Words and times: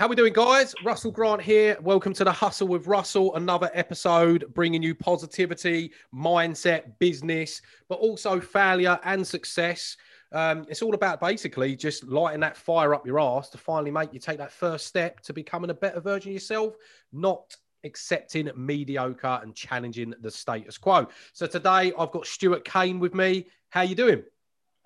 How 0.00 0.08
we 0.08 0.16
doing, 0.16 0.32
guys? 0.32 0.74
Russell 0.82 1.10
Grant 1.10 1.42
here. 1.42 1.76
Welcome 1.82 2.14
to 2.14 2.24
the 2.24 2.32
Hustle 2.32 2.68
with 2.68 2.86
Russell. 2.86 3.36
Another 3.36 3.70
episode 3.74 4.46
bringing 4.54 4.82
you 4.82 4.94
positivity, 4.94 5.92
mindset, 6.14 6.98
business, 6.98 7.60
but 7.86 7.96
also 7.96 8.40
failure 8.40 8.98
and 9.04 9.26
success. 9.26 9.98
Um, 10.32 10.64
it's 10.70 10.80
all 10.80 10.94
about 10.94 11.20
basically 11.20 11.76
just 11.76 12.04
lighting 12.04 12.40
that 12.40 12.56
fire 12.56 12.94
up 12.94 13.06
your 13.06 13.20
ass 13.20 13.50
to 13.50 13.58
finally 13.58 13.90
make 13.90 14.14
you 14.14 14.20
take 14.20 14.38
that 14.38 14.50
first 14.50 14.86
step 14.86 15.20
to 15.20 15.34
becoming 15.34 15.68
a 15.68 15.74
better 15.74 16.00
version 16.00 16.30
of 16.30 16.32
yourself, 16.32 16.76
not 17.12 17.54
accepting 17.84 18.50
mediocre 18.56 19.40
and 19.42 19.54
challenging 19.54 20.14
the 20.22 20.30
status 20.30 20.78
quo. 20.78 21.08
So 21.34 21.46
today 21.46 21.92
I've 21.98 22.10
got 22.10 22.26
Stuart 22.26 22.64
Cain 22.64 23.00
with 23.00 23.14
me. 23.14 23.48
How 23.68 23.82
you 23.82 23.96
doing? 23.96 24.22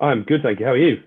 I'm 0.00 0.24
good, 0.24 0.42
thank 0.42 0.58
you. 0.58 0.66
How 0.66 0.72
are 0.72 0.76
you? 0.76 1.04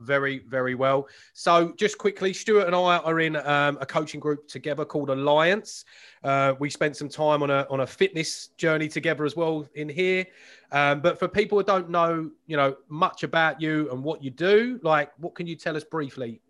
Very, 0.00 0.40
very 0.40 0.74
well. 0.74 1.08
So, 1.32 1.72
just 1.76 1.98
quickly, 1.98 2.32
Stuart 2.32 2.66
and 2.66 2.74
I 2.74 2.98
are 2.98 3.20
in 3.20 3.36
um, 3.36 3.78
a 3.80 3.86
coaching 3.86 4.20
group 4.20 4.48
together 4.48 4.84
called 4.84 5.10
Alliance. 5.10 5.84
Uh, 6.22 6.54
we 6.58 6.70
spent 6.70 6.96
some 6.96 7.08
time 7.08 7.42
on 7.42 7.50
a 7.50 7.66
on 7.70 7.80
a 7.80 7.86
fitness 7.86 8.48
journey 8.56 8.88
together 8.88 9.24
as 9.24 9.36
well 9.36 9.68
in 9.74 9.88
here. 9.88 10.26
Um, 10.72 11.00
but 11.00 11.18
for 11.18 11.28
people 11.28 11.58
who 11.58 11.64
don't 11.64 11.88
know, 11.88 12.30
you 12.46 12.56
know, 12.56 12.76
much 12.88 13.22
about 13.22 13.60
you 13.60 13.90
and 13.90 14.02
what 14.02 14.22
you 14.22 14.30
do, 14.30 14.78
like, 14.82 15.10
what 15.18 15.34
can 15.34 15.46
you 15.46 15.56
tell 15.56 15.76
us 15.76 15.84
briefly? 15.84 16.40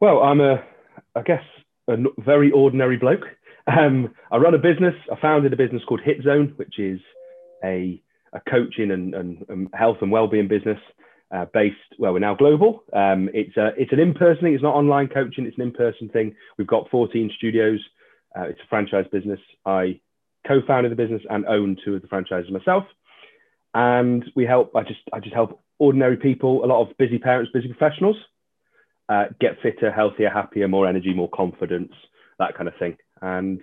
Well, 0.00 0.22
I'm 0.22 0.40
a, 0.40 0.62
I 1.14 1.22
guess, 1.22 1.42
a 1.88 1.96
very 2.18 2.50
ordinary 2.50 2.96
bloke. 2.96 3.24
Um, 3.66 4.14
I 4.30 4.36
run 4.36 4.54
a 4.54 4.58
business. 4.58 4.94
I 5.10 5.20
founded 5.20 5.52
a 5.52 5.56
business 5.56 5.82
called 5.88 6.00
Hit 6.04 6.22
Zone, 6.22 6.52
which 6.56 6.78
is 6.78 7.00
a 7.64 8.02
a 8.32 8.50
coaching 8.50 8.90
and, 8.90 9.14
and, 9.14 9.44
and 9.48 9.68
health 9.72 9.98
and 10.02 10.10
well-being 10.10 10.48
business 10.48 10.78
uh, 11.34 11.46
based. 11.52 11.76
Well, 11.98 12.12
we're 12.12 12.18
now 12.20 12.34
global. 12.34 12.84
Um, 12.92 13.28
it's 13.34 13.56
a, 13.56 13.70
it's 13.76 13.92
an 13.92 14.00
in-person 14.00 14.42
thing. 14.42 14.54
It's 14.54 14.62
not 14.62 14.74
online 14.74 15.08
coaching. 15.08 15.46
It's 15.46 15.56
an 15.56 15.64
in-person 15.64 16.10
thing. 16.10 16.34
We've 16.58 16.66
got 16.66 16.90
14 16.90 17.30
studios. 17.36 17.80
Uh, 18.36 18.44
it's 18.44 18.60
a 18.60 18.68
franchise 18.68 19.06
business. 19.10 19.40
I 19.64 20.00
co-founded 20.46 20.92
the 20.92 20.96
business 20.96 21.22
and 21.28 21.46
own 21.46 21.76
two 21.84 21.94
of 21.94 22.02
the 22.02 22.08
franchises 22.08 22.50
myself. 22.50 22.84
And 23.74 24.24
we 24.34 24.44
help. 24.44 24.74
I 24.74 24.82
just 24.82 25.00
I 25.12 25.20
just 25.20 25.34
help 25.34 25.60
ordinary 25.78 26.16
people, 26.16 26.64
a 26.64 26.66
lot 26.66 26.82
of 26.82 26.96
busy 26.96 27.18
parents, 27.18 27.50
busy 27.52 27.68
professionals, 27.68 28.16
uh, 29.08 29.26
get 29.40 29.60
fitter, 29.62 29.90
healthier, 29.92 30.30
happier, 30.30 30.68
more 30.68 30.86
energy, 30.86 31.12
more 31.12 31.28
confidence, 31.28 31.92
that 32.38 32.56
kind 32.56 32.68
of 32.68 32.74
thing. 32.78 32.96
And 33.20 33.60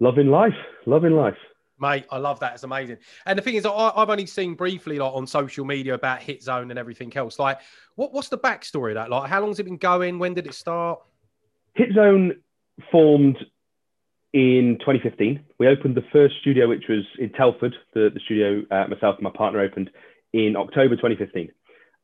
loving 0.00 0.28
life, 0.28 0.56
loving 0.86 1.12
life. 1.12 1.36
Mate, 1.82 2.06
I 2.12 2.18
love 2.18 2.38
that. 2.38 2.54
It's 2.54 2.62
amazing. 2.62 2.98
And 3.26 3.36
the 3.36 3.42
thing 3.42 3.56
is, 3.56 3.66
I, 3.66 3.92
have 3.96 4.08
only 4.08 4.24
seen 4.24 4.54
briefly 4.54 5.00
like 5.00 5.12
on 5.12 5.26
social 5.26 5.64
media 5.64 5.94
about 5.94 6.22
Hit 6.22 6.40
Zone 6.40 6.70
and 6.70 6.78
everything 6.78 7.14
else. 7.16 7.40
Like, 7.40 7.58
what, 7.96 8.12
what's 8.12 8.28
the 8.28 8.38
backstory 8.38 8.90
of 8.90 8.94
that? 8.94 9.10
Like, 9.10 9.28
how 9.28 9.40
long's 9.40 9.58
it 9.58 9.64
been 9.64 9.78
going? 9.78 10.20
When 10.20 10.32
did 10.32 10.46
it 10.46 10.54
start? 10.54 11.00
Hit 11.74 11.92
Zone 11.92 12.36
formed 12.92 13.36
in 14.32 14.78
2015. 14.78 15.44
We 15.58 15.66
opened 15.66 15.96
the 15.96 16.04
first 16.12 16.36
studio, 16.40 16.68
which 16.68 16.84
was 16.88 17.04
in 17.18 17.30
Telford. 17.30 17.74
The, 17.94 18.10
the 18.14 18.20
studio 18.24 18.62
uh, 18.70 18.86
myself 18.86 19.16
and 19.16 19.24
my 19.24 19.30
partner 19.30 19.60
opened 19.60 19.90
in 20.32 20.54
October 20.56 20.94
2015, 20.94 21.50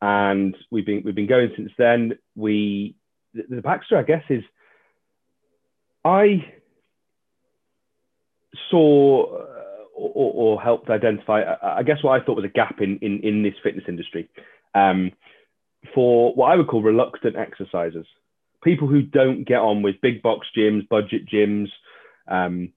and 0.02 0.56
we've 0.72 0.84
been 0.84 1.02
we've 1.04 1.14
been 1.14 1.28
going 1.28 1.52
since 1.56 1.70
then. 1.78 2.18
We 2.34 2.96
the, 3.32 3.44
the 3.48 3.62
backstory, 3.62 3.98
I 3.98 4.02
guess, 4.02 4.24
is 4.28 4.42
I 6.04 6.52
saw 8.70 9.44
or, 9.98 10.32
or, 10.34 10.60
helped 10.60 10.90
identify, 10.90 11.42
I 11.62 11.82
guess, 11.82 12.02
what 12.02 12.20
I 12.20 12.24
thought 12.24 12.36
was 12.36 12.44
a 12.44 12.48
gap 12.48 12.80
in, 12.80 12.98
in, 13.02 13.20
in 13.22 13.42
this 13.42 13.54
fitness 13.62 13.84
industry 13.88 14.28
um, 14.74 15.12
for 15.94 16.34
what 16.34 16.52
I 16.52 16.56
would 16.56 16.68
call 16.68 16.82
reluctant 16.82 17.36
exercisers, 17.36 18.06
people 18.62 18.88
who 18.88 19.02
don't 19.02 19.44
get 19.44 19.58
on 19.58 19.82
with 19.82 20.00
big 20.00 20.22
box 20.22 20.46
gyms, 20.56 20.88
budget 20.88 21.28
gyms, 21.28 21.68
um, 22.28 22.72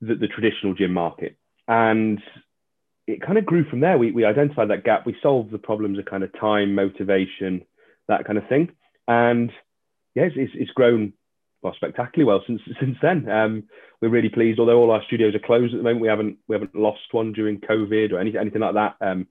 the, 0.00 0.14
the 0.14 0.28
traditional 0.28 0.74
gym 0.74 0.92
market. 0.92 1.36
And 1.66 2.20
it 3.06 3.22
kind 3.22 3.38
of 3.38 3.46
grew 3.46 3.68
from 3.68 3.80
there. 3.80 3.98
We, 3.98 4.12
we 4.12 4.24
identified 4.24 4.70
that 4.70 4.84
gap. 4.84 5.06
We 5.06 5.16
solved 5.22 5.50
the 5.50 5.58
problems 5.58 5.98
of 5.98 6.04
kind 6.04 6.22
of 6.22 6.38
time, 6.38 6.74
motivation, 6.74 7.64
that 8.06 8.24
kind 8.24 8.38
of 8.38 8.48
thing. 8.48 8.70
And 9.06 9.50
yes, 10.14 10.32
yeah, 10.36 10.44
it's, 10.44 10.52
it's 10.54 10.70
grown 10.72 11.12
well 11.62 11.74
spectacularly 11.74 12.24
well 12.24 12.42
since 12.46 12.60
since 12.80 12.96
then. 13.02 13.28
Um, 13.28 13.64
we're 14.00 14.08
really 14.08 14.28
pleased. 14.28 14.58
Although 14.58 14.78
all 14.78 14.90
our 14.90 15.02
studios 15.06 15.34
are 15.34 15.40
closed 15.40 15.74
at 15.74 15.78
the 15.78 15.82
moment, 15.82 16.00
we 16.00 16.08
haven't 16.08 16.38
we 16.46 16.54
haven't 16.54 16.74
lost 16.74 17.12
one 17.12 17.32
during 17.32 17.60
COVID 17.60 18.12
or 18.12 18.18
anything 18.18 18.40
anything 18.40 18.62
like 18.62 18.74
that. 18.74 18.96
Um, 19.00 19.26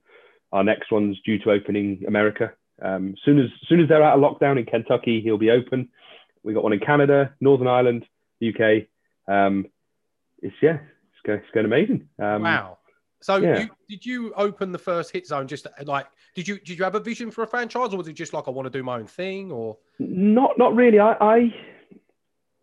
our 0.52 0.64
next 0.64 0.90
one's 0.90 1.18
due 1.24 1.38
to 1.40 1.50
opening 1.50 2.04
America. 2.06 2.52
Um, 2.80 3.14
soon 3.24 3.38
as 3.38 3.50
soon 3.68 3.80
as 3.80 3.88
they're 3.88 4.02
out 4.02 4.18
of 4.18 4.22
lockdown 4.22 4.58
in 4.58 4.64
Kentucky, 4.64 5.20
he'll 5.20 5.38
be 5.38 5.50
open. 5.50 5.88
We 6.42 6.54
got 6.54 6.62
one 6.62 6.72
in 6.72 6.80
Canada, 6.80 7.34
Northern 7.40 7.66
Ireland, 7.66 8.06
UK. 8.46 8.86
Um, 9.26 9.66
it's 10.40 10.54
yeah, 10.62 10.78
it's 11.12 11.22
going, 11.26 11.38
it's 11.40 11.50
going 11.52 11.66
amazing. 11.66 12.08
Um, 12.18 12.42
wow. 12.42 12.78
So 13.20 13.36
yeah. 13.36 13.60
you, 13.60 13.70
did 13.88 14.06
you 14.06 14.32
open 14.34 14.70
the 14.70 14.78
first 14.78 15.10
hit 15.10 15.26
zone 15.26 15.48
just 15.48 15.66
like 15.84 16.06
did 16.36 16.46
you 16.46 16.60
did 16.60 16.78
you 16.78 16.84
have 16.84 16.94
a 16.94 17.00
vision 17.00 17.32
for 17.32 17.42
a 17.42 17.48
franchise 17.48 17.92
or 17.92 17.96
was 17.96 18.06
it 18.06 18.12
just 18.12 18.32
like 18.32 18.46
I 18.46 18.52
want 18.52 18.66
to 18.66 18.78
do 18.78 18.84
my 18.84 18.94
own 18.94 19.08
thing 19.08 19.50
or 19.50 19.76
not 19.98 20.56
not 20.56 20.76
really 20.76 21.00
I, 21.00 21.14
I 21.20 21.38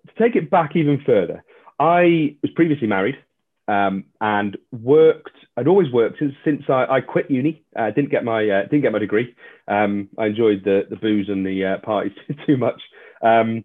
to 0.07 0.13
take 0.23 0.35
it 0.35 0.49
back 0.49 0.75
even 0.75 1.01
further, 1.05 1.43
I 1.79 2.37
was 2.41 2.51
previously 2.55 2.87
married 2.87 3.15
um, 3.67 4.05
and 4.21 4.57
worked. 4.71 5.31
I'd 5.57 5.67
always 5.67 5.91
worked 5.91 6.19
since 6.19 6.33
since 6.43 6.63
I, 6.69 6.85
I 6.85 7.01
quit 7.01 7.31
uni. 7.31 7.63
Uh, 7.75 7.91
didn't 7.91 8.11
get 8.11 8.23
my 8.23 8.47
uh, 8.47 8.61
didn't 8.63 8.81
get 8.81 8.91
my 8.91 8.99
degree. 8.99 9.35
Um, 9.67 10.09
I 10.17 10.27
enjoyed 10.27 10.63
the 10.63 10.83
the 10.89 10.95
booze 10.95 11.29
and 11.29 11.45
the 11.45 11.65
uh, 11.65 11.77
parties 11.85 12.13
too 12.45 12.57
much. 12.57 12.81
Um, 13.21 13.63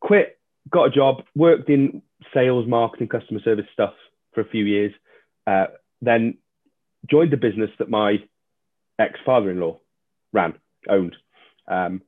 quit, 0.00 0.38
got 0.70 0.84
a 0.84 0.90
job, 0.90 1.24
worked 1.34 1.68
in 1.68 2.02
sales, 2.32 2.66
marketing, 2.66 3.08
customer 3.08 3.40
service 3.40 3.66
stuff 3.72 3.94
for 4.34 4.40
a 4.40 4.48
few 4.48 4.64
years. 4.64 4.92
Uh, 5.46 5.66
then 6.00 6.38
joined 7.10 7.32
the 7.32 7.36
business 7.36 7.70
that 7.78 7.90
my 7.90 8.16
ex 8.98 9.18
father-in-law 9.24 9.78
ran, 10.32 10.54
owned. 10.88 11.16
Um, 11.68 12.02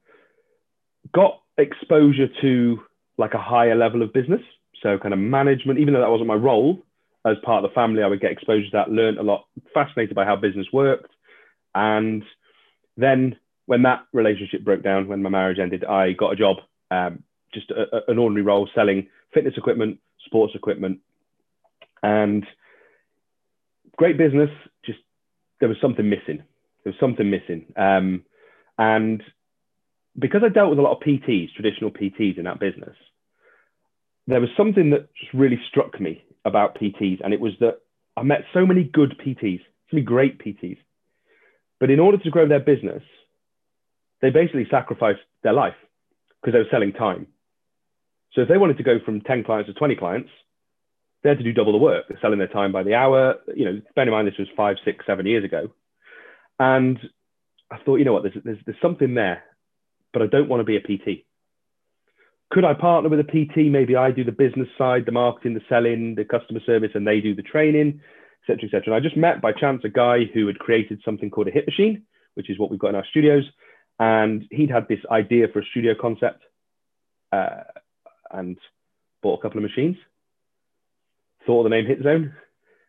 got 1.12 1.40
exposure 1.58 2.28
to 2.40 2.80
like 3.18 3.34
a 3.34 3.38
higher 3.38 3.74
level 3.74 4.02
of 4.02 4.12
business. 4.12 4.42
So 4.84 4.98
kind 4.98 5.14
of 5.14 5.18
management, 5.18 5.78
even 5.78 5.94
though 5.94 6.02
that 6.02 6.10
wasn't 6.10 6.28
my 6.28 6.34
role 6.34 6.82
as 7.24 7.38
part 7.42 7.64
of 7.64 7.70
the 7.70 7.74
family, 7.74 8.02
I 8.02 8.06
would 8.06 8.20
get 8.20 8.32
exposure 8.32 8.66
to 8.66 8.70
that, 8.74 8.90
learned 8.90 9.16
a 9.16 9.22
lot, 9.22 9.46
fascinated 9.72 10.14
by 10.14 10.26
how 10.26 10.36
business 10.36 10.66
worked. 10.74 11.10
And 11.74 12.22
then 12.98 13.36
when 13.64 13.82
that 13.84 14.04
relationship 14.12 14.62
broke 14.62 14.82
down, 14.82 15.08
when 15.08 15.22
my 15.22 15.30
marriage 15.30 15.58
ended, 15.58 15.86
I 15.86 16.12
got 16.12 16.34
a 16.34 16.36
job, 16.36 16.58
um, 16.90 17.22
just 17.54 17.70
a, 17.70 17.96
a, 17.96 18.12
an 18.12 18.18
ordinary 18.18 18.42
role 18.42 18.68
selling 18.74 19.08
fitness 19.32 19.54
equipment, 19.56 20.00
sports 20.26 20.52
equipment, 20.54 21.00
and 22.02 22.44
great 23.96 24.18
business. 24.18 24.50
Just 24.84 24.98
there 25.60 25.68
was 25.70 25.78
something 25.80 26.10
missing. 26.10 26.44
There 26.84 26.92
was 26.92 27.00
something 27.00 27.30
missing. 27.30 27.72
Um, 27.74 28.24
and 28.76 29.22
because 30.18 30.42
I 30.44 30.50
dealt 30.50 30.68
with 30.68 30.78
a 30.78 30.82
lot 30.82 30.96
of 30.96 31.02
PTs, 31.02 31.54
traditional 31.54 31.90
PTs 31.90 32.36
in 32.36 32.44
that 32.44 32.60
business, 32.60 32.96
there 34.26 34.40
was 34.40 34.50
something 34.56 34.90
that 34.90 35.08
just 35.14 35.32
really 35.34 35.60
struck 35.68 36.00
me 36.00 36.24
about 36.44 36.78
PTs, 36.78 37.20
and 37.22 37.32
it 37.32 37.40
was 37.40 37.52
that 37.60 37.80
I 38.16 38.22
met 38.22 38.44
so 38.52 38.66
many 38.66 38.84
good 38.84 39.16
PTs, 39.18 39.60
so 39.60 39.96
many 39.96 40.04
great 40.04 40.38
PTs, 40.38 40.78
but 41.80 41.90
in 41.90 42.00
order 42.00 42.18
to 42.18 42.30
grow 42.30 42.48
their 42.48 42.60
business, 42.60 43.02
they 44.22 44.30
basically 44.30 44.66
sacrificed 44.70 45.20
their 45.42 45.52
life 45.52 45.74
because 46.40 46.54
they 46.54 46.58
were 46.58 46.70
selling 46.70 46.92
time. 46.92 47.26
So 48.32 48.42
if 48.42 48.48
they 48.48 48.58
wanted 48.58 48.78
to 48.78 48.82
go 48.82 48.98
from 49.04 49.20
10 49.20 49.44
clients 49.44 49.68
to 49.68 49.74
20 49.74 49.96
clients, 49.96 50.30
they 51.22 51.28
had 51.30 51.38
to 51.38 51.44
do 51.44 51.52
double 51.52 51.72
the 51.72 51.78
work. 51.78 52.06
They're 52.08 52.18
selling 52.20 52.38
their 52.38 52.48
time 52.48 52.72
by 52.72 52.82
the 52.82 52.94
hour. 52.94 53.36
You 53.54 53.64
know, 53.64 53.82
bear 53.94 54.04
in 54.04 54.10
mind 54.10 54.28
this 54.28 54.38
was 54.38 54.48
five, 54.56 54.76
six, 54.84 55.04
seven 55.06 55.26
years 55.26 55.44
ago. 55.44 55.72
And 56.58 56.98
I 57.70 57.78
thought, 57.78 57.96
you 57.96 58.04
know 58.04 58.12
what, 58.12 58.24
there's, 58.24 58.36
there's, 58.44 58.58
there's 58.66 58.80
something 58.82 59.14
there 59.14 59.42
but 60.14 60.22
I 60.22 60.26
don't 60.26 60.48
want 60.48 60.60
to 60.60 60.64
be 60.64 60.76
a 60.76 60.80
PT. 60.80 61.26
Could 62.54 62.64
I 62.64 62.72
partner 62.72 63.10
with 63.10 63.18
a 63.18 63.24
PT? 63.24 63.68
Maybe 63.68 63.96
I 63.96 64.12
do 64.12 64.22
the 64.22 64.30
business 64.30 64.68
side, 64.78 65.06
the 65.06 65.10
marketing, 65.10 65.54
the 65.54 65.60
selling, 65.68 66.14
the 66.14 66.24
customer 66.24 66.60
service, 66.64 66.92
and 66.94 67.04
they 67.04 67.20
do 67.20 67.34
the 67.34 67.42
training, 67.42 68.00
etc., 68.42 68.66
etc. 68.66 68.82
And 68.86 68.94
I 68.94 69.00
just 69.00 69.16
met 69.16 69.42
by 69.42 69.50
chance 69.50 69.82
a 69.82 69.88
guy 69.88 70.26
who 70.32 70.46
had 70.46 70.60
created 70.60 71.00
something 71.04 71.30
called 71.30 71.48
a 71.48 71.50
hit 71.50 71.66
machine, 71.66 72.04
which 72.34 72.48
is 72.48 72.56
what 72.56 72.70
we've 72.70 72.78
got 72.78 72.90
in 72.90 72.94
our 72.94 73.06
studios. 73.10 73.42
And 73.98 74.44
he'd 74.52 74.70
had 74.70 74.86
this 74.86 75.00
idea 75.10 75.48
for 75.52 75.58
a 75.58 75.64
studio 75.72 75.94
concept 76.00 76.44
uh, 77.32 77.64
and 78.30 78.56
bought 79.20 79.40
a 79.40 79.42
couple 79.42 79.58
of 79.58 79.64
machines. 79.64 79.96
Thought 81.46 81.66
of 81.66 81.70
the 81.72 81.76
name 81.76 81.86
Hit 81.86 82.04
Zone, 82.04 82.34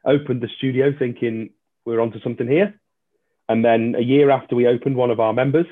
opened 0.06 0.42
the 0.42 0.50
studio 0.60 0.94
thinking 0.98 1.50
we're 1.86 2.02
onto 2.02 2.20
something 2.20 2.48
here. 2.48 2.80
And 3.50 3.66
then 3.66 3.96
a 3.98 4.04
year 4.04 4.30
after 4.30 4.56
we 4.56 4.68
opened, 4.68 4.96
one 4.96 5.10
of 5.10 5.20
our 5.20 5.34
members 5.34 5.66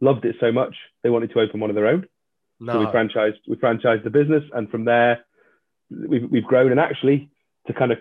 loved 0.00 0.24
it 0.24 0.34
so 0.40 0.50
much 0.50 0.74
they 1.04 1.10
wanted 1.10 1.30
to 1.30 1.38
open 1.38 1.60
one 1.60 1.70
of 1.70 1.76
their 1.76 1.86
own. 1.86 2.08
No. 2.58 2.72
So 2.72 2.78
we 2.80 2.86
franchised 2.86 3.38
we 3.46 3.56
franchised 3.56 4.04
the 4.04 4.10
business, 4.10 4.44
and 4.52 4.70
from 4.70 4.84
there 4.84 5.24
we've 5.90 6.30
we've 6.30 6.44
grown. 6.44 6.70
And 6.70 6.80
actually, 6.80 7.30
to 7.66 7.72
kind 7.72 7.92
of 7.92 7.98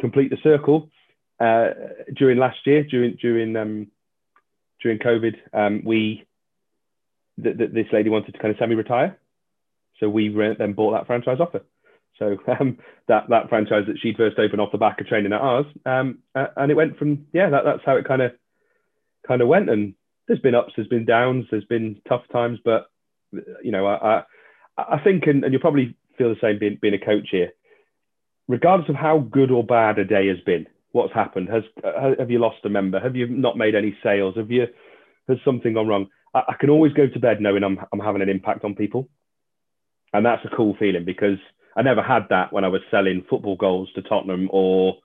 complete 0.00 0.30
the 0.30 0.38
circle, 0.42 0.90
uh, 1.38 1.70
during 2.14 2.38
last 2.38 2.58
year, 2.66 2.84
during 2.84 3.16
during 3.20 3.56
um, 3.56 3.86
during 4.82 4.98
COVID, 4.98 5.36
um, 5.52 5.82
we 5.84 6.26
th- 7.42 7.56
th- 7.56 7.72
this 7.72 7.86
lady 7.92 8.10
wanted 8.10 8.32
to 8.32 8.38
kind 8.38 8.52
of 8.52 8.58
semi-retire, 8.58 9.18
So 9.98 10.08
we 10.08 10.28
then 10.58 10.72
bought 10.72 10.92
that 10.92 11.06
franchise 11.06 11.38
offer. 11.40 11.62
So 12.18 12.36
um, 12.60 12.78
that 13.08 13.28
that 13.30 13.48
franchise 13.48 13.84
that 13.86 13.98
she'd 14.00 14.16
first 14.16 14.38
opened 14.38 14.60
off 14.60 14.72
the 14.72 14.78
back 14.78 15.00
of 15.00 15.06
training 15.06 15.32
at 15.32 15.40
ours, 15.40 15.66
um, 15.86 16.18
uh, 16.34 16.48
and 16.56 16.70
it 16.70 16.74
went 16.74 16.98
from 16.98 17.26
yeah, 17.32 17.50
that, 17.50 17.64
that's 17.64 17.82
how 17.84 17.96
it 17.96 18.06
kind 18.06 18.22
of 18.22 18.32
kind 19.26 19.40
of 19.40 19.48
went. 19.48 19.70
And 19.70 19.94
there's 20.26 20.40
been 20.40 20.54
ups, 20.54 20.72
there's 20.76 20.88
been 20.88 21.06
downs, 21.06 21.46
there's 21.50 21.64
been 21.64 22.00
tough 22.08 22.22
times, 22.32 22.58
but 22.64 22.90
you 23.32 23.70
know, 23.70 23.86
I 23.86 24.24
I, 24.76 24.96
I 24.96 25.00
think, 25.02 25.26
and, 25.26 25.44
and 25.44 25.52
you'll 25.52 25.60
probably 25.60 25.96
feel 26.18 26.28
the 26.28 26.40
same 26.40 26.58
being 26.58 26.78
being 26.80 26.94
a 26.94 26.98
coach 26.98 27.28
here. 27.30 27.50
Regardless 28.48 28.88
of 28.88 28.96
how 28.96 29.18
good 29.18 29.50
or 29.50 29.64
bad 29.64 29.98
a 29.98 30.04
day 30.04 30.26
has 30.28 30.40
been, 30.44 30.66
what's 30.92 31.14
happened? 31.14 31.48
Has 31.48 31.62
have 32.18 32.30
you 32.30 32.38
lost 32.38 32.64
a 32.64 32.68
member? 32.68 33.00
Have 33.00 33.16
you 33.16 33.26
not 33.26 33.56
made 33.56 33.74
any 33.74 33.96
sales? 34.02 34.36
Have 34.36 34.50
you 34.50 34.66
has 35.28 35.38
something 35.44 35.74
gone 35.74 35.88
wrong? 35.88 36.06
I, 36.34 36.40
I 36.48 36.54
can 36.58 36.70
always 36.70 36.92
go 36.92 37.06
to 37.06 37.20
bed 37.20 37.40
knowing 37.40 37.62
I'm 37.62 37.78
I'm 37.92 38.00
having 38.00 38.22
an 38.22 38.28
impact 38.28 38.64
on 38.64 38.74
people, 38.74 39.08
and 40.12 40.24
that's 40.24 40.44
a 40.44 40.56
cool 40.56 40.76
feeling 40.78 41.04
because 41.04 41.38
I 41.76 41.82
never 41.82 42.02
had 42.02 42.26
that 42.30 42.52
when 42.52 42.64
I 42.64 42.68
was 42.68 42.80
selling 42.90 43.24
football 43.28 43.56
goals 43.56 43.88
to 43.94 44.02
Tottenham 44.02 44.48
or 44.52 44.96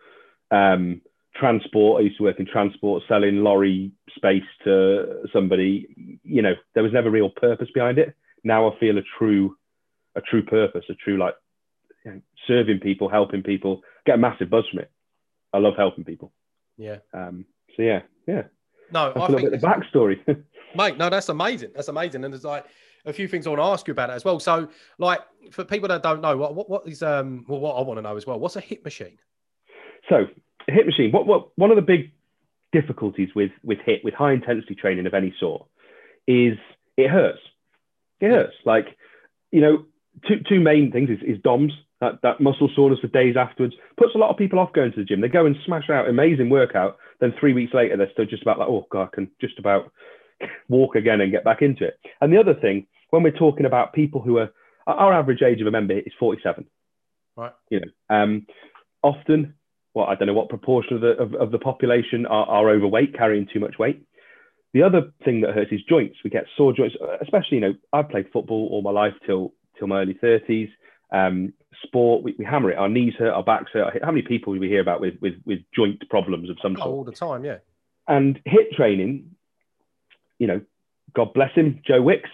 um, 0.52 1.02
transport. 1.36 2.02
I 2.02 2.06
used 2.06 2.18
to 2.18 2.24
work 2.24 2.40
in 2.40 2.48
transport, 2.48 3.04
selling 3.08 3.38
lorry 3.38 3.92
space 4.16 4.44
to 4.64 5.24
somebody. 5.32 5.88
You 6.26 6.42
know, 6.42 6.54
there 6.74 6.84
was 6.84 6.94
never 6.94 7.10
real 7.10 7.30
purpose 7.30 7.70
behind 7.74 7.98
it. 7.98 8.16
Now 8.44 8.70
I 8.70 8.80
feel 8.80 8.98
a 8.98 9.04
true, 9.18 9.56
a 10.16 10.22
true 10.22 10.44
purpose, 10.44 10.86
a 10.90 10.96
true 10.96 11.18
like 11.18 11.36
you 12.04 12.12
know, 12.12 12.22
serving 12.48 12.80
people, 12.80 13.10
helping 13.10 13.44
people, 13.44 13.82
get 14.06 14.16
a 14.16 14.18
massive 14.18 14.50
buzz 14.50 14.66
from 14.70 14.80
it. 14.80 14.92
I 15.54 15.60
love 15.60 15.76
helping 15.78 16.04
people. 16.04 16.32
Yeah. 16.78 16.98
Um, 17.14 17.46
so 17.76 17.84
yeah, 17.84 18.02
yeah. 18.28 18.44
No, 18.92 19.14
that's 19.14 19.18
I 19.18 19.26
a 19.26 19.30
little 19.30 19.50
bit 19.50 19.62
the 19.62 19.68
backstory. 19.68 20.44
mate, 20.76 20.98
no, 20.98 21.10
that's 21.10 21.30
amazing. 21.30 21.72
That's 21.74 21.88
amazing. 21.88 22.24
And 22.24 22.34
there's 22.34 22.44
like 22.44 22.66
a 23.06 23.14
few 23.14 23.28
things 23.28 23.48
I 23.48 23.52
want 23.52 23.60
to 23.60 23.66
ask 23.66 23.88
you 23.88 23.92
about 23.92 24.10
it 24.10 24.14
as 24.14 24.26
well. 24.26 24.40
So, 24.40 24.68
like 24.98 25.22
for 25.52 25.64
people 25.64 25.88
that 25.90 26.04
don't 26.04 26.22
know, 26.22 26.38
what 26.38 26.56
what, 26.56 26.70
what 26.70 26.88
is 26.88 27.02
um 27.04 27.46
well, 27.48 27.60
what 27.60 27.76
I 27.76 27.82
want 27.82 27.98
to 27.98 28.02
know 28.02 28.16
as 28.16 28.26
well. 28.26 28.40
What's 28.40 28.56
a 28.56 28.62
HIIT 28.62 28.84
machine? 28.84 29.18
So, 30.10 30.26
a 30.68 30.72
HIIT 30.72 30.86
machine. 30.86 31.12
What 31.12 31.26
what 31.26 31.50
one 31.56 31.72
of 31.72 31.76
the 31.76 31.82
big 31.82 32.12
difficulties 32.72 33.30
with 33.36 33.52
with 33.64 33.80
HIIT 33.88 34.04
with 34.04 34.14
high 34.14 34.34
intensity 34.34 34.76
training 34.76 35.06
of 35.06 35.14
any 35.14 35.34
sort 35.40 35.68
is 36.28 36.58
it 36.98 37.10
hurts. 37.10 37.40
It 38.20 38.30
hurts. 38.30 38.56
Like 38.66 38.88
you 39.52 39.62
know, 39.62 39.86
two 40.28 40.42
two 40.48 40.60
main 40.60 40.92
things 40.92 41.10
is, 41.10 41.20
is 41.26 41.42
DOMS. 41.44 41.74
That, 42.02 42.22
that 42.24 42.42
muscle 42.42 42.70
soreness 42.76 43.00
for 43.00 43.08
days 43.08 43.38
afterwards 43.38 43.74
puts 43.98 44.14
a 44.16 44.18
lot 44.18 44.30
of 44.30 44.38
people 44.38 44.60
off 44.60 44.74
going 44.74 44.92
to 44.92 45.00
the 45.00 45.06
gym. 45.06 45.22
They 45.22 45.30
go 45.30 45.46
and 45.46 45.56
smash 45.66 45.90
out 45.90 46.10
amazing 46.10 46.50
workout. 46.50 46.98
Then 47.22 47.34
three 47.40 47.54
weeks 47.54 47.74
later, 47.74 47.96
they're 47.96 48.12
still 48.12 48.26
just 48.26 48.42
about 48.42 48.60
like, 48.60 48.68
oh 48.68 48.86
God, 48.92 49.10
I 49.14 49.16
can 49.16 49.32
just 49.40 49.58
about 49.60 49.94
walk 50.68 50.96
again 50.96 51.22
and 51.22 51.32
get 51.32 51.46
back 51.46 51.62
into 51.62 51.86
it. 51.86 51.98
And 52.20 52.34
the 52.34 52.38
other 52.38 52.54
thing 52.54 52.86
when 53.12 53.24
we're 53.24 53.32
talking 53.32 53.66
about 53.66 53.94
people 53.94 54.22
who 54.22 54.38
are 54.40 54.52
our 54.88 55.14
average 55.14 55.42
age 55.42 55.62
of 55.62 55.68
a 55.68 55.72
member 55.72 55.98
is 55.98 56.12
47. 56.20 56.66
Right. 57.38 57.54
You 57.70 57.80
know, 57.80 58.16
um, 58.16 58.46
often, 59.02 59.56
well, 59.94 60.06
I 60.06 60.16
don't 60.16 60.28
know 60.28 60.34
what 60.34 60.50
proportion 60.50 60.96
of 60.96 61.02
the 61.02 61.18
of, 61.18 61.34
of 61.36 61.52
the 61.52 61.60
population 61.60 62.26
are, 62.26 62.46
are 62.46 62.70
overweight, 62.70 63.18
carrying 63.18 63.48
too 63.52 63.60
much 63.60 63.80
weight. 63.80 64.06
The 64.76 64.84
other 64.84 65.14
thing 65.24 65.40
that 65.40 65.56
hurts 65.56 65.72
is 65.72 65.80
joints. 65.88 66.18
We 66.22 66.30
get 66.30 66.48
sore 66.58 66.74
joints, 66.74 66.98
especially, 67.22 67.60
you 67.60 67.62
know, 67.62 67.76
I've 67.94 68.10
played 68.10 68.26
football 68.34 68.68
all 68.70 68.82
my 68.82 68.92
life 68.92 69.14
till 69.26 69.54
till 69.80 69.88
my 69.88 70.02
early 70.02 70.16
30s. 70.22 70.68
Um, 71.14 71.54
sport, 71.82 72.24
we, 72.24 72.36
we 72.38 72.44
hammer 72.44 72.72
it. 72.72 72.78
Our 72.78 72.90
knees 72.90 73.14
hurt, 73.18 73.32
our 73.32 73.42
backs 73.42 73.72
hurt. 73.72 73.98
How 74.04 74.12
many 74.12 74.22
people 74.22 74.54
do 74.54 74.60
we 74.60 74.68
hear 74.68 74.82
about 74.82 75.00
with 75.00 75.14
with 75.22 75.36
with 75.46 75.60
joint 75.74 76.04
problems 76.10 76.50
of 76.50 76.58
some 76.62 76.74
oh, 76.74 76.84
sort? 76.84 76.90
All 76.90 77.04
the 77.06 77.14
time, 77.14 77.46
yeah. 77.46 77.60
And 78.10 78.38
HIIT 78.46 78.76
training, 78.76 79.32
you 80.40 80.48
know, 80.48 80.60
God 81.16 81.34
bless 81.34 81.54
him, 81.56 81.80
Joe 81.88 82.02
Wicks. 82.02 82.30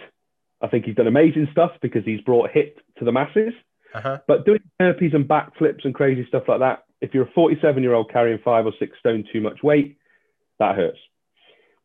I 0.63 0.67
think 0.67 0.85
he's 0.85 0.95
done 0.95 1.05
amazing 1.05 1.47
stuff 1.51 1.73
because 1.79 2.03
he's 2.05 2.21
brought 2.21 2.49
HIIT 2.49 2.73
to 2.97 3.05
the 3.05 3.11
masses. 3.11 3.53
Uh-huh. 3.93 4.17
But 4.27 4.47
doing 4.47 4.61
burpees 4.81 5.13
and 5.13 5.27
backflips 5.27 5.85
and 5.85 5.93
crazy 5.93 6.25
stuff 6.27 6.45
like 6.47 6.61
that, 6.61 6.85
if 7.01 7.13
you're 7.13 7.27
a 7.27 7.31
47 7.35 7.83
year 7.83 7.93
old 7.93 8.11
carrying 8.11 8.39
five 8.43 8.65
or 8.65 8.73
six 8.79 8.97
stone 8.97 9.25
too 9.31 9.41
much 9.41 9.61
weight, 9.61 9.99
that 10.57 10.75
hurts. 10.75 10.97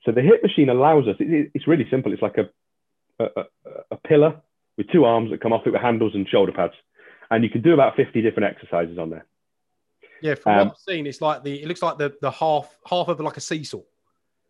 So 0.06 0.12
the 0.12 0.20
HIIT 0.20 0.43
machine 0.43 0.69
allows 0.69 1.08
us, 1.08 1.17
it, 1.19 1.50
it's 1.53 1.67
really 1.67 1.87
simple. 1.91 2.12
It's 2.12 2.23
like 2.23 2.38
a, 2.38 3.23
a, 3.23 3.43
a, 3.91 3.97
pillar 3.97 4.41
with 4.79 4.88
two 4.93 5.05
arms 5.05 5.32
that 5.32 5.41
come 5.41 5.53
off 5.53 5.67
it 5.67 5.73
with 5.73 5.82
handles 5.82 6.14
and 6.14 6.29
shoulder 6.29 6.53
pads. 6.53 6.75
And 7.29 7.43
you 7.43 7.50
can 7.50 7.61
do 7.61 7.75
about 7.75 7.97
50 7.97 8.23
different 8.23 8.55
exercises 8.55 8.99
on 8.99 9.11
there. 9.11 9.26
Yeah, 10.23 10.37
from 10.37 10.53
um, 10.53 10.58
what 10.58 10.76
I've 10.76 10.94
seen, 10.94 11.06
it's 11.08 11.20
like 11.20 11.43
the, 11.43 11.61
it 11.61 11.67
looks 11.67 11.82
like 11.82 11.99
the, 11.99 12.14
the 12.23 12.31
half, 12.31 12.79
half 12.88 13.08
of 13.08 13.19
like 13.19 13.37
a 13.37 13.41
seesaw. 13.41 13.81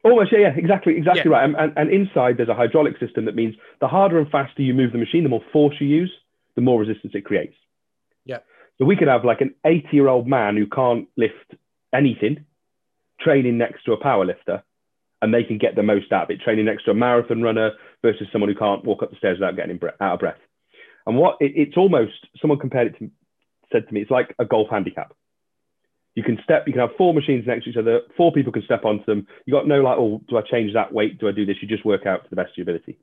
Almost, 0.05 0.31
yeah, 0.31 0.41
yeah, 0.41 0.55
exactly, 0.57 0.97
exactly 0.99 1.23
yeah. 1.31 1.39
right. 1.39 1.45
And, 1.45 1.57
and, 1.57 1.73
and, 1.77 1.91
inside 1.91 2.37
there's 2.37 2.51
a 2.51 2.55
hydraulic 2.55 2.99
system 3.01 3.25
that 3.25 3.35
means 3.35 3.55
the 3.81 3.89
harder 3.89 4.19
and 4.19 4.31
faster 4.31 4.63
you 4.63 4.75
move 4.75 4.93
the 4.93 4.99
machine, 4.99 5.23
the 5.23 5.31
more 5.31 5.43
force 5.53 5.77
you 5.81 5.89
use, 5.89 6.13
the 6.55 6.61
more 6.61 6.79
resistance 6.79 7.15
it 7.17 7.25
creates. 7.25 7.57
Yeah. 8.25 8.39
So 8.79 8.85
we 8.85 8.95
could 8.95 9.09
have 9.09 9.25
like 9.25 9.41
an 9.41 9.55
80 9.65 9.89
year 9.93 10.09
old 10.09 10.29
man 10.29 10.57
who 10.57 10.67
can't 10.67 11.09
lift 11.17 11.55
anything 11.95 12.45
training 13.19 13.57
next 13.57 13.85
to 13.85 13.93
a 13.93 13.97
power 13.97 14.27
lifter 14.27 14.63
and 15.23 15.33
they 15.33 15.45
can 15.45 15.59
get 15.59 15.75
the 15.75 15.83
most 15.83 16.13
out 16.13 16.25
of 16.25 16.31
it, 16.31 16.41
training 16.41 16.67
next 16.67 16.85
to 16.85 16.91
a 16.91 16.95
marathon 16.95 17.43
runner 17.43 17.73
versus 18.03 18.27
someone 18.33 18.51
who 18.51 18.59
can't 18.59 18.85
walk 18.85 19.03
up 19.03 19.11
the 19.11 19.17
stairs 19.17 19.39
without 19.39 19.57
getting 19.57 19.81
out 20.01 20.15
of 20.15 20.21
breath. 20.21 20.39
And 21.07 21.17
what 21.17 21.37
it, 21.41 21.53
it's 21.55 21.77
almost, 21.77 22.13
someone 22.41 22.59
compared 22.59 22.89
it 22.89 22.99
to, 22.99 23.11
said 23.73 23.89
to 23.89 23.95
me, 23.95 24.03
it's 24.03 24.11
like 24.11 24.35
a 24.39 24.45
golf 24.45 24.69
handicap. 24.71 25.15
You 26.15 26.23
can 26.23 26.39
step, 26.43 26.65
you 26.67 26.73
can 26.73 26.81
have 26.81 26.97
four 26.97 27.13
machines 27.13 27.45
next 27.47 27.65
to 27.65 27.71
each 27.71 27.77
other, 27.77 28.01
four 28.17 28.33
people 28.33 28.53
can 28.53 28.63
step 28.65 28.85
onto 28.85 29.05
them. 29.05 29.27
You 29.45 29.53
got 29.53 29.69
no 29.69 29.83
like, 29.83 29.99
oh, 29.99 30.23
do 30.29 30.37
I 30.37 30.43
change 30.43 30.73
that 30.75 30.93
weight? 30.93 31.19
Do 31.19 31.29
I 31.29 31.33
do 31.33 31.45
this? 31.45 31.57
You 31.61 31.69
just 31.69 31.85
work 31.85 32.07
out 32.07 32.25
to 32.25 32.31
the 32.31 32.37
best 32.37 32.51
of 32.51 32.57
your 32.57 32.65
ability. 32.65 32.99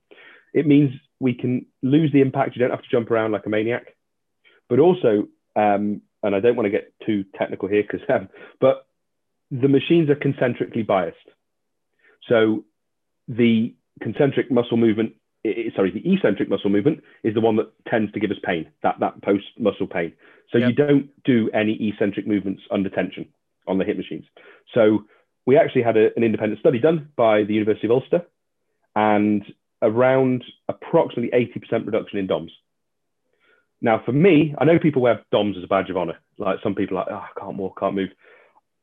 It 0.54 0.68
means 0.68 0.92
we 1.20 1.34
can 1.34 1.66
lose 1.82 2.12
the 2.12 2.22
impact. 2.22 2.56
You 2.56 2.62
don't 2.62 2.72
have 2.72 2.82
to 2.82 2.90
jump 2.92 3.10
around 3.12 3.32
like 3.32 3.46
a 3.46 3.50
maniac. 3.50 3.96
But 4.70 4.80
also, 4.80 5.28
um, 5.56 6.02
and 6.24 6.36
I 6.36 6.40
don't 6.40 6.56
want 6.56 6.66
to 6.66 6.72
get 6.72 6.94
too 7.06 7.26
technical 7.38 7.68
here 7.68 7.84
because, 7.84 8.08
um, 8.10 8.30
but 8.62 8.88
the 9.52 9.68
machines 9.68 10.10
are 10.10 10.16
concentrically 10.16 10.84
biased. 10.84 11.18
So 12.28 12.64
the 13.28 13.74
concentric 14.02 14.52
muscle 14.52 14.78
movement, 14.78 15.14
sorry, 15.76 15.92
the 15.92 16.14
eccentric 16.14 16.50
muscle 16.50 16.70
movement 16.70 17.04
is 17.24 17.34
the 17.34 17.42
one 17.42 17.56
that 17.58 17.72
tends 17.88 18.12
to 18.14 18.20
give 18.20 18.32
us 18.32 18.38
pain, 18.44 18.70
that, 18.82 19.00
that 19.00 19.22
post 19.22 19.46
muscle 19.60 19.88
pain. 19.88 20.14
So 20.52 20.58
yep. 20.58 20.70
you 20.70 20.76
don't 20.76 21.10
do 21.24 21.50
any 21.54 21.90
eccentric 21.90 22.28
movements 22.28 22.62
under 22.72 22.90
tension 22.90 23.28
on 23.68 23.78
the 23.78 23.86
HIIT 23.86 23.98
machines. 23.98 24.26
So 24.74 25.06
we 25.46 25.58
actually 25.58 25.84
had 25.84 25.98
a, 25.98 26.10
an 26.16 26.24
independent 26.24 26.60
study 26.60 26.80
done 26.80 27.10
by 27.16 27.44
the 27.44 27.54
University 27.54 27.88
of 27.88 27.92
Ulster 27.92 28.26
and 28.96 29.44
around 29.82 30.44
approximately 30.70 31.30
80% 31.32 31.86
reduction 31.86 32.20
in 32.20 32.28
DOMS. 32.28 32.52
Now, 33.82 34.02
for 34.06 34.14
me, 34.14 34.56
I 34.58 34.64
know 34.64 34.80
people 34.80 35.02
wear 35.02 35.22
DOMS 35.32 35.58
as 35.58 35.64
a 35.64 35.68
badge 35.68 35.90
of 35.90 35.98
honor. 35.98 36.18
Like 36.38 36.60
some 36.64 36.76
people 36.76 36.98
are 36.98 37.02
like, 37.02 37.12
oh, 37.12 37.16
I 37.16 37.40
can't 37.40 37.58
walk, 37.58 37.80
can't 37.80 37.96
move. 37.96 38.10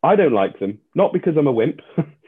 I 0.03 0.17
don't 0.17 0.33
like 0.33 0.59
them, 0.59 0.79
not 0.95 1.13
because 1.13 1.37
I'm 1.37 1.47
a 1.47 1.53
wimp. 1.53 1.81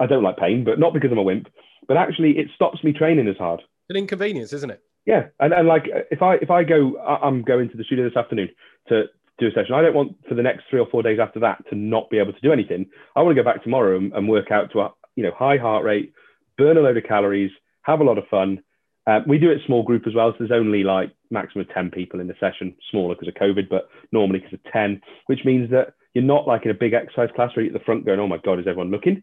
I 0.00 0.06
don't 0.06 0.22
like 0.22 0.36
pain, 0.36 0.64
but 0.64 0.78
not 0.78 0.92
because 0.94 1.10
I'm 1.12 1.18
a 1.18 1.22
wimp. 1.22 1.48
But 1.88 1.96
actually, 1.96 2.38
it 2.38 2.48
stops 2.54 2.82
me 2.82 2.92
training 2.92 3.28
as 3.28 3.36
hard. 3.36 3.62
An 3.88 3.96
inconvenience, 3.96 4.52
isn't 4.52 4.70
it? 4.70 4.82
Yeah, 5.06 5.26
and, 5.38 5.52
and 5.52 5.68
like 5.68 5.84
if 6.10 6.20
I 6.20 6.34
if 6.34 6.50
I 6.50 6.64
go, 6.64 6.98
I'm 6.98 7.42
going 7.42 7.70
to 7.70 7.76
the 7.76 7.84
studio 7.84 8.04
this 8.04 8.16
afternoon 8.16 8.48
to 8.88 9.04
do 9.38 9.46
a 9.46 9.50
session. 9.50 9.74
I 9.74 9.82
don't 9.82 9.94
want 9.94 10.16
for 10.28 10.34
the 10.34 10.42
next 10.42 10.64
three 10.68 10.80
or 10.80 10.88
four 10.90 11.02
days 11.02 11.18
after 11.20 11.38
that 11.40 11.62
to 11.70 11.76
not 11.76 12.10
be 12.10 12.18
able 12.18 12.32
to 12.32 12.40
do 12.40 12.52
anything. 12.52 12.86
I 13.14 13.22
want 13.22 13.36
to 13.36 13.42
go 13.42 13.48
back 13.48 13.62
tomorrow 13.62 13.96
and, 13.96 14.12
and 14.12 14.28
work 14.28 14.50
out 14.50 14.72
to 14.72 14.80
a 14.80 14.90
you 15.14 15.22
know 15.22 15.32
high 15.36 15.58
heart 15.58 15.84
rate, 15.84 16.12
burn 16.58 16.76
a 16.76 16.80
load 16.80 16.96
of 16.96 17.04
calories, 17.04 17.52
have 17.82 18.00
a 18.00 18.04
lot 18.04 18.18
of 18.18 18.24
fun. 18.28 18.62
Uh, 19.06 19.20
we 19.28 19.38
do 19.38 19.50
it 19.50 19.60
small 19.64 19.84
group 19.84 20.08
as 20.08 20.14
well, 20.14 20.32
so 20.32 20.36
there's 20.40 20.50
only 20.50 20.82
like 20.82 21.12
maximum 21.30 21.64
of 21.68 21.72
ten 21.72 21.90
people 21.90 22.18
in 22.18 22.26
the 22.26 22.34
session, 22.40 22.74
smaller 22.90 23.14
because 23.14 23.28
of 23.28 23.34
COVID, 23.34 23.68
but 23.70 23.88
normally 24.10 24.40
because 24.40 24.54
of 24.54 24.72
ten, 24.72 25.00
which 25.26 25.44
means 25.44 25.70
that 25.70 25.94
you're 26.14 26.24
not 26.24 26.48
like 26.48 26.64
in 26.64 26.72
a 26.72 26.74
big 26.74 26.94
exercise 26.94 27.28
class 27.36 27.54
where 27.54 27.64
you're 27.64 27.74
at 27.74 27.78
the 27.78 27.84
front 27.84 28.04
going, 28.04 28.18
"Oh 28.18 28.26
my 28.26 28.38
god, 28.38 28.58
is 28.58 28.66
everyone 28.66 28.90
looking?" 28.90 29.22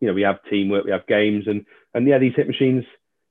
You 0.00 0.08
know, 0.08 0.14
we 0.14 0.22
have 0.22 0.38
teamwork, 0.50 0.84
we 0.84 0.92
have 0.92 1.06
games, 1.06 1.44
and 1.46 1.64
and 1.94 2.06
yeah, 2.06 2.18
these 2.18 2.34
hit 2.36 2.46
machines 2.46 2.84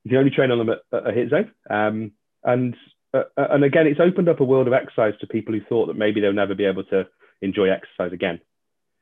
you 0.07 0.11
can 0.11 0.19
only 0.19 0.31
train 0.31 0.51
on 0.51 0.57
them 0.57 0.69
at, 0.69 0.79
at 0.93 1.09
a 1.09 1.11
hit 1.11 1.29
zone. 1.29 1.51
Um, 1.69 2.11
and 2.43 2.75
uh, 3.13 3.23
uh, 3.37 3.47
and 3.51 3.63
again, 3.65 3.87
it's 3.87 3.99
opened 3.99 4.29
up 4.29 4.39
a 4.39 4.45
world 4.45 4.67
of 4.67 4.73
exercise 4.73 5.13
to 5.19 5.27
people 5.27 5.53
who 5.53 5.59
thought 5.67 5.87
that 5.87 5.97
maybe 5.97 6.21
they'll 6.21 6.31
never 6.31 6.55
be 6.55 6.65
able 6.65 6.85
to 6.85 7.07
enjoy 7.41 7.69
exercise 7.69 8.13
again. 8.13 8.39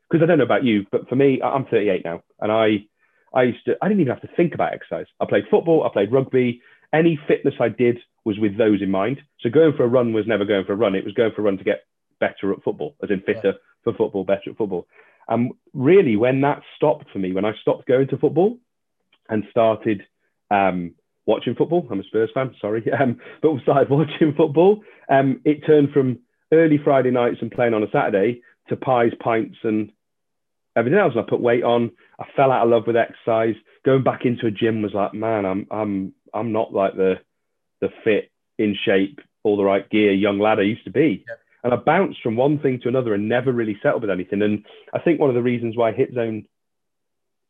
Because 0.09 0.23
I 0.23 0.27
don't 0.27 0.39
know 0.39 0.45
about 0.45 0.63
you, 0.63 0.85
but 0.91 1.07
for 1.07 1.15
me, 1.15 1.41
I'm 1.43 1.65
38 1.65 2.03
now, 2.03 2.23
and 2.39 2.51
I 2.51 2.85
I 3.33 3.43
used 3.43 3.65
to 3.65 3.75
I 3.81 3.87
didn't 3.87 4.01
even 4.01 4.13
have 4.13 4.21
to 4.21 4.35
think 4.35 4.55
about 4.55 4.73
exercise. 4.73 5.05
I 5.19 5.25
played 5.25 5.45
football, 5.49 5.83
I 5.83 5.93
played 5.93 6.11
rugby. 6.11 6.61
Any 6.91 7.19
fitness 7.27 7.55
I 7.59 7.69
did 7.69 7.99
was 8.23 8.39
with 8.39 8.57
those 8.57 8.81
in 8.81 8.89
mind. 8.89 9.21
So 9.41 9.49
going 9.49 9.73
for 9.75 9.83
a 9.83 9.87
run 9.87 10.13
was 10.13 10.25
never 10.27 10.45
going 10.45 10.65
for 10.65 10.73
a 10.73 10.77
run; 10.77 10.95
it 10.95 11.05
was 11.05 11.13
going 11.13 11.33
for 11.35 11.41
a 11.41 11.45
run 11.45 11.57
to 11.57 11.63
get 11.63 11.85
better 12.19 12.51
at 12.51 12.63
football, 12.63 12.95
as 13.03 13.11
in 13.11 13.21
fitter 13.21 13.53
yeah. 13.53 13.83
for 13.83 13.93
football, 13.93 14.23
better 14.23 14.49
at 14.49 14.57
football. 14.57 14.87
And 15.27 15.51
really, 15.73 16.15
when 16.15 16.41
that 16.41 16.61
stopped 16.75 17.09
for 17.11 17.19
me, 17.19 17.33
when 17.33 17.45
I 17.45 17.53
stopped 17.61 17.87
going 17.87 18.07
to 18.09 18.17
football 18.17 18.57
and 19.29 19.43
started 19.49 20.03
um, 20.51 20.93
watching 21.25 21.55
football. 21.55 21.87
I'm 21.89 21.99
a 21.99 22.03
Spurs 22.03 22.29
fan, 22.33 22.55
sorry, 22.59 22.85
um, 22.99 23.19
but 23.41 23.51
we 23.51 23.61
started 23.61 23.89
watching 23.89 24.33
football. 24.35 24.81
Um, 25.09 25.41
it 25.45 25.65
turned 25.65 25.91
from 25.91 26.19
early 26.51 26.79
Friday 26.83 27.11
nights 27.11 27.37
and 27.41 27.51
playing 27.51 27.73
on 27.73 27.83
a 27.83 27.91
Saturday 27.91 28.41
to 28.69 28.75
pies, 28.75 29.11
pints, 29.19 29.57
and 29.63 29.91
everything 30.75 30.99
else. 30.99 31.13
And 31.15 31.25
I 31.25 31.29
put 31.29 31.41
weight 31.41 31.63
on. 31.63 31.91
I 32.19 32.25
fell 32.35 32.51
out 32.51 32.63
of 32.63 32.69
love 32.69 32.83
with 32.87 32.95
exercise. 32.95 33.55
Going 33.83 34.03
back 34.03 34.25
into 34.25 34.47
a 34.47 34.51
gym 34.51 34.81
was 34.81 34.93
like, 34.93 35.13
man, 35.13 35.45
I'm 35.45 35.67
I'm 35.69 36.13
I'm 36.33 36.51
not 36.51 36.73
like 36.73 36.95
the 36.95 37.15
the 37.81 37.89
fit 38.03 38.31
in 38.57 38.75
shape, 38.85 39.19
all 39.43 39.57
the 39.57 39.63
right 39.63 39.87
gear, 39.89 40.13
young 40.13 40.39
lad 40.39 40.59
I 40.59 40.63
used 40.63 40.85
to 40.85 40.91
be. 40.91 41.25
And 41.65 41.73
I 41.73 41.77
bounced 41.77 42.21
from 42.21 42.35
one 42.35 42.59
thing 42.59 42.79
to 42.81 42.87
another 42.87 43.15
and 43.15 43.27
never 43.27 43.51
really 43.51 43.77
settled 43.81 44.03
with 44.03 44.11
anything. 44.11 44.43
And 44.43 44.63
I 44.93 44.99
think 44.99 45.19
one 45.19 45.29
of 45.29 45.35
the 45.35 45.41
reasons 45.41 45.75
why 45.75 45.91
Hit 45.93 46.13
Zone 46.13 46.45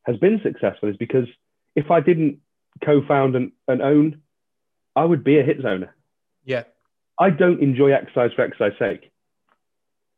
has 0.05 0.15
been 0.15 0.39
successful 0.41 0.87
is 0.87 0.95
because 0.95 1.27
if 1.75 1.91
I 1.91 1.99
didn't 1.99 2.39
co-found 2.83 3.35
and, 3.35 3.51
and 3.67 3.81
own, 3.81 4.21
I 4.95 5.03
would 5.03 5.25
be 5.25 5.37
a 5.37 5.43
hit 5.43 5.61
zoner. 5.61 5.89
Yeah. 6.45 6.63
I 7.19 7.29
don't 7.29 7.61
enjoy 7.61 7.91
exercise 7.91 8.31
for 8.33 8.43
exercise 8.43 8.71
sake. 8.79 9.11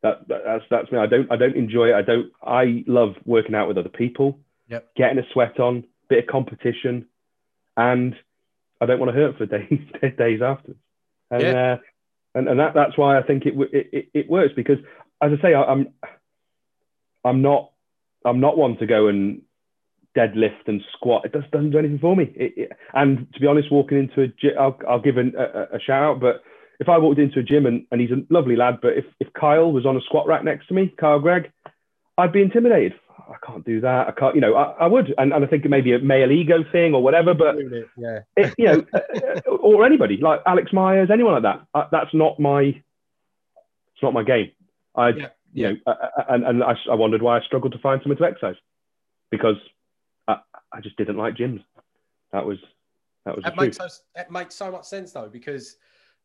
That, 0.02 0.28
that, 0.28 0.42
that's 0.44 0.64
that's 0.70 0.92
me. 0.92 0.98
I 0.98 1.06
don't 1.06 1.30
I 1.32 1.34
don't 1.36 1.56
enjoy 1.56 1.88
it. 1.90 1.94
I 1.94 2.02
don't. 2.02 2.30
I 2.40 2.84
love 2.86 3.16
working 3.24 3.56
out 3.56 3.66
with 3.66 3.78
other 3.78 3.88
people. 3.88 4.38
Yep. 4.68 4.94
Getting 4.94 5.18
a 5.18 5.26
sweat 5.32 5.58
on, 5.58 5.82
bit 6.08 6.20
of 6.20 6.30
competition, 6.30 7.06
and 7.76 8.14
I 8.80 8.86
don't 8.86 9.00
want 9.00 9.12
to 9.12 9.18
hurt 9.20 9.38
for 9.38 9.46
days 9.58 9.80
days 10.16 10.40
after. 10.40 10.76
And 11.32 11.42
Yeah. 11.42 11.72
uh, 11.72 11.76
and 12.34 12.48
and 12.48 12.60
that 12.60 12.74
that's 12.74 12.96
why 12.96 13.18
I 13.18 13.22
think 13.22 13.44
it 13.46 13.54
it, 13.72 14.08
it, 14.14 14.30
works 14.30 14.52
because 14.54 14.78
as 15.22 15.32
I 15.38 15.42
say 15.42 15.54
I, 15.54 15.62
I'm 15.62 15.88
I'm 17.24 17.42
not 17.42 17.72
I'm 18.24 18.40
not 18.40 18.56
one 18.56 18.76
to 18.78 18.86
go 18.86 19.08
and 19.08 19.42
deadlift 20.16 20.66
and 20.66 20.82
squat. 20.96 21.24
It 21.24 21.32
just 21.32 21.50
doesn't 21.50 21.70
do 21.70 21.78
anything 21.78 21.98
for 21.98 22.16
me. 22.16 22.32
It, 22.34 22.52
it, 22.56 22.72
and 22.94 23.32
to 23.34 23.40
be 23.40 23.46
honest, 23.46 23.70
walking 23.70 23.98
into 23.98 24.22
a 24.22 24.26
gym, 24.26 24.52
I'll, 24.58 24.78
I'll 24.88 25.00
give 25.00 25.16
an, 25.16 25.34
a, 25.38 25.76
a 25.76 25.80
shout 25.80 26.02
out. 26.02 26.20
But 26.20 26.42
if 26.80 26.88
I 26.88 26.98
walked 26.98 27.20
into 27.20 27.40
a 27.40 27.42
gym 27.42 27.66
and, 27.66 27.86
and 27.90 28.00
he's 28.00 28.10
a 28.10 28.22
lovely 28.32 28.56
lad, 28.56 28.78
but 28.82 28.94
if, 28.96 29.04
if 29.20 29.32
Kyle 29.32 29.70
was 29.70 29.86
on 29.86 29.96
a 29.96 30.00
squat 30.00 30.26
rack 30.26 30.44
next 30.44 30.68
to 30.68 30.74
me, 30.74 30.92
Kyle 30.98 31.20
Gregg, 31.20 31.52
I'd 32.16 32.32
be 32.32 32.42
intimidated. 32.42 32.94
I 33.28 33.36
can't 33.46 33.64
do 33.64 33.80
that. 33.82 34.08
I 34.08 34.12
can't, 34.12 34.34
you 34.34 34.40
know, 34.40 34.54
I, 34.54 34.72
I 34.84 34.86
would. 34.86 35.14
And, 35.18 35.32
and 35.32 35.44
I 35.44 35.46
think 35.46 35.64
it 35.64 35.68
may 35.68 35.80
be 35.82 35.92
a 35.92 35.98
male 35.98 36.30
ego 36.32 36.64
thing 36.72 36.94
or 36.94 37.02
whatever, 37.02 37.34
but 37.34 37.56
Yeah. 37.96 38.20
it, 38.36 38.54
you 38.56 38.64
know, 38.66 38.84
uh, 38.94 39.50
or 39.50 39.84
anybody 39.84 40.16
like 40.16 40.40
Alex 40.46 40.72
Myers, 40.72 41.10
anyone 41.12 41.34
like 41.34 41.42
that. 41.42 41.66
Uh, 41.74 41.86
that's 41.92 42.12
not 42.14 42.40
my, 42.40 42.62
it's 42.62 44.02
not 44.02 44.14
my 44.14 44.22
game. 44.22 44.50
I, 44.94 45.08
Yeah, 45.10 45.28
you 45.52 45.68
know, 45.68 45.76
uh, 45.86 45.90
uh, 45.90 46.24
and, 46.30 46.44
and 46.44 46.64
I, 46.64 46.74
I 46.90 46.94
wondered 46.94 47.20
why 47.22 47.38
I 47.38 47.42
struggled 47.42 47.72
to 47.72 47.78
find 47.78 48.00
someone 48.02 48.16
to 48.18 48.24
exercise 48.24 48.56
because 49.30 49.56
I, 50.26 50.38
I 50.72 50.80
just 50.80 50.96
didn't 50.96 51.16
like 51.18 51.34
gyms. 51.34 51.62
That 52.32 52.46
was, 52.46 52.58
that 53.26 53.36
was 53.36 53.44
the 53.44 53.50
That 53.50 53.56
truth. 53.58 53.78
makes 53.78 53.96
so, 53.98 54.02
that 54.16 54.30
makes 54.30 54.54
so 54.54 54.70
much 54.70 54.84
sense 54.84 55.12
though 55.12 55.28
because 55.28 55.76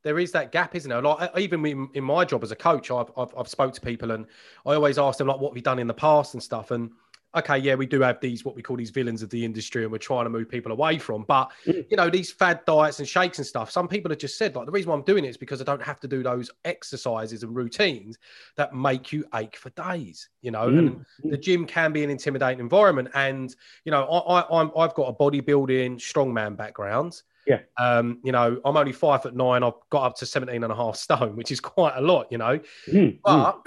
there 0.04 0.20
is 0.20 0.32
that 0.34 0.52
gap, 0.52 0.76
isn't 0.76 0.90
there? 0.90 1.02
Like 1.02 1.38
even 1.38 1.66
in, 1.66 1.90
in 1.94 2.04
my 2.04 2.26
job 2.26 2.44
as 2.44 2.52
a 2.52 2.56
coach, 2.56 2.92
I've, 2.92 3.12
I've 3.18 3.34
I've 3.38 3.48
spoke 3.48 3.74
to 3.74 3.82
people 3.82 4.12
and 4.12 4.26
I 4.66 4.74
always 4.76 4.98
ask 4.98 5.18
them 5.18 5.28
like, 5.28 5.40
what 5.40 5.50
have 5.52 5.58
you 5.58 5.64
done 5.64 5.80
in 5.80 5.88
the 5.88 5.94
past 5.94 6.34
and 6.34 6.44
stuff. 6.44 6.72
And 6.72 6.92
okay, 7.36 7.58
yeah, 7.58 7.76
we 7.76 7.86
do 7.86 8.02
have 8.02 8.20
these 8.20 8.46
what 8.46 8.56
we 8.56 8.62
call 8.62 8.76
these 8.78 8.90
villains 8.92 9.24
of 9.24 9.30
the 9.30 9.44
industry, 9.44 9.84
and 9.84 9.92
we're 9.92 9.98
trying 9.98 10.26
to 10.26 10.30
move 10.30 10.50
people 10.50 10.72
away 10.72 10.98
from. 11.00 11.24
But 11.24 11.52
Mm. 11.68 11.86
you 11.90 11.98
know, 11.98 12.10
these 12.10 12.32
fad 12.32 12.62
diets 12.66 13.00
and 13.00 13.08
shakes 13.08 13.38
and 13.38 13.48
stuff. 13.48 13.72
Some 13.72 13.88
people 13.88 14.12
have 14.12 14.20
just 14.20 14.38
said 14.38 14.56
like 14.56 14.66
the 14.66 14.72
reason 14.72 14.90
why 14.92 14.98
I'm 14.98 15.04
doing 15.04 15.26
it 15.26 15.30
is 15.30 15.38
because 15.38 15.62
I 15.62 15.64
don't 15.64 15.82
have 15.82 16.00
to 16.02 16.08
do 16.08 16.22
those 16.24 16.50
exercises 16.66 17.44
and 17.44 17.56
routines 17.56 18.18
that 18.56 18.74
make 18.74 19.12
you 19.12 19.26
ache 19.36 19.56
for 19.56 19.70
days. 19.72 20.30
You 20.42 20.52
know, 20.52 20.76
and 20.76 21.00
Mm, 21.24 21.30
the 21.30 21.38
gym 21.38 21.66
can 21.66 21.92
be 21.92 22.04
an 22.04 22.10
intimidating 22.10 22.60
environment. 22.60 23.10
And 23.14 23.56
you 23.86 23.92
know, 23.92 24.04
I, 24.06 24.42
I, 24.42 24.62
I'm 24.62 24.72
I've 24.78 24.94
got 24.94 25.08
a 25.10 25.14
bodybuilding 25.14 25.96
strongman 25.98 26.58
background. 26.58 27.22
Yeah. 27.46 27.60
Um, 27.78 28.20
you 28.24 28.32
know, 28.32 28.60
I'm 28.64 28.78
only 28.78 28.92
five 28.94 29.24
foot 29.24 29.36
nine. 29.36 29.64
I've 29.64 29.74
got 29.90 30.04
up 30.04 30.16
to 30.18 30.26
17 30.26 30.64
and 30.64 30.72
a 30.72 30.76
half 30.76 30.96
stone, 30.96 31.36
which 31.36 31.52
is 31.52 31.60
quite 31.60 31.94
a 31.96 32.02
lot, 32.02 32.32
you 32.32 32.38
know. 32.38 32.60
mm, 32.88 33.20
mm. 33.20 33.20
But 33.24 33.62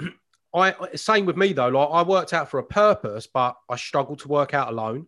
I 0.53 0.95
same 0.95 1.25
with 1.25 1.37
me 1.37 1.53
though. 1.53 1.67
Like 1.69 1.89
I 1.91 2.01
worked 2.03 2.33
out 2.33 2.49
for 2.49 2.59
a 2.59 2.63
purpose, 2.63 3.27
but 3.27 3.55
I 3.69 3.75
struggle 3.75 4.15
to 4.17 4.27
work 4.27 4.53
out 4.53 4.69
alone. 4.69 5.07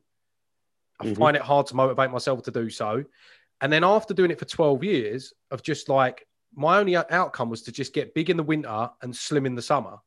I 1.00 1.06
Mhm. 1.06 1.18
find 1.18 1.36
it 1.38 1.42
hard 1.42 1.66
to 1.68 1.76
motivate 1.76 2.12
myself 2.12 2.44
to 2.44 2.52
do 2.52 2.70
so. 2.70 3.04
And 3.62 3.72
then 3.72 3.84
after 3.84 4.14
doing 4.14 4.32
it 4.32 4.40
for 4.40 4.46
12 4.46 4.84
years 4.84 5.34
of 5.52 5.64
just 5.64 5.90
like 5.90 6.26
my 6.56 6.78
only 6.80 6.96
outcome 6.96 7.50
was 7.50 7.62
to 7.64 7.72
just 7.72 7.94
get 7.94 8.14
big 8.14 8.30
in 8.30 8.38
the 8.38 8.44
winter 8.44 8.90
and 9.02 9.16
slim 9.16 9.46
in 9.46 9.56
the 9.56 9.62
summer. 9.62 9.98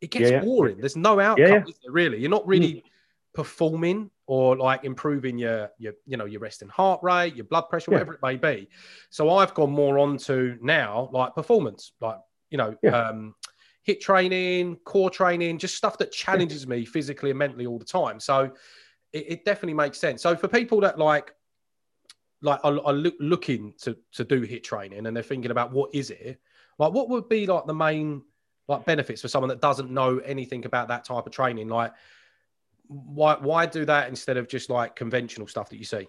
It 0.00 0.10
gets 0.10 0.30
Yeah, 0.30 0.36
yeah. 0.38 0.44
boring. 0.44 0.78
There's 0.78 0.96
no 0.96 1.18
outcome, 1.20 1.46
yeah. 1.46 1.60
there 1.82 1.92
really? 1.92 2.18
You're 2.18 2.30
not 2.30 2.46
really 2.46 2.84
performing 3.34 4.10
or 4.26 4.56
like 4.56 4.84
improving 4.84 5.36
your 5.36 5.70
your 5.78 5.92
you 6.06 6.16
know 6.16 6.24
your 6.24 6.40
resting 6.40 6.68
heart 6.68 7.00
rate, 7.02 7.34
your 7.34 7.44
blood 7.44 7.68
pressure, 7.68 7.90
Yeah. 7.90 7.96
whatever 7.96 8.14
it 8.14 8.20
may 8.22 8.36
be. 8.36 8.68
So 9.10 9.30
I've 9.30 9.52
gone 9.54 9.70
more 9.70 9.98
on 9.98 10.16
to 10.18 10.56
now 10.62 11.10
like 11.12 11.34
performance, 11.34 11.92
like 12.00 12.18
you 12.50 12.58
know, 12.58 12.76
Yeah. 12.82 13.08
um, 13.08 13.34
hit 13.82 14.00
training, 14.00 14.76
core 14.84 15.10
training, 15.10 15.58
just 15.58 15.74
stuff 15.74 15.98
that 15.98 16.12
challenges 16.12 16.66
me 16.66 16.84
physically 16.84 17.30
and 17.30 17.38
mentally 17.38 17.66
all 17.66 17.78
the 17.78 17.84
time. 17.84 18.18
So 18.20 18.52
it, 19.12 19.24
it 19.28 19.44
definitely 19.44 19.74
makes 19.74 19.98
sense. 19.98 20.22
So 20.22 20.36
for 20.36 20.48
people 20.48 20.80
that 20.80 20.98
like 20.98 21.34
like 22.40 22.60
are, 22.62 22.78
are 22.84 22.92
look, 22.92 23.16
looking 23.18 23.74
to 23.82 23.96
to 24.12 24.24
do 24.24 24.42
hit 24.42 24.64
training 24.64 25.06
and 25.06 25.16
they're 25.16 25.22
thinking 25.22 25.50
about 25.50 25.72
what 25.72 25.94
is 25.94 26.10
it, 26.10 26.40
like 26.78 26.92
what 26.92 27.08
would 27.08 27.28
be 27.28 27.46
like 27.46 27.66
the 27.66 27.74
main 27.74 28.22
like 28.68 28.86
benefits 28.86 29.20
for 29.20 29.28
someone 29.28 29.48
that 29.50 29.60
doesn't 29.60 29.90
know 29.90 30.18
anything 30.18 30.64
about 30.64 30.88
that 30.88 31.04
type 31.04 31.26
of 31.26 31.32
training? 31.32 31.68
Like 31.68 31.92
why 32.94 33.36
why 33.40 33.66
do 33.66 33.84
that 33.84 34.08
instead 34.08 34.36
of 34.36 34.48
just 34.48 34.70
like 34.70 34.96
conventional 34.96 35.46
stuff 35.46 35.70
that 35.70 35.78
you 35.78 35.84
see? 35.84 36.08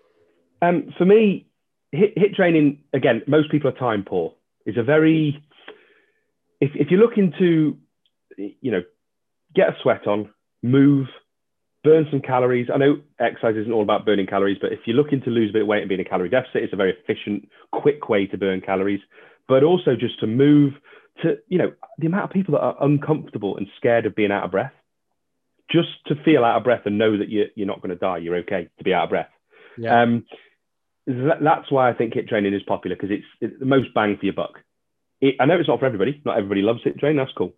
Um, 0.61 0.93
for 0.97 1.05
me, 1.05 1.47
hit, 1.91 2.13
hit 2.15 2.33
training 2.35 2.83
again. 2.93 3.21
Most 3.27 3.51
people 3.51 3.69
are 3.69 3.77
time 3.77 4.03
poor. 4.03 4.33
It's 4.65 4.77
a 4.77 4.83
very 4.83 5.43
if 6.61 6.71
if 6.75 6.89
you're 6.89 6.99
looking 6.99 7.33
to, 7.39 7.77
you 8.37 8.71
know, 8.71 8.83
get 9.55 9.69
a 9.69 9.75
sweat 9.81 10.07
on, 10.07 10.29
move, 10.63 11.07
burn 11.83 12.07
some 12.09 12.21
calories. 12.21 12.67
I 12.73 12.77
know 12.77 12.97
exercise 13.19 13.55
isn't 13.57 13.71
all 13.71 13.83
about 13.83 14.05
burning 14.05 14.27
calories, 14.27 14.57
but 14.61 14.71
if 14.71 14.79
you're 14.85 14.95
looking 14.95 15.21
to 15.21 15.29
lose 15.29 15.49
a 15.49 15.53
bit 15.53 15.61
of 15.63 15.67
weight 15.67 15.81
and 15.81 15.89
be 15.89 15.95
in 15.95 16.01
a 16.01 16.05
calorie 16.05 16.29
deficit, 16.29 16.63
it's 16.63 16.73
a 16.73 16.77
very 16.77 16.93
efficient, 16.93 17.47
quick 17.71 18.09
way 18.09 18.25
to 18.27 18.37
burn 18.37 18.61
calories. 18.61 19.01
But 19.47 19.63
also 19.63 19.95
just 19.95 20.19
to 20.21 20.27
move 20.27 20.73
to, 21.21 21.37
you 21.47 21.57
know, 21.57 21.71
the 21.99 22.07
amount 22.07 22.25
of 22.25 22.29
people 22.31 22.53
that 22.53 22.61
are 22.61 22.75
uncomfortable 22.81 23.57
and 23.57 23.67
scared 23.77 24.05
of 24.05 24.15
being 24.15 24.31
out 24.31 24.43
of 24.43 24.51
breath, 24.51 24.73
just 25.71 25.89
to 26.07 26.15
feel 26.23 26.43
out 26.43 26.57
of 26.57 26.63
breath 26.63 26.85
and 26.85 26.97
know 26.97 27.17
that 27.17 27.29
you're, 27.29 27.47
you're 27.55 27.67
not 27.67 27.81
going 27.81 27.89
to 27.89 27.95
die, 27.95 28.17
you're 28.17 28.37
okay 28.37 28.69
to 28.77 28.83
be 28.83 28.93
out 28.93 29.05
of 29.05 29.09
breath. 29.09 29.29
Yeah. 29.77 30.01
Um, 30.01 30.25
that, 31.07 31.37
that's 31.41 31.71
why 31.71 31.89
I 31.89 31.93
think 31.93 32.13
hit 32.13 32.27
training 32.27 32.53
is 32.53 32.63
popular 32.63 32.95
because 32.95 33.11
it's, 33.11 33.25
it's 33.41 33.59
the 33.59 33.65
most 33.65 33.93
bang 33.93 34.17
for 34.17 34.25
your 34.25 34.33
buck. 34.33 34.59
It, 35.21 35.35
I 35.39 35.45
know 35.45 35.59
it's 35.59 35.67
not 35.67 35.79
for 35.79 35.85
everybody. 35.85 36.21
Not 36.25 36.37
everybody 36.37 36.61
loves 36.61 36.81
hit 36.83 36.97
training. 36.99 37.17
That's 37.17 37.31
cool. 37.37 37.53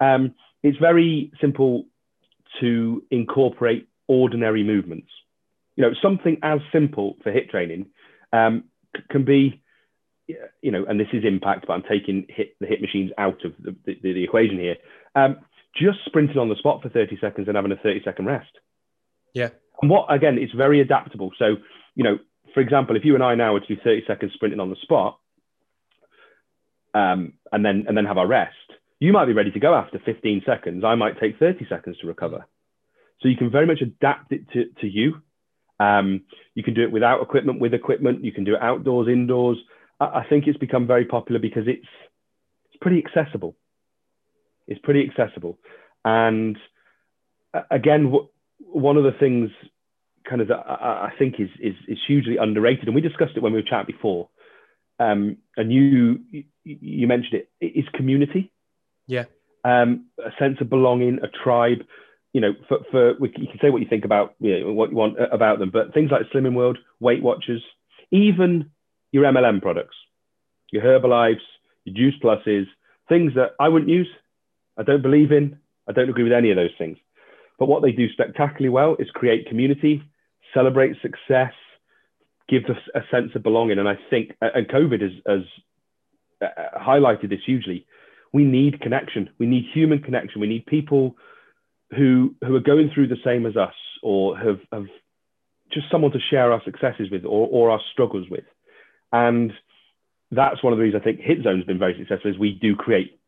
Um, 0.00 0.34
it's 0.62 0.78
very 0.78 1.32
simple 1.40 1.86
to 2.60 3.02
incorporate 3.10 3.88
ordinary 4.08 4.62
movements. 4.62 5.08
You 5.76 5.84
know, 5.84 5.94
something 6.02 6.38
as 6.42 6.60
simple 6.72 7.16
for 7.22 7.32
hit 7.32 7.48
training 7.50 7.86
um, 8.32 8.64
c- 8.96 9.02
can 9.10 9.24
be, 9.24 9.62
you 10.26 10.70
know, 10.70 10.84
and 10.84 11.00
this 11.00 11.08
is 11.12 11.24
impact, 11.24 11.66
but 11.66 11.72
I'm 11.72 11.82
taking 11.82 12.26
hit 12.28 12.56
the 12.60 12.66
hit 12.66 12.80
machines 12.80 13.10
out 13.18 13.44
of 13.44 13.52
the, 13.58 13.74
the, 13.86 13.96
the 14.02 14.24
equation 14.24 14.58
here. 14.58 14.76
Um, 15.14 15.38
just 15.76 15.98
sprinting 16.06 16.38
on 16.38 16.48
the 16.48 16.56
spot 16.56 16.82
for 16.82 16.88
30 16.88 17.18
seconds 17.20 17.48
and 17.48 17.56
having 17.56 17.72
a 17.72 17.76
30 17.76 18.02
second 18.04 18.26
rest. 18.26 18.50
Yeah. 19.34 19.50
And 19.80 19.90
what 19.90 20.12
again, 20.12 20.38
it's 20.38 20.52
very 20.52 20.80
adaptable. 20.80 21.30
So, 21.38 21.56
you 21.94 22.04
know, 22.04 22.18
for 22.54 22.60
example, 22.60 22.96
if 22.96 23.04
you 23.04 23.14
and 23.14 23.22
I 23.22 23.34
now 23.34 23.52
were 23.52 23.60
to 23.60 23.66
do 23.66 23.80
30 23.82 24.02
seconds 24.06 24.32
sprinting 24.34 24.60
on 24.60 24.70
the 24.70 24.76
spot, 24.82 25.18
um, 26.92 27.34
and 27.52 27.64
then 27.64 27.84
and 27.86 27.96
then 27.96 28.04
have 28.04 28.18
our 28.18 28.26
rest, 28.26 28.54
you 28.98 29.12
might 29.12 29.26
be 29.26 29.32
ready 29.32 29.50
to 29.52 29.60
go 29.60 29.74
after 29.74 29.98
15 30.04 30.42
seconds. 30.44 30.84
I 30.84 30.94
might 30.94 31.20
take 31.20 31.38
30 31.38 31.66
seconds 31.68 31.98
to 31.98 32.06
recover. 32.06 32.46
So 33.20 33.28
you 33.28 33.36
can 33.36 33.50
very 33.50 33.66
much 33.66 33.80
adapt 33.82 34.32
it 34.32 34.48
to, 34.52 34.64
to 34.80 34.86
you. 34.86 35.22
Um, 35.78 36.22
you 36.54 36.62
can 36.62 36.74
do 36.74 36.82
it 36.82 36.92
without 36.92 37.22
equipment, 37.22 37.60
with 37.60 37.74
equipment. 37.74 38.24
You 38.24 38.32
can 38.32 38.44
do 38.44 38.54
it 38.54 38.62
outdoors, 38.62 39.08
indoors. 39.08 39.58
I, 39.98 40.04
I 40.04 40.26
think 40.28 40.46
it's 40.46 40.58
become 40.58 40.86
very 40.86 41.04
popular 41.04 41.40
because 41.40 41.64
it's 41.66 41.86
it's 42.70 42.80
pretty 42.80 43.02
accessible. 43.04 43.56
It's 44.70 44.80
pretty 44.82 45.06
accessible, 45.06 45.58
and 46.04 46.56
uh, 47.52 47.62
again, 47.70 48.12
one 48.58 48.96
of 48.96 49.04
the 49.04 49.12
things 49.18 49.50
kind 50.28 50.40
of 50.40 50.48
that 50.48 50.64
I, 50.66 51.08
I 51.08 51.12
think 51.18 51.34
is, 51.38 51.48
is 51.60 51.74
is 51.88 51.98
hugely 52.06 52.36
underrated, 52.36 52.86
and 52.86 52.94
we 52.94 53.00
discussed 53.00 53.32
it 53.36 53.42
when 53.42 53.52
we 53.52 53.58
were 53.58 53.68
chatting 53.68 53.94
before. 53.94 54.28
Um, 54.98 55.38
and 55.56 55.72
you 55.72 56.20
you 56.64 57.06
mentioned 57.06 57.42
it 57.60 57.66
is 57.66 57.84
community. 57.94 58.52
Yeah. 59.06 59.24
Um, 59.64 60.06
a 60.18 60.30
sense 60.38 60.58
of 60.60 60.70
belonging, 60.70 61.18
a 61.22 61.28
tribe. 61.28 61.80
You 62.32 62.40
know, 62.40 62.52
for, 62.68 62.78
for 62.90 63.14
we, 63.18 63.32
you 63.36 63.48
can 63.48 63.58
say 63.60 63.70
what 63.70 63.82
you 63.82 63.88
think 63.88 64.04
about 64.04 64.34
you 64.38 64.60
know, 64.60 64.72
what 64.72 64.90
you 64.90 64.96
want 64.96 65.16
about 65.32 65.58
them, 65.58 65.70
but 65.70 65.92
things 65.92 66.10
like 66.10 66.22
Slimming 66.32 66.54
World, 66.54 66.78
Weight 67.00 67.22
Watchers, 67.22 67.62
even 68.12 68.70
your 69.10 69.24
MLM 69.24 69.60
products, 69.60 69.96
your 70.70 70.82
Herbalives, 70.82 71.40
your 71.84 71.96
Juice 71.96 72.14
Pluses, 72.22 72.66
things 73.08 73.32
that 73.34 73.52
I 73.58 73.68
wouldn't 73.68 73.90
use, 73.90 74.08
I 74.80 74.82
don't 74.82 75.02
believe 75.02 75.30
in, 75.30 75.58
I 75.86 75.92
don't 75.92 76.08
agree 76.08 76.24
with 76.24 76.32
any 76.32 76.50
of 76.50 76.56
those 76.56 76.74
things. 76.78 76.96
But 77.58 77.66
what 77.66 77.82
they 77.82 77.92
do 77.92 78.10
spectacularly 78.10 78.70
well 78.70 78.96
is 78.98 79.10
create 79.10 79.46
community, 79.46 80.02
celebrate 80.54 80.96
success, 81.02 81.52
give 82.48 82.64
us 82.64 82.78
a 82.94 83.00
sense 83.10 83.32
of 83.34 83.42
belonging. 83.42 83.78
And 83.78 83.88
I 83.88 83.98
think, 84.08 84.32
and 84.40 84.66
COVID 84.66 85.02
has, 85.02 85.12
has 85.26 85.42
uh, 86.42 86.78
highlighted 86.80 87.28
this 87.28 87.40
hugely. 87.44 87.86
We 88.32 88.44
need 88.44 88.80
connection. 88.80 89.28
We 89.38 89.46
need 89.46 89.66
human 89.72 90.00
connection. 90.00 90.40
We 90.40 90.48
need 90.48 90.64
people 90.64 91.16
who 91.90 92.34
who 92.42 92.54
are 92.54 92.60
going 92.60 92.90
through 92.94 93.08
the 93.08 93.16
same 93.24 93.44
as 93.44 93.56
us, 93.56 93.74
or 94.02 94.38
have 94.38 94.60
have 94.72 94.86
just 95.72 95.90
someone 95.90 96.12
to 96.12 96.20
share 96.30 96.52
our 96.52 96.62
successes 96.64 97.10
with, 97.10 97.24
or 97.24 97.48
or 97.50 97.70
our 97.70 97.80
struggles 97.92 98.30
with. 98.30 98.44
And 99.12 99.52
that's 100.30 100.62
one 100.62 100.72
of 100.72 100.78
the 100.78 100.84
reasons 100.84 101.02
I 101.02 101.04
think 101.04 101.20
Hit 101.20 101.42
Zone's 101.42 101.64
been 101.64 101.78
very 101.78 101.96
successful 101.98 102.30
is 102.30 102.38
we 102.38 102.52
do 102.52 102.76
create 102.76 103.19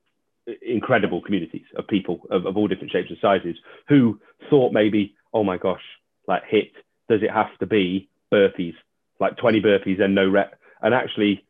incredible 0.63 1.23
communities 1.23 1.67
of 1.77 1.87
people 1.87 2.21
of, 2.31 2.47
of 2.47 2.57
all 2.57 2.69
different 2.69 2.93
shapes 2.93 3.11
and 3.11 3.19
sizes 3.21 3.57
who 3.89 4.21
thought 4.51 4.73
maybe, 4.73 5.15
oh 5.33 5.45
my 5.45 5.57
gosh, 5.57 5.83
like 6.27 6.43
hit, 6.49 6.73
does 7.09 7.23
it 7.23 7.31
have 7.31 7.57
to 7.61 7.67
be 7.67 8.09
burpees, 8.33 8.75
like 9.21 9.37
20 9.37 9.61
burpees 9.61 10.01
and 10.01 10.15
no 10.15 10.29
rep? 10.29 10.59
And 10.81 10.95
actually, 10.95 11.45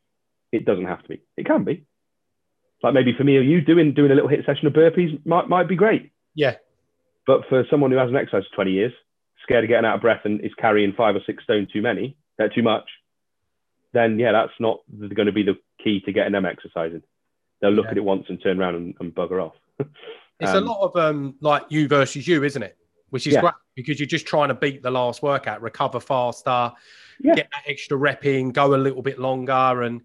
it 0.51 0.65
doesn't 0.65 0.87
have 0.87 1.03
to 1.03 1.09
be. 1.09 1.23
It 1.37 1.47
can 1.47 1.65
be. 1.65 1.85
Like 2.83 2.95
maybe 2.95 3.15
for 3.17 3.25
me 3.25 3.37
or 3.37 3.43
you, 3.43 3.61
doing 3.61 3.95
doing 3.95 4.11
a 4.11 4.15
little 4.15 4.29
hit 4.29 4.45
session 4.45 4.67
of 4.67 4.73
burpees 4.73 5.25
might 5.25 5.49
might 5.49 5.69
be 5.69 5.77
great. 5.77 6.11
Yeah. 6.35 6.57
But 7.27 7.43
for 7.49 7.65
someone 7.71 7.93
who 7.93 7.97
hasn't 7.97 8.17
exercised 8.17 8.49
for 8.51 8.57
20 8.57 8.73
years, 8.73 8.93
scared 9.43 9.65
of 9.65 9.69
getting 9.69 9.85
out 9.85 9.97
of 9.97 10.01
breath 10.01 10.23
and 10.25 10.41
is 10.41 10.53
carrying 10.59 10.93
five 10.93 11.15
or 11.15 11.21
six 11.25 11.45
stone 11.45 11.69
too 11.73 11.81
many, 11.81 12.17
uh, 12.41 12.49
too 12.49 12.63
much, 12.63 12.89
then 13.93 14.19
yeah, 14.19 14.33
that's 14.33 14.53
not 14.59 14.81
going 14.99 15.27
to 15.27 15.33
be 15.33 15.45
the 15.45 15.57
key 15.83 16.01
to 16.01 16.13
getting 16.13 16.33
them 16.33 16.47
exercising. 16.47 17.03
They'll 17.63 17.71
look 17.71 17.87
yeah. 17.87 17.93
at 17.93 17.97
it 17.97 18.05
once 18.05 18.27
and 18.29 18.43
turn 18.43 18.61
around 18.61 18.75
and, 18.75 18.95
and 19.01 19.15
bugger 19.15 19.43
off. 19.43 19.55
it's 19.79 20.51
um, 20.51 20.57
a 20.57 20.61
lot 20.61 20.83
of 20.83 20.97
um, 20.97 21.37
like 21.41 21.63
you 21.69 21.89
versus 21.89 22.27
you, 22.27 22.43
isn't 22.43 22.63
it? 22.63 22.77
Which 23.11 23.27
is 23.27 23.35
yeah. 23.35 23.41
great 23.41 23.55
because 23.77 24.01
you're 24.01 24.07
just 24.07 24.27
trying 24.27 24.49
to 24.49 24.55
beat 24.55 24.83
the 24.83 24.91
last 24.91 25.23
workout, 25.23 25.63
recover 25.63 26.01
faster, 26.01 26.73
yeah. 27.21 27.35
get 27.35 27.49
that 27.53 27.71
extra 27.71 27.97
rep 27.97 28.27
in, 28.27 28.51
go 28.51 28.75
a 28.75 28.77
little 28.77 29.01
bit 29.01 29.19
longer. 29.19 29.83
And 29.83 30.01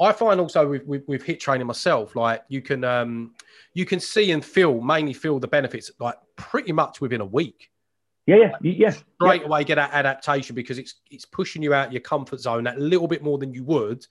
I 0.00 0.12
find 0.12 0.40
also 0.40 0.68
with, 0.68 0.86
with, 0.86 1.02
with 1.08 1.24
HIIT 1.24 1.40
training 1.40 1.66
myself, 1.66 2.14
like 2.14 2.44
you 2.48 2.62
can 2.62 2.84
um, 2.84 3.34
you 3.74 3.84
can 3.84 3.98
see 3.98 4.30
and 4.30 4.44
feel 4.44 4.80
mainly 4.80 5.12
feel 5.12 5.40
the 5.40 5.48
benefits 5.48 5.90
like 5.98 6.16
pretty 6.36 6.72
much 6.72 7.00
within 7.00 7.20
a 7.20 7.26
week. 7.26 7.70
Yeah, 8.26 8.36
yeah, 8.36 8.52
yeah. 8.62 8.90
Straight 8.90 9.40
yeah. 9.40 9.46
away 9.46 9.64
get 9.64 9.74
that 9.74 9.92
adaptation 9.92 10.54
because 10.54 10.78
it's 10.78 10.94
it's 11.10 11.24
pushing 11.24 11.62
you 11.62 11.74
out 11.74 11.92
your 11.92 12.02
comfort 12.02 12.38
zone 12.38 12.64
that 12.64 12.78
little 12.78 13.08
bit 13.08 13.24
more 13.24 13.38
than 13.38 13.52
you 13.52 13.64
would 13.64 14.06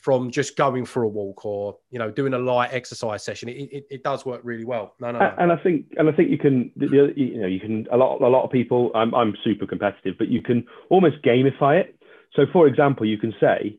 from 0.00 0.30
just 0.30 0.56
going 0.56 0.84
for 0.84 1.02
a 1.02 1.08
walk 1.08 1.44
or 1.44 1.76
you 1.90 1.98
know 1.98 2.10
doing 2.10 2.32
a 2.34 2.38
light 2.38 2.72
exercise 2.72 3.22
session. 3.22 3.48
It, 3.48 3.68
it, 3.72 3.86
it 3.90 4.02
does 4.02 4.24
work 4.24 4.40
really 4.42 4.64
well. 4.64 4.94
No, 4.98 5.10
no, 5.10 5.34
And 5.38 5.52
I 5.52 5.56
think 5.56 5.86
and 5.96 6.08
I 6.08 6.12
think 6.12 6.30
you 6.30 6.38
can 6.38 6.72
you 6.76 7.40
know 7.40 7.46
you 7.46 7.60
can 7.60 7.86
a 7.92 7.96
lot 7.96 8.20
a 8.20 8.28
lot 8.28 8.44
of 8.44 8.50
people. 8.50 8.90
I'm 8.94 9.14
I'm 9.14 9.36
super 9.44 9.66
competitive, 9.66 10.16
but 10.18 10.28
you 10.28 10.42
can 10.42 10.66
almost 10.88 11.16
gamify 11.22 11.80
it. 11.80 11.96
So 12.34 12.46
for 12.52 12.66
example, 12.66 13.06
you 13.06 13.18
can 13.18 13.34
say, 13.40 13.78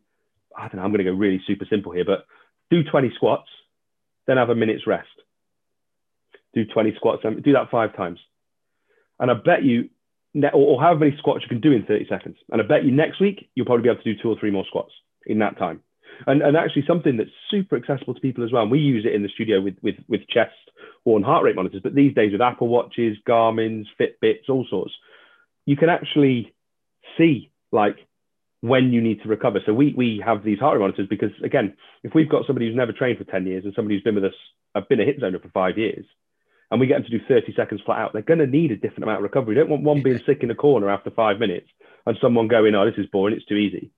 I 0.57 0.67
don't 0.67 0.75
know, 0.75 0.83
I'm 0.83 0.91
going 0.91 1.03
to 1.03 1.11
go 1.11 1.13
really 1.13 1.41
super 1.47 1.65
simple 1.69 1.91
here, 1.91 2.05
but 2.05 2.25
do 2.69 2.83
20 2.83 3.11
squats, 3.15 3.47
then 4.27 4.37
have 4.37 4.49
a 4.49 4.55
minute's 4.55 4.85
rest. 4.85 5.07
Do 6.53 6.65
20 6.65 6.93
squats 6.95 7.21
and 7.23 7.41
do 7.41 7.53
that 7.53 7.71
five 7.71 7.95
times. 7.95 8.19
And 9.19 9.31
I 9.31 9.35
bet 9.35 9.63
you, 9.63 9.89
or 10.53 10.81
however 10.81 10.99
many 10.99 11.15
squats 11.17 11.43
you 11.43 11.47
can 11.47 11.61
do 11.61 11.71
in 11.71 11.85
30 11.85 12.07
seconds. 12.09 12.37
And 12.51 12.61
I 12.61 12.65
bet 12.65 12.83
you 12.83 12.91
next 12.91 13.21
week, 13.21 13.49
you'll 13.55 13.65
probably 13.65 13.83
be 13.83 13.89
able 13.89 14.03
to 14.03 14.13
do 14.13 14.21
two 14.21 14.29
or 14.29 14.35
three 14.37 14.51
more 14.51 14.65
squats 14.67 14.91
in 15.25 15.39
that 15.39 15.57
time 15.57 15.81
and, 16.27 16.41
and 16.41 16.57
actually 16.57 16.83
something 16.87 17.17
that's 17.17 17.29
super 17.49 17.75
accessible 17.75 18.13
to 18.13 18.19
people 18.19 18.43
as 18.43 18.51
well. 18.51 18.63
And 18.63 18.71
we 18.71 18.79
use 18.79 19.05
it 19.05 19.13
in 19.13 19.23
the 19.23 19.29
studio 19.29 19.61
with, 19.61 19.75
with, 19.81 19.95
with 20.07 20.27
chest 20.27 20.51
worn 21.05 21.23
heart 21.23 21.43
rate 21.43 21.55
monitors, 21.55 21.81
but 21.83 21.95
these 21.95 22.13
days 22.13 22.31
with 22.31 22.41
Apple 22.41 22.67
Watches, 22.67 23.17
Garmin's, 23.25 23.87
Fitbits, 23.99 24.49
all 24.49 24.65
sorts, 24.69 24.93
you 25.65 25.75
can 25.75 25.89
actually 25.89 26.53
see 27.17 27.51
like 27.71 27.95
when 28.61 28.93
you 28.93 29.01
need 29.01 29.21
to 29.23 29.29
recover. 29.29 29.59
So 29.65 29.73
we, 29.73 29.93
we 29.97 30.21
have 30.23 30.43
these 30.43 30.59
heart 30.59 30.75
rate 30.75 30.81
monitors 30.81 31.07
because 31.09 31.31
again, 31.43 31.75
if 32.03 32.13
we've 32.13 32.29
got 32.29 32.45
somebody 32.45 32.67
who's 32.67 32.75
never 32.75 32.93
trained 32.93 33.17
for 33.17 33.23
10 33.23 33.47
years 33.47 33.63
and 33.65 33.73
somebody 33.75 33.95
who's 33.95 34.03
been 34.03 34.15
with 34.15 34.25
us, 34.25 34.35
I've 34.75 34.87
been 34.87 35.01
a 35.01 35.05
hit 35.05 35.19
zoner 35.19 35.41
for 35.41 35.49
five 35.49 35.77
years, 35.77 36.05
and 36.69 36.79
we 36.79 36.87
get 36.87 36.95
them 36.95 37.03
to 37.03 37.17
do 37.17 37.25
30 37.27 37.53
seconds 37.55 37.81
flat 37.85 37.99
out, 37.99 38.13
they're 38.13 38.21
going 38.21 38.39
to 38.39 38.47
need 38.47 38.71
a 38.71 38.77
different 38.77 39.03
amount 39.03 39.17
of 39.17 39.23
recovery. 39.23 39.55
You 39.55 39.61
don't 39.61 39.69
want 39.69 39.83
one 39.83 40.01
being 40.01 40.21
sick 40.25 40.39
in 40.41 40.47
the 40.47 40.55
corner 40.55 40.89
after 40.89 41.09
five 41.09 41.39
minutes 41.39 41.67
and 42.05 42.17
someone 42.21 42.47
going, 42.47 42.73
oh, 42.73 42.85
this 42.85 42.97
is 42.97 43.07
boring, 43.11 43.35
it's 43.35 43.45
too 43.45 43.55
easy. 43.55 43.91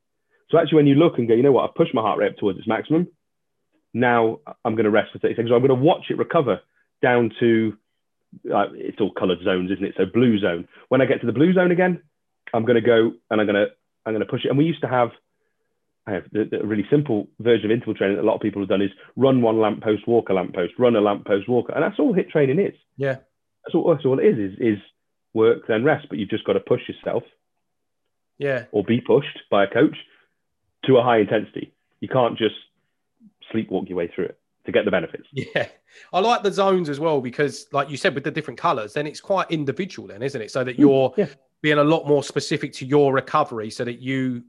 So 0.53 0.60
actually, 0.60 0.75
when 0.75 0.88
you 0.88 0.93
look 0.93 1.17
and 1.17 1.27
go, 1.27 1.33
you 1.33 1.41
know 1.41 1.51
what, 1.51 1.67
I've 1.67 1.74
pushed 1.74 1.95
my 1.95 2.01
heart 2.03 2.19
rate 2.19 2.33
up 2.33 2.38
towards 2.38 2.60
its 2.60 2.67
maximum. 2.67 3.07
Now 3.91 4.38
I'm 4.63 4.75
going 4.75 4.83
to 4.83 4.91
rest 4.91 5.12
for 5.12 5.17
30 5.17 5.33
seconds. 5.33 5.51
I'm 5.51 5.65
going 5.65 5.69
to 5.69 5.83
watch 5.83 6.05
it 6.12 6.17
recover 6.19 6.62
down 7.01 7.32
to, 7.39 7.75
uh, 8.54 8.67
it's 8.73 9.01
all 9.01 9.12
colored 9.12 9.39
zones, 9.43 9.71
isn't 9.71 9.84
it? 9.84 9.95
So 9.97 10.06
blue 10.06 10.38
zone. 10.38 10.67
When 10.89 11.01
I 11.01 11.06
get 11.06 11.21
to 11.21 11.25
the 11.25 11.34
blue 11.34 11.54
zone 11.54 11.71
again, 11.71 12.04
I'm 12.54 12.65
going 12.65 12.75
to 12.75 12.86
go 12.86 13.13
and 13.32 13.41
I'm 13.41 13.47
going 13.47 13.65
to, 13.65 13.71
I'm 14.06 14.13
going 14.13 14.23
to 14.23 14.30
push 14.30 14.45
it. 14.45 14.49
And 14.49 14.58
we 14.60 14.65
used 14.65 14.82
to 14.82 14.88
have, 14.88 15.10
I 16.06 16.12
have 16.12 16.25
the, 16.32 16.43
the 16.51 16.63
really 16.63 16.86
simple 16.88 17.30
version 17.39 17.65
of 17.65 17.71
interval 17.71 17.95
training 17.95 18.17
that 18.17 18.23
a 18.23 18.30
lot 18.30 18.36
of 18.36 18.41
people 18.41 18.62
have 18.62 18.69
done 18.69 18.84
is 18.84 18.91
run 19.15 19.41
one 19.41 19.60
lamppost, 19.60 20.08
walk 20.08 20.30
a 20.30 20.34
lamppost, 20.34 20.73
run 20.78 20.95
a 20.95 21.01
lamppost, 21.01 21.49
walk. 21.49 21.71
And 21.73 21.82
that's 21.82 21.97
all 21.97 22.13
HIIT 22.13 22.30
training 22.30 22.60
is. 22.60 22.75
Yeah. 22.97 23.17
That's 23.65 23.73
all, 23.73 23.91
that's 23.91 24.06
all 24.06 24.19
it 24.19 24.25
is, 24.25 24.51
is, 24.51 24.60
is 24.60 24.80
work, 25.34 25.63
then 25.67 25.84
rest. 25.84 26.10
But 26.10 26.19
you've 26.19 26.30
just 26.30 26.45
got 26.45 26.54
to 26.54 26.60
push 26.60 26.82
yourself. 26.88 27.23
Yeah. 28.38 28.65
Or 28.71 28.84
be 28.84 29.01
pushed 29.01 29.39
by 29.49 29.63
a 29.63 29.67
coach 29.67 29.95
to 30.86 30.98
a 30.98 31.04
high 31.04 31.19
intensity. 31.19 31.74
You 32.00 32.08
can't 32.08 32.38
just 32.38 32.56
sleepwalk 33.54 33.88
your 33.88 33.98
way 33.98 34.12
through 34.13 34.26
it 34.26 34.39
to 34.65 34.72
get 34.72 34.86
the 34.86 34.91
benefits. 34.91 35.28
Yeah. 35.34 35.67
I 36.12 36.22
like 36.22 36.41
the 36.41 36.52
zones 36.52 36.89
as 36.89 37.00
well 37.00 37.22
because, 37.22 37.67
like 37.72 37.88
you 37.88 37.98
said, 37.98 38.15
with 38.15 38.24
the 38.24 38.32
different 38.32 38.60
colors, 38.60 38.93
then 38.93 39.06
it's 39.06 39.22
quite 39.22 39.52
individual, 39.52 40.08
then, 40.08 40.24
isn't 40.24 40.41
it? 40.41 40.50
So 40.50 40.63
that 40.63 40.76
mm, 40.76 40.80
you're 40.80 41.13
yeah. 41.17 41.28
being 41.62 41.78
a 41.78 41.84
lot 41.84 42.08
more 42.08 42.24
specific 42.24 42.74
to 42.74 42.86
your 42.86 43.13
recovery 43.13 43.69
so 43.69 43.86
that 43.86 44.00
you 44.00 44.43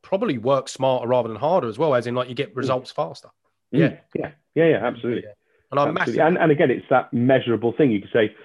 probably 0.00 0.38
work 0.38 0.68
smarter 0.68 1.08
rather 1.08 1.28
than 1.28 1.36
harder 1.36 1.68
as 1.68 1.76
well, 1.76 1.96
as 1.96 2.06
in 2.06 2.14
like 2.14 2.28
you 2.28 2.36
get 2.36 2.54
mm. 2.54 2.56
results 2.56 2.92
faster. 2.92 3.28
Mm. 3.74 3.80
Yeah. 3.80 3.96
Yeah. 4.14 4.30
Yeah. 4.54 4.68
Yeah. 4.68 4.86
Absolutely. 4.86 5.24
Yeah. 5.24 5.32
And 5.72 5.80
I'm 5.80 5.98
absolutely. 5.98 6.22
And, 6.22 6.38
and 6.38 6.52
again, 6.52 6.70
it's 6.70 6.86
that 6.88 7.12
measurable 7.12 7.72
thing. 7.72 7.90
You 7.90 8.00
can 8.00 8.10
say, 8.12 8.36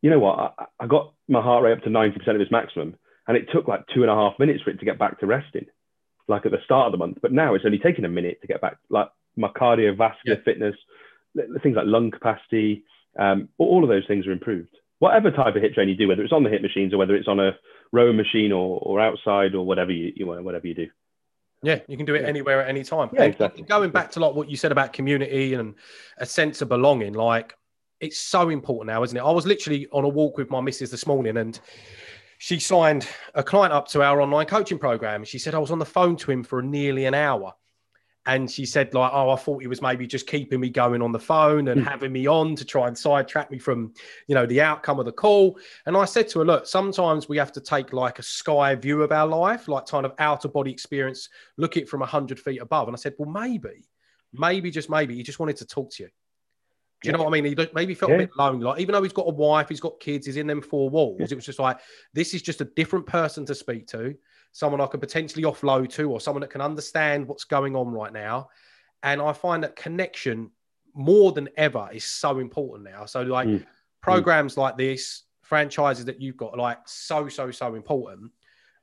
you 0.00 0.08
know 0.08 0.18
what, 0.18 0.54
I, 0.58 0.64
I 0.80 0.86
got 0.86 1.12
my 1.28 1.42
heart 1.42 1.64
rate 1.64 1.72
up 1.72 1.84
to 1.84 1.90
90% 1.90 2.16
of 2.34 2.40
its 2.40 2.50
maximum, 2.50 2.96
and 3.28 3.36
it 3.36 3.48
took 3.52 3.68
like 3.68 3.84
two 3.94 4.00
and 4.02 4.10
a 4.10 4.14
half 4.14 4.38
minutes 4.38 4.62
for 4.62 4.70
it 4.70 4.78
to 4.78 4.86
get 4.86 4.98
back 4.98 5.20
to 5.20 5.26
resting 5.26 5.66
like 6.28 6.46
at 6.46 6.52
the 6.52 6.58
start 6.64 6.86
of 6.86 6.92
the 6.92 6.98
month. 6.98 7.18
But 7.20 7.32
now 7.32 7.54
it's 7.54 7.64
only 7.64 7.78
taking 7.78 8.04
a 8.04 8.08
minute 8.08 8.40
to 8.40 8.46
get 8.46 8.60
back. 8.60 8.78
Like 8.90 9.08
my 9.36 9.48
cardiovascular 9.48 10.14
yeah. 10.24 10.34
fitness, 10.44 10.76
things 11.62 11.76
like 11.76 11.86
lung 11.86 12.10
capacity, 12.10 12.84
um, 13.18 13.48
all 13.58 13.82
of 13.82 13.88
those 13.88 14.06
things 14.06 14.26
are 14.26 14.32
improved. 14.32 14.74
Whatever 14.98 15.30
type 15.30 15.56
of 15.56 15.62
HIIT 15.62 15.74
training 15.74 15.94
you 15.94 15.98
do, 15.98 16.08
whether 16.08 16.22
it's 16.22 16.32
on 16.32 16.44
the 16.44 16.50
HIIT 16.50 16.62
machines 16.62 16.94
or 16.94 16.98
whether 16.98 17.16
it's 17.16 17.28
on 17.28 17.40
a 17.40 17.52
row 17.90 18.12
machine 18.12 18.52
or, 18.52 18.78
or 18.82 19.00
outside 19.00 19.54
or 19.54 19.66
whatever 19.66 19.90
you, 19.90 20.12
you 20.14 20.26
want, 20.26 20.44
whatever 20.44 20.66
you 20.66 20.74
do. 20.74 20.88
Yeah, 21.64 21.78
you 21.86 21.96
can 21.96 22.06
do 22.06 22.14
it 22.14 22.24
anywhere 22.24 22.62
at 22.62 22.68
any 22.68 22.82
time. 22.82 23.10
Yeah, 23.12 23.24
exactly. 23.24 23.62
Going 23.62 23.90
back 23.90 24.10
to 24.12 24.20
like 24.20 24.34
what 24.34 24.50
you 24.50 24.56
said 24.56 24.72
about 24.72 24.92
community 24.92 25.54
and 25.54 25.74
a 26.18 26.26
sense 26.26 26.60
of 26.60 26.68
belonging, 26.68 27.12
like 27.12 27.54
it's 28.00 28.18
so 28.18 28.48
important 28.48 28.88
now, 28.88 29.02
isn't 29.04 29.16
it? 29.16 29.20
I 29.20 29.30
was 29.30 29.46
literally 29.46 29.86
on 29.92 30.04
a 30.04 30.08
walk 30.08 30.36
with 30.36 30.50
my 30.50 30.60
missus 30.60 30.90
this 30.90 31.06
morning 31.06 31.36
and 31.36 31.58
she 32.42 32.58
signed 32.58 33.06
a 33.36 33.42
client 33.44 33.72
up 33.72 33.86
to 33.86 34.02
our 34.02 34.20
online 34.20 34.46
coaching 34.46 34.76
program. 34.76 35.22
She 35.22 35.38
said 35.38 35.54
I 35.54 35.60
was 35.60 35.70
on 35.70 35.78
the 35.78 35.86
phone 35.86 36.16
to 36.16 36.30
him 36.32 36.42
for 36.42 36.60
nearly 36.60 37.04
an 37.04 37.14
hour. 37.14 37.52
And 38.26 38.50
she 38.50 38.66
said, 38.66 38.92
like, 38.94 39.12
oh, 39.14 39.30
I 39.30 39.36
thought 39.36 39.62
he 39.62 39.68
was 39.68 39.80
maybe 39.80 40.08
just 40.08 40.26
keeping 40.26 40.58
me 40.58 40.68
going 40.68 41.02
on 41.02 41.12
the 41.12 41.20
phone 41.20 41.68
and 41.68 41.82
mm. 41.82 41.84
having 41.86 42.10
me 42.10 42.26
on 42.26 42.56
to 42.56 42.64
try 42.64 42.88
and 42.88 42.98
sidetrack 42.98 43.52
me 43.52 43.60
from, 43.60 43.94
you 44.26 44.34
know, 44.34 44.44
the 44.44 44.60
outcome 44.60 44.98
of 44.98 45.06
the 45.06 45.12
call. 45.12 45.56
And 45.86 45.96
I 45.96 46.04
said 46.04 46.26
to 46.30 46.40
her, 46.40 46.44
look, 46.44 46.66
sometimes 46.66 47.28
we 47.28 47.36
have 47.36 47.52
to 47.52 47.60
take 47.60 47.92
like 47.92 48.18
a 48.18 48.24
sky 48.24 48.74
view 48.74 49.02
of 49.02 49.12
our 49.12 49.28
life, 49.28 49.68
like 49.68 49.86
kind 49.86 50.04
of 50.04 50.12
out 50.18 50.44
of 50.44 50.52
body 50.52 50.72
experience, 50.72 51.28
look 51.58 51.76
it 51.76 51.88
from 51.88 52.00
100 52.00 52.40
feet 52.40 52.60
above. 52.60 52.88
And 52.88 52.96
I 52.96 52.98
said, 52.98 53.14
well, 53.18 53.30
maybe, 53.30 53.86
maybe, 54.32 54.72
just 54.72 54.90
maybe 54.90 55.14
he 55.14 55.22
just 55.22 55.38
wanted 55.38 55.58
to 55.58 55.64
talk 55.64 55.92
to 55.92 56.02
you. 56.02 56.08
Do 57.02 57.08
you 57.08 57.12
know 57.12 57.24
what 57.24 57.28
I 57.28 57.40
mean? 57.40 57.44
He 57.44 57.68
maybe 57.74 57.94
felt 57.94 58.10
yeah. 58.10 58.16
a 58.16 58.20
bit 58.20 58.30
lonely. 58.36 58.64
Like 58.64 58.80
even 58.80 58.92
though 58.92 59.02
he's 59.02 59.12
got 59.12 59.26
a 59.26 59.32
wife, 59.32 59.68
he's 59.68 59.80
got 59.80 59.98
kids, 59.98 60.26
he's 60.26 60.36
in 60.36 60.46
them 60.46 60.62
four 60.62 60.88
walls. 60.88 61.16
Yeah. 61.18 61.26
It 61.30 61.34
was 61.34 61.46
just 61.46 61.58
like 61.58 61.80
this 62.12 62.32
is 62.32 62.42
just 62.42 62.60
a 62.60 62.64
different 62.64 63.06
person 63.06 63.44
to 63.46 63.54
speak 63.54 63.86
to, 63.88 64.14
someone 64.52 64.80
I 64.80 64.86
could 64.86 65.00
potentially 65.00 65.42
offload 65.42 65.90
to, 65.94 66.10
or 66.10 66.20
someone 66.20 66.42
that 66.42 66.50
can 66.50 66.60
understand 66.60 67.26
what's 67.26 67.44
going 67.44 67.74
on 67.74 67.88
right 67.88 68.12
now. 68.12 68.48
And 69.02 69.20
I 69.20 69.32
find 69.32 69.64
that 69.64 69.74
connection 69.74 70.50
more 70.94 71.32
than 71.32 71.48
ever 71.56 71.88
is 71.92 72.04
so 72.04 72.38
important 72.38 72.88
now. 72.88 73.04
So 73.04 73.22
like 73.22 73.48
mm. 73.48 73.64
programs 74.00 74.54
mm. 74.54 74.58
like 74.58 74.76
this, 74.76 75.24
franchises 75.40 76.04
that 76.04 76.20
you've 76.20 76.36
got, 76.36 76.56
like 76.56 76.78
so 76.86 77.28
so 77.28 77.50
so 77.50 77.74
important. 77.74 78.30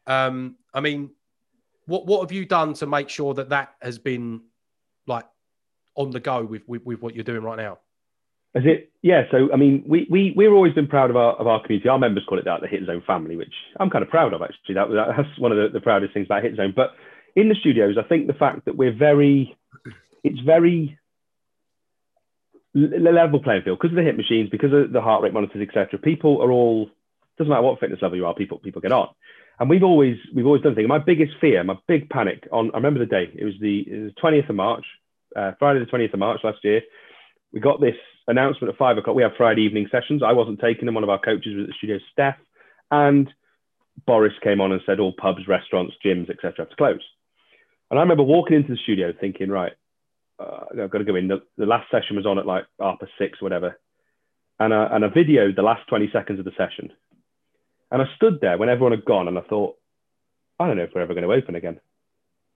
Um, 0.08 0.58
I 0.74 0.82
mean, 0.82 1.12
what 1.86 2.06
what 2.06 2.22
have 2.22 2.32
you 2.32 2.46
done 2.46 2.74
to 2.76 2.86
make 2.86 3.10
sure 3.10 3.34
that 3.36 3.50
that 3.50 3.76
has 3.82 3.98
been 3.98 4.42
like 5.08 5.26
on 5.96 6.12
the 6.12 6.20
go 6.20 6.44
with, 6.44 6.68
with, 6.68 6.86
with 6.86 7.02
what 7.02 7.16
you're 7.16 7.24
doing 7.24 7.44
right 7.44 7.58
now? 7.58 7.80
Is 8.56 8.64
it? 8.66 8.92
Yeah. 9.02 9.24
So 9.32 9.50
I 9.54 9.58
mean, 9.58 9.84
we 9.88 10.08
we 10.10 10.34
we've 10.36 10.52
always 10.52 10.74
been 10.74 10.88
proud 10.88 11.10
of 11.10 11.16
our 11.16 11.34
of 11.34 11.48
our 11.48 11.62
community. 11.62 11.88
Our 11.88 12.00
members 12.00 12.24
call 12.28 12.40
it 12.40 12.46
that, 12.46 12.62
the 12.62 12.68
Hit 12.68 12.86
Zone 12.86 13.04
family, 13.06 13.36
which 13.36 13.54
I'm 13.80 13.90
kind 13.90 14.04
of 14.04 14.10
proud 14.10 14.34
of 14.34 14.42
actually. 14.42 14.76
That 14.76 14.88
that's 14.90 15.40
one 15.40 15.52
of 15.52 15.58
the, 15.58 15.80
the 15.80 15.82
proudest 15.82 16.14
things 16.14 16.26
about 16.26 16.44
Hit 16.44 16.56
Zone. 16.56 16.74
But 16.76 16.92
in 17.36 17.50
the 17.50 17.56
studios, 17.56 17.96
I 17.98 18.08
think 18.08 18.28
the 18.28 18.34
fact 18.34 18.66
that 18.66 18.76
we're 18.76 18.96
very, 18.96 19.56
it's 20.24 20.40
very 20.40 20.98
level 22.74 23.42
playing 23.42 23.64
field 23.64 23.80
because 23.80 23.92
of 23.92 23.98
the 23.98 24.04
hit 24.04 24.18
machines, 24.18 24.50
because 24.50 24.74
of 24.74 24.92
the 24.92 25.02
heart 25.02 25.24
rate 25.24 25.34
monitors, 25.34 25.62
etc. 25.62 26.00
People 26.00 26.42
are 26.42 26.52
all 26.52 26.90
doesn't 27.38 27.50
matter 27.50 27.62
what 27.62 27.80
fitness 27.80 28.02
level 28.02 28.18
you 28.18 28.26
are, 28.26 28.36
people 28.36 28.60
people 28.60 28.82
get 28.82 28.92
on. 28.92 29.10
And 29.60 29.70
we've 29.70 29.84
always 29.84 30.18
we've 30.34 30.46
always 30.46 30.62
done 30.62 30.76
things. 30.76 30.88
My 30.88 31.00
biggest 31.00 31.34
fear, 31.40 31.64
my 31.64 31.78
big 31.88 32.10
panic 32.10 32.48
on 32.52 32.72
I 32.74 32.78
remember 32.78 33.00
the 33.00 33.06
day. 33.06 33.30
It 33.34 33.46
was 33.46 33.56
the 33.60 34.12
20th 34.22 34.50
of 34.50 34.56
March, 34.56 34.86
uh, 35.36 35.52
Friday 35.60 35.80
the 35.80 35.86
20th 35.86 36.14
of 36.14 36.20
March 36.20 36.42
last 36.44 36.60
year. 36.64 36.82
We 37.52 37.60
got 37.60 37.82
this 37.82 37.96
announcement 38.30 38.72
at 38.72 38.78
five 38.78 38.98
o'clock. 38.98 39.16
We 39.16 39.24
have 39.24 39.34
Friday 39.38 39.64
evening 39.64 39.88
sessions. 39.92 40.22
I 40.26 40.32
wasn't 40.32 40.60
taking 40.60 40.86
them. 40.86 40.96
One 40.96 41.04
of 41.04 41.10
our 41.10 41.20
coaches 41.20 41.56
was 41.56 41.64
at 41.64 41.68
the 41.68 41.74
studio, 41.78 41.98
Steph, 42.12 42.38
and 42.92 43.30
Boris 44.06 44.34
came 44.44 44.62
on 44.62 44.72
and 44.72 44.82
said 44.86 45.00
all 45.00 45.14
pubs, 45.14 45.48
restaurants, 45.48 45.96
gyms, 46.06 46.30
etc. 46.30 46.54
have 46.60 46.70
to 46.70 46.76
close. 46.76 47.02
And 47.90 48.00
I 48.00 48.04
remember 48.04 48.24
walking 48.24 48.56
into 48.56 48.72
the 48.72 48.78
studio 48.84 49.14
thinking, 49.20 49.50
right, 49.50 49.74
uh, 50.40 50.66
I've 50.72 50.92
got 50.92 51.00
to 51.00 51.04
go 51.04 51.16
in. 51.16 51.28
The, 51.28 51.42
the, 51.58 51.66
last 51.66 51.90
session 51.92 52.16
was 52.16 52.26
on 52.26 52.38
at 52.38 52.46
like 52.46 52.66
half 52.80 53.00
past 53.00 53.12
six 53.18 53.42
whatever. 53.42 53.80
And 54.60 54.74
I, 54.74 54.96
and 54.96 55.04
I 55.04 55.10
videoed 55.10 55.56
the 55.56 55.64
last 55.64 55.88
20 55.88 56.10
seconds 56.14 56.40
of 56.40 56.46
the 56.46 56.52
session. 56.58 56.92
And 57.92 58.02
I 58.02 58.06
stood 58.16 58.40
there 58.42 58.58
when 58.58 58.70
everyone 58.70 58.92
had 58.92 59.06
gone 59.06 59.28
and 59.28 59.38
I 59.38 59.42
thought, 59.42 59.78
I 60.60 60.68
don't 60.68 60.78
know 60.78 60.84
if 60.84 60.92
we're 60.94 61.02
ever 61.02 61.14
going 61.14 61.28
to 61.28 61.34
open 61.34 61.56
again. 61.56 61.80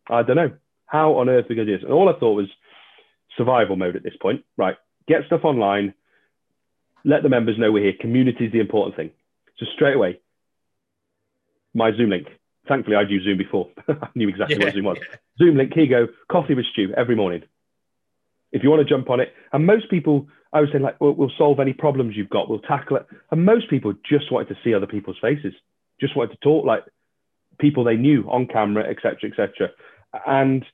I 0.10 0.22
don't 0.22 0.36
know. 0.36 0.52
How 0.86 1.16
on 1.16 1.30
earth 1.30 1.46
we're 1.50 1.50
we 1.50 1.56
going 1.56 1.68
to 1.68 1.74
do 1.74 1.78
this? 1.78 1.86
And 1.86 1.94
all 1.94 2.10
I 2.10 2.20
thought 2.20 2.36
was 2.36 2.50
survival 3.38 3.76
mode 3.76 3.96
at 3.96 4.04
this 4.04 4.18
point. 4.22 4.44
Right, 4.58 4.76
get 5.08 5.26
stuff 5.26 5.42
online, 5.44 5.94
let 7.04 7.24
the 7.24 7.30
members 7.30 7.58
know 7.58 7.72
we're 7.72 7.84
here. 7.84 7.94
Community 8.00 8.46
is 8.46 8.52
the 8.52 8.60
important 8.60 8.96
thing. 8.96 9.12
So 9.58 9.66
straight 9.76 9.96
away, 9.96 10.20
my 11.74 11.96
Zoom 11.96 12.10
link. 12.10 12.28
Thankfully, 12.68 12.96
I'd 12.96 13.10
used 13.10 13.26
Zoom 13.26 13.38
before. 13.38 13.70
I 13.88 14.08
knew 14.16 14.30
exactly 14.30 14.58
yeah, 14.58 14.66
what 14.66 14.74
Zoom 14.74 14.86
was. 14.86 14.98
Yeah. 15.00 15.18
Zoom 15.38 15.58
link, 15.58 15.74
here 15.74 15.84
you 15.84 15.90
go, 15.90 16.08
coffee 16.32 16.54
with 16.54 16.66
Stu 16.72 16.94
every 16.96 17.16
morning. 17.16 17.44
If 18.52 18.64
you 18.64 18.70
want 18.70 18.88
to 18.88 18.90
jump 18.90 19.10
on 19.10 19.20
it. 19.20 19.34
And 19.52 19.66
most 19.66 19.90
people, 19.90 20.28
I 20.54 20.62
was 20.62 20.70
saying, 20.72 20.84
like, 20.84 21.02
we'll, 21.02 21.14
we'll 21.14 21.32
solve 21.38 21.60
any 21.60 21.74
problems 21.74 22.16
you've 22.16 22.30
got, 22.30 22.50
we'll 22.50 22.60
tackle 22.60 22.98
it. 22.98 23.08
And 23.32 23.46
most 23.46 23.70
people 23.70 23.94
just 24.10 24.32
wanted 24.32 24.50
to 24.50 24.58
see 24.64 24.74
other 24.74 24.88
people's 24.88 25.18
faces, 25.20 25.54
just 26.00 26.16
wanted 26.16 26.32
to 26.32 26.38
talk 26.38 26.66
like 26.66 26.84
people 27.60 27.84
they 27.84 27.98
knew 27.98 28.24
on 28.30 28.48
camera, 28.48 28.84
etc., 28.90 29.30
etc. 29.30 29.72
And 30.26 30.66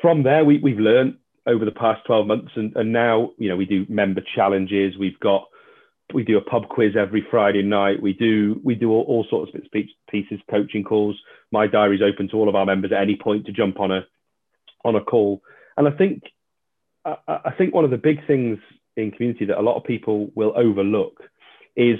from 0.00 0.22
there, 0.22 0.44
we, 0.44 0.58
we've 0.58 0.78
learned 0.78 1.18
over 1.46 1.64
the 1.64 1.70
past 1.70 2.00
12 2.06 2.26
months 2.26 2.52
and, 2.56 2.74
and 2.76 2.92
now 2.92 3.30
you 3.38 3.48
know 3.48 3.56
we 3.56 3.66
do 3.66 3.86
member 3.88 4.22
challenges. 4.34 4.96
We've 4.98 5.18
got 5.20 5.48
we 6.14 6.22
do 6.22 6.38
a 6.38 6.40
pub 6.40 6.68
quiz 6.68 6.94
every 6.96 7.26
friday 7.30 7.62
night. 7.62 8.00
We 8.00 8.12
do 8.12 8.60
we 8.64 8.74
do 8.74 8.90
all, 8.90 9.04
all 9.08 9.26
sorts 9.28 9.52
of 9.54 9.60
bits 9.72 9.90
pieces 10.10 10.40
coaching 10.50 10.84
calls. 10.84 11.16
My 11.52 11.66
diary's 11.66 12.02
open 12.02 12.28
to 12.30 12.36
all 12.36 12.48
of 12.48 12.54
our 12.54 12.66
members 12.66 12.92
at 12.92 13.00
any 13.00 13.16
point 13.16 13.46
to 13.46 13.52
jump 13.52 13.80
on 13.80 13.90
a 13.90 14.06
on 14.84 14.96
a 14.96 15.00
call. 15.00 15.42
And 15.76 15.86
i 15.86 15.90
think 15.90 16.22
I, 17.04 17.16
I 17.26 17.50
think 17.56 17.74
one 17.74 17.84
of 17.84 17.90
the 17.90 17.96
big 17.96 18.26
things 18.26 18.58
in 18.96 19.10
community 19.10 19.44
that 19.46 19.58
a 19.58 19.62
lot 19.62 19.76
of 19.76 19.84
people 19.84 20.30
will 20.34 20.52
overlook 20.56 21.22
is 21.76 21.98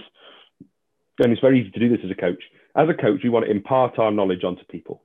and 1.18 1.32
it's 1.32 1.40
very 1.40 1.60
easy 1.60 1.70
to 1.70 1.80
do 1.80 1.88
this 1.88 2.04
as 2.04 2.10
a 2.10 2.14
coach 2.14 2.42
as 2.74 2.88
a 2.88 2.94
coach 2.94 3.20
we 3.22 3.30
want 3.30 3.44
to 3.44 3.50
impart 3.50 3.98
our 3.98 4.10
knowledge 4.10 4.44
onto 4.44 4.64
people 4.64 5.02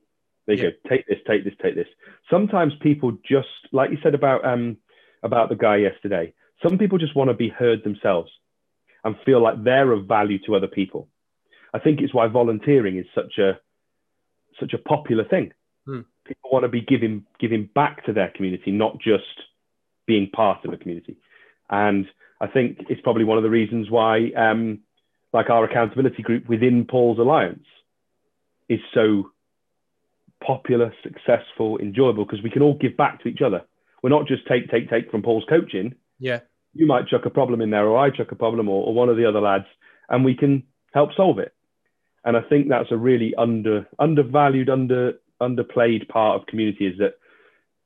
there 0.48 0.56
you 0.56 0.64
yeah. 0.64 0.70
go. 0.70 0.90
Take 0.90 1.08
this, 1.08 1.20
take 1.28 1.44
this, 1.44 1.54
take 1.62 1.76
this. 1.76 1.88
Sometimes 2.30 2.74
people 2.82 3.18
just, 3.28 3.48
like 3.72 3.92
you 3.92 3.98
said 4.04 4.16
about 4.16 4.46
um, 4.46 4.78
about 5.24 5.50
the 5.50 5.56
guy 5.56 5.78
yesterday, 5.78 6.34
some 6.64 6.78
people 6.78 6.98
just 6.98 7.16
want 7.16 7.30
to 7.30 7.36
be 7.36 7.50
heard 7.50 7.84
themselves 7.84 8.32
and 9.04 9.16
feel 9.26 9.42
like 9.42 9.64
they're 9.64 9.92
of 9.92 10.08
value 10.08 10.40
to 10.46 10.56
other 10.56 10.68
people. 10.68 11.08
I 11.74 11.80
think 11.80 12.02
it's 12.02 12.14
why 12.14 12.28
volunteering 12.28 12.98
is 12.98 13.06
such 13.16 13.38
a 13.38 13.60
such 14.60 14.74
a 14.74 14.78
popular 14.78 15.24
thing. 15.24 15.54
Hmm. 15.86 16.02
People 16.26 16.50
want 16.52 16.64
to 16.64 16.70
be 16.70 16.82
giving 16.82 17.26
giving 17.40 17.70
back 17.74 18.06
to 18.06 18.14
their 18.14 18.30
community, 18.30 18.72
not 18.72 19.00
just 19.00 19.24
being 20.06 20.30
part 20.30 20.66
of 20.66 20.74
a 20.74 20.78
community. 20.78 21.18
And 21.70 22.06
I 22.40 22.48
think 22.48 22.86
it's 22.90 23.02
probably 23.02 23.24
one 23.24 23.38
of 23.38 23.44
the 23.44 23.50
reasons 23.50 23.90
why, 23.90 24.32
um, 24.36 24.80
like 25.32 25.50
our 25.50 25.64
accountability 25.64 26.22
group 26.22 26.50
within 26.50 26.86
Paul's 26.86 27.20
Alliance, 27.20 27.66
is 28.68 28.80
so 28.94 29.32
popular, 30.46 30.94
successful, 31.04 31.78
enjoyable 31.78 32.26
because 32.26 32.44
we 32.44 32.50
can 32.50 32.62
all 32.62 32.78
give 32.78 32.98
back 32.98 33.22
to 33.24 33.30
each 33.30 33.42
other. 33.42 33.62
We're 34.02 34.10
not 34.10 34.28
just 34.28 34.48
take, 34.48 34.70
take, 34.70 34.90
take 34.90 35.12
from 35.12 35.22
Paul's 35.22 35.46
coaching. 35.48 35.96
Yeah. 36.20 36.40
You 36.74 36.88
might 36.88 37.08
chuck 37.08 37.26
a 37.26 37.30
problem 37.30 37.62
in 37.62 37.70
there, 37.70 37.86
or 37.88 37.98
I 37.98 38.10
chuck 38.10 38.32
a 38.32 38.36
problem, 38.36 38.70
or, 38.70 38.86
or 38.86 38.94
one 38.94 39.10
of 39.10 39.18
the 39.18 39.26
other 39.26 39.42
lads, 39.42 39.66
and 40.10 40.26
we 40.26 40.36
can 40.36 40.64
help 40.94 41.12
solve 41.16 41.40
it. 41.40 41.54
And 42.24 42.38
I 42.38 42.42
think 42.42 42.70
that's 42.70 42.92
a 42.92 42.98
really 42.98 43.34
under 43.36 43.88
undervalued, 44.00 44.70
under 44.70 45.14
underplayed 45.42 46.08
part 46.08 46.40
of 46.40 46.48
community 46.48 46.86
is 46.86 46.98
that 47.00 47.16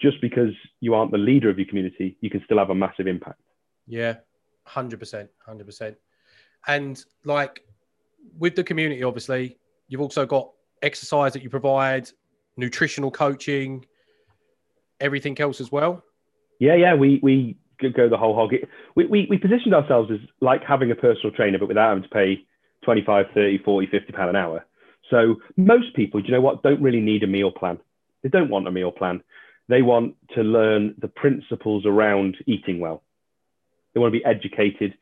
just 0.02 0.20
because 0.22 0.52
you 0.82 0.94
aren't 0.94 1.12
the 1.12 1.18
leader 1.18 1.50
of 1.50 1.58
your 1.58 1.68
community, 1.68 2.18
you 2.22 2.30
can 2.30 2.41
still 2.44 2.58
have 2.58 2.70
a 2.70 2.76
massive 2.76 3.08
impact. 3.08 3.39
Yeah, 3.88 4.18
hundred 4.65 5.00
percent, 5.00 5.30
hundred 5.46 5.65
percent. 5.65 5.96
And 6.68 7.04
like 7.24 7.65
with 8.38 8.56
the 8.56 8.63
community, 8.63 9.04
obviously, 9.04 9.58
you've 9.88 10.02
also 10.02 10.26
got 10.26 10.52
exercise 10.82 11.34
that 11.34 11.44
you 11.44 11.50
provide, 11.50 12.10
nutritional 12.58 13.12
coaching, 13.12 13.86
everything 15.00 15.39
else 15.39 15.60
as 15.62 15.72
well? 15.72 16.04
Yeah, 16.60 16.76
yeah, 16.76 16.96
we 16.96 17.20
we 17.22 17.58
go 17.82 18.10
the 18.10 18.18
whole 18.18 18.36
hog. 18.36 18.54
We, 18.96 19.06
we, 19.06 19.28
we 19.30 19.38
positioned 19.38 19.74
ourselves 19.74 20.10
as 20.12 20.20
like 20.41 20.63
having 20.63 20.91
a 20.91 20.96
personal 20.96 21.36
trainer, 21.36 21.60
but 21.60 21.68
without 21.68 21.89
having 21.89 22.04
to 22.04 22.10
pay 22.10 22.46
25, 22.84 23.26
30, 23.34 23.58
40, 23.60 23.88
50 23.88 24.13
pound 24.13 24.30
an 24.30 24.36
hour. 24.36 24.65
So 25.10 25.36
most 25.58 25.94
people, 25.96 26.22
do 26.22 26.28
you 26.28 26.34
know 26.34 26.41
what, 26.41 26.63
don't 26.63 26.82
really 26.82 27.02
need 27.02 27.24
a 27.24 27.28
meal 27.28 27.52
plan. 27.52 27.80
They 28.24 28.30
don't 28.30 28.50
want 28.50 28.68
a 28.68 28.72
meal 28.72 28.91
plan. 28.91 29.22
They 29.68 29.82
want 29.82 30.15
to 30.36 30.41
learn 30.41 30.96
the 30.98 31.08
principles 31.08 31.86
around 31.86 32.38
eating 32.48 32.80
well. 32.80 33.04
They 33.94 34.00
want 34.00 34.13
to 34.13 34.20
be 34.20 34.26
educated 34.26 34.96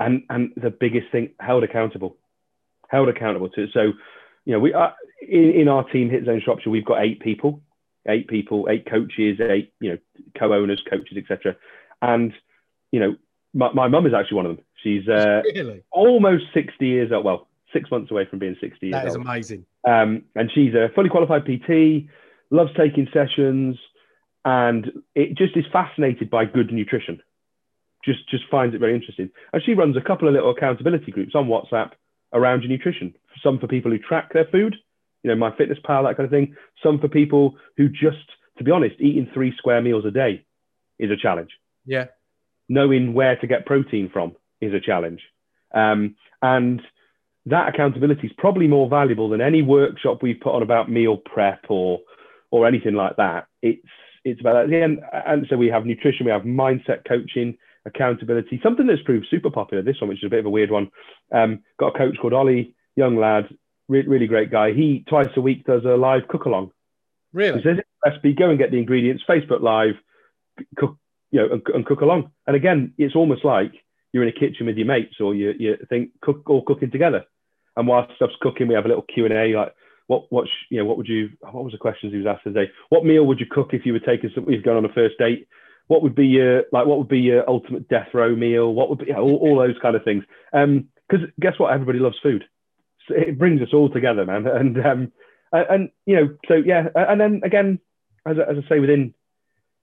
and, 0.00 0.22
and 0.30 0.52
the 0.56 0.70
biggest 0.70 1.10
thing, 1.10 1.30
held 1.40 1.64
accountable, 1.64 2.16
held 2.88 3.08
accountable 3.08 3.48
to. 3.50 3.66
So, 3.72 3.92
you 4.48 4.54
know, 4.54 4.60
we 4.60 4.72
are, 4.72 4.94
in, 5.20 5.50
in 5.50 5.68
our 5.68 5.84
team, 5.84 6.08
Hit 6.08 6.24
Zone 6.24 6.40
Shropshire, 6.42 6.70
we've 6.70 6.84
got 6.84 7.02
eight 7.02 7.20
people, 7.20 7.60
eight 8.08 8.28
people, 8.28 8.66
eight 8.70 8.90
coaches, 8.90 9.38
eight 9.42 9.74
you 9.78 9.90
know 9.90 9.98
co-owners, 10.38 10.82
coaches, 10.88 11.18
etc. 11.18 11.54
And 12.00 12.32
you 12.90 12.98
know, 12.98 13.16
my, 13.52 13.70
my 13.74 13.88
mum 13.88 14.06
is 14.06 14.14
actually 14.14 14.36
one 14.36 14.46
of 14.46 14.56
them. 14.56 14.64
She's 14.82 15.06
uh, 15.06 15.42
really? 15.54 15.82
almost 15.92 16.44
sixty 16.54 16.86
years 16.86 17.12
old. 17.12 17.26
Well, 17.26 17.46
six 17.74 17.90
months 17.90 18.10
away 18.10 18.24
from 18.24 18.38
being 18.38 18.56
sixty 18.58 18.86
years. 18.86 18.94
That 18.94 19.06
is 19.06 19.16
old. 19.16 19.26
amazing. 19.26 19.66
Um, 19.86 20.22
and 20.34 20.50
she's 20.50 20.72
a 20.72 20.88
fully 20.94 21.10
qualified 21.10 21.44
PT, 21.44 22.08
loves 22.50 22.70
taking 22.74 23.06
sessions, 23.12 23.76
and 24.46 24.90
it 25.14 25.36
just 25.36 25.58
is 25.58 25.66
fascinated 25.70 26.30
by 26.30 26.46
good 26.46 26.72
nutrition. 26.72 27.20
Just 28.02 28.26
just 28.30 28.44
finds 28.50 28.74
it 28.74 28.78
very 28.78 28.94
interesting. 28.94 29.28
And 29.52 29.62
she 29.62 29.74
runs 29.74 29.94
a 29.98 30.00
couple 30.00 30.26
of 30.26 30.32
little 30.32 30.52
accountability 30.52 31.12
groups 31.12 31.34
on 31.34 31.48
WhatsApp 31.48 31.90
around 32.32 32.62
your 32.62 32.70
nutrition. 32.70 33.14
Some 33.42 33.58
for 33.58 33.66
people 33.66 33.90
who 33.90 33.98
track 33.98 34.32
their 34.32 34.46
food, 34.46 34.76
you 35.22 35.30
know, 35.30 35.36
my 35.36 35.54
fitness 35.56 35.78
pal, 35.84 36.04
that 36.04 36.16
kind 36.16 36.24
of 36.24 36.30
thing. 36.30 36.54
Some 36.82 36.98
for 36.98 37.08
people 37.08 37.56
who 37.76 37.88
just, 37.88 38.18
to 38.58 38.64
be 38.64 38.70
honest, 38.70 38.96
eating 39.00 39.30
three 39.32 39.54
square 39.56 39.82
meals 39.82 40.04
a 40.04 40.10
day 40.10 40.44
is 40.98 41.10
a 41.10 41.16
challenge. 41.16 41.50
Yeah. 41.84 42.06
Knowing 42.68 43.14
where 43.14 43.36
to 43.36 43.46
get 43.46 43.66
protein 43.66 44.10
from 44.12 44.36
is 44.60 44.74
a 44.74 44.80
challenge. 44.80 45.20
Um, 45.74 46.16
and 46.42 46.80
that 47.46 47.68
accountability 47.68 48.26
is 48.26 48.32
probably 48.36 48.66
more 48.68 48.88
valuable 48.88 49.28
than 49.28 49.40
any 49.40 49.62
workshop 49.62 50.22
we've 50.22 50.40
put 50.40 50.54
on 50.54 50.62
about 50.62 50.90
meal 50.90 51.16
prep 51.16 51.64
or 51.68 52.00
or 52.50 52.66
anything 52.66 52.94
like 52.94 53.16
that. 53.16 53.46
It's 53.62 53.86
it's 54.24 54.40
about 54.40 54.68
that. 54.68 54.74
And, 54.74 55.00
and 55.12 55.46
so 55.48 55.56
we 55.56 55.68
have 55.68 55.86
nutrition, 55.86 56.26
we 56.26 56.32
have 56.32 56.42
mindset 56.42 57.06
coaching, 57.06 57.56
accountability, 57.88 58.60
something 58.62 58.86
that's 58.86 59.02
proved 59.02 59.26
super 59.30 59.50
popular. 59.50 59.82
This 59.82 60.00
one, 60.00 60.08
which 60.08 60.22
is 60.22 60.26
a 60.26 60.30
bit 60.30 60.40
of 60.40 60.46
a 60.46 60.50
weird 60.50 60.70
one. 60.70 60.90
Um, 61.32 61.60
got 61.78 61.94
a 61.94 61.98
coach 61.98 62.16
called 62.20 62.32
Ollie, 62.32 62.74
young 62.96 63.16
lad, 63.16 63.48
Re- 63.88 64.06
really 64.06 64.26
great 64.26 64.50
guy. 64.50 64.72
He 64.74 65.04
twice 65.08 65.30
a 65.36 65.40
week 65.40 65.64
does 65.64 65.84
a 65.84 65.96
live 65.96 66.28
cook 66.28 66.44
along. 66.44 66.72
Really? 67.32 67.58
He 67.58 67.64
says 67.64 67.78
recipe, 68.04 68.34
go 68.34 68.50
and 68.50 68.58
get 68.58 68.70
the 68.70 68.78
ingredients, 68.78 69.22
Facebook 69.28 69.62
Live, 69.62 69.94
cook, 70.76 70.98
you 71.30 71.40
know, 71.40 71.48
and, 71.52 71.62
and, 71.74 71.86
cook 71.86 72.02
along. 72.02 72.30
And 72.46 72.54
again, 72.54 72.92
it's 72.98 73.16
almost 73.16 73.44
like 73.44 73.72
you're 74.12 74.22
in 74.22 74.28
a 74.28 74.32
kitchen 74.32 74.66
with 74.66 74.76
your 74.76 74.86
mates 74.86 75.16
or 75.20 75.34
you, 75.34 75.54
you 75.58 75.76
think 75.88 76.10
cook 76.20 76.42
all 76.50 76.62
cooking 76.62 76.90
together. 76.90 77.24
And 77.76 77.86
while 77.86 78.06
stuff's 78.16 78.34
cooking, 78.40 78.68
we 78.68 78.74
have 78.74 78.84
a 78.84 78.88
little 78.88 79.04
Q 79.14 79.24
and 79.24 79.34
A 79.34 79.56
like, 79.56 79.74
what 80.06 80.24
what 80.30 80.48
you 80.70 80.78
know 80.78 80.84
what 80.84 80.96
would 80.96 81.06
you 81.06 81.30
what 81.40 81.64
was 81.64 81.72
the 81.72 81.78
questions 81.78 82.12
he 82.12 82.18
was 82.18 82.26
asked 82.26 82.44
today? 82.44 82.70
What 82.88 83.04
meal 83.04 83.24
would 83.24 83.40
you 83.40 83.46
cook 83.48 83.70
if 83.72 83.86
you 83.86 83.92
were 83.92 84.00
taking 84.00 84.30
something 84.34 84.52
you've 84.52 84.64
gone 84.64 84.76
on 84.76 84.84
a 84.84 84.92
first 84.92 85.18
date? 85.18 85.46
What 85.88 86.02
would 86.02 86.14
be 86.14 86.26
your 86.26 86.64
like 86.72 86.86
what 86.86 86.98
would 86.98 87.08
be 87.08 87.20
your 87.20 87.48
ultimate 87.48 87.88
death 87.88 88.08
row 88.14 88.34
meal? 88.34 88.72
What 88.72 88.88
would 88.88 88.98
be 88.98 89.12
all, 89.12 89.36
all 89.36 89.58
those 89.58 89.76
kind 89.82 89.96
of 89.96 90.04
things? 90.04 90.24
Um, 90.52 90.88
because 91.08 91.26
guess 91.40 91.58
what? 91.58 91.72
Everybody 91.72 91.98
loves 91.98 92.18
food 92.22 92.44
it 93.10 93.38
brings 93.38 93.62
us 93.62 93.72
all 93.72 93.90
together, 93.90 94.24
man. 94.24 94.46
And 94.58 94.86
um, 94.86 95.12
and 95.52 95.90
you 96.04 96.16
know, 96.16 96.36
so 96.46 96.54
yeah, 96.54 96.88
and 96.94 97.20
then 97.20 97.40
again, 97.44 97.78
as 98.26 98.36
as 98.38 98.56
I 98.64 98.68
say, 98.68 98.80
within 98.80 99.14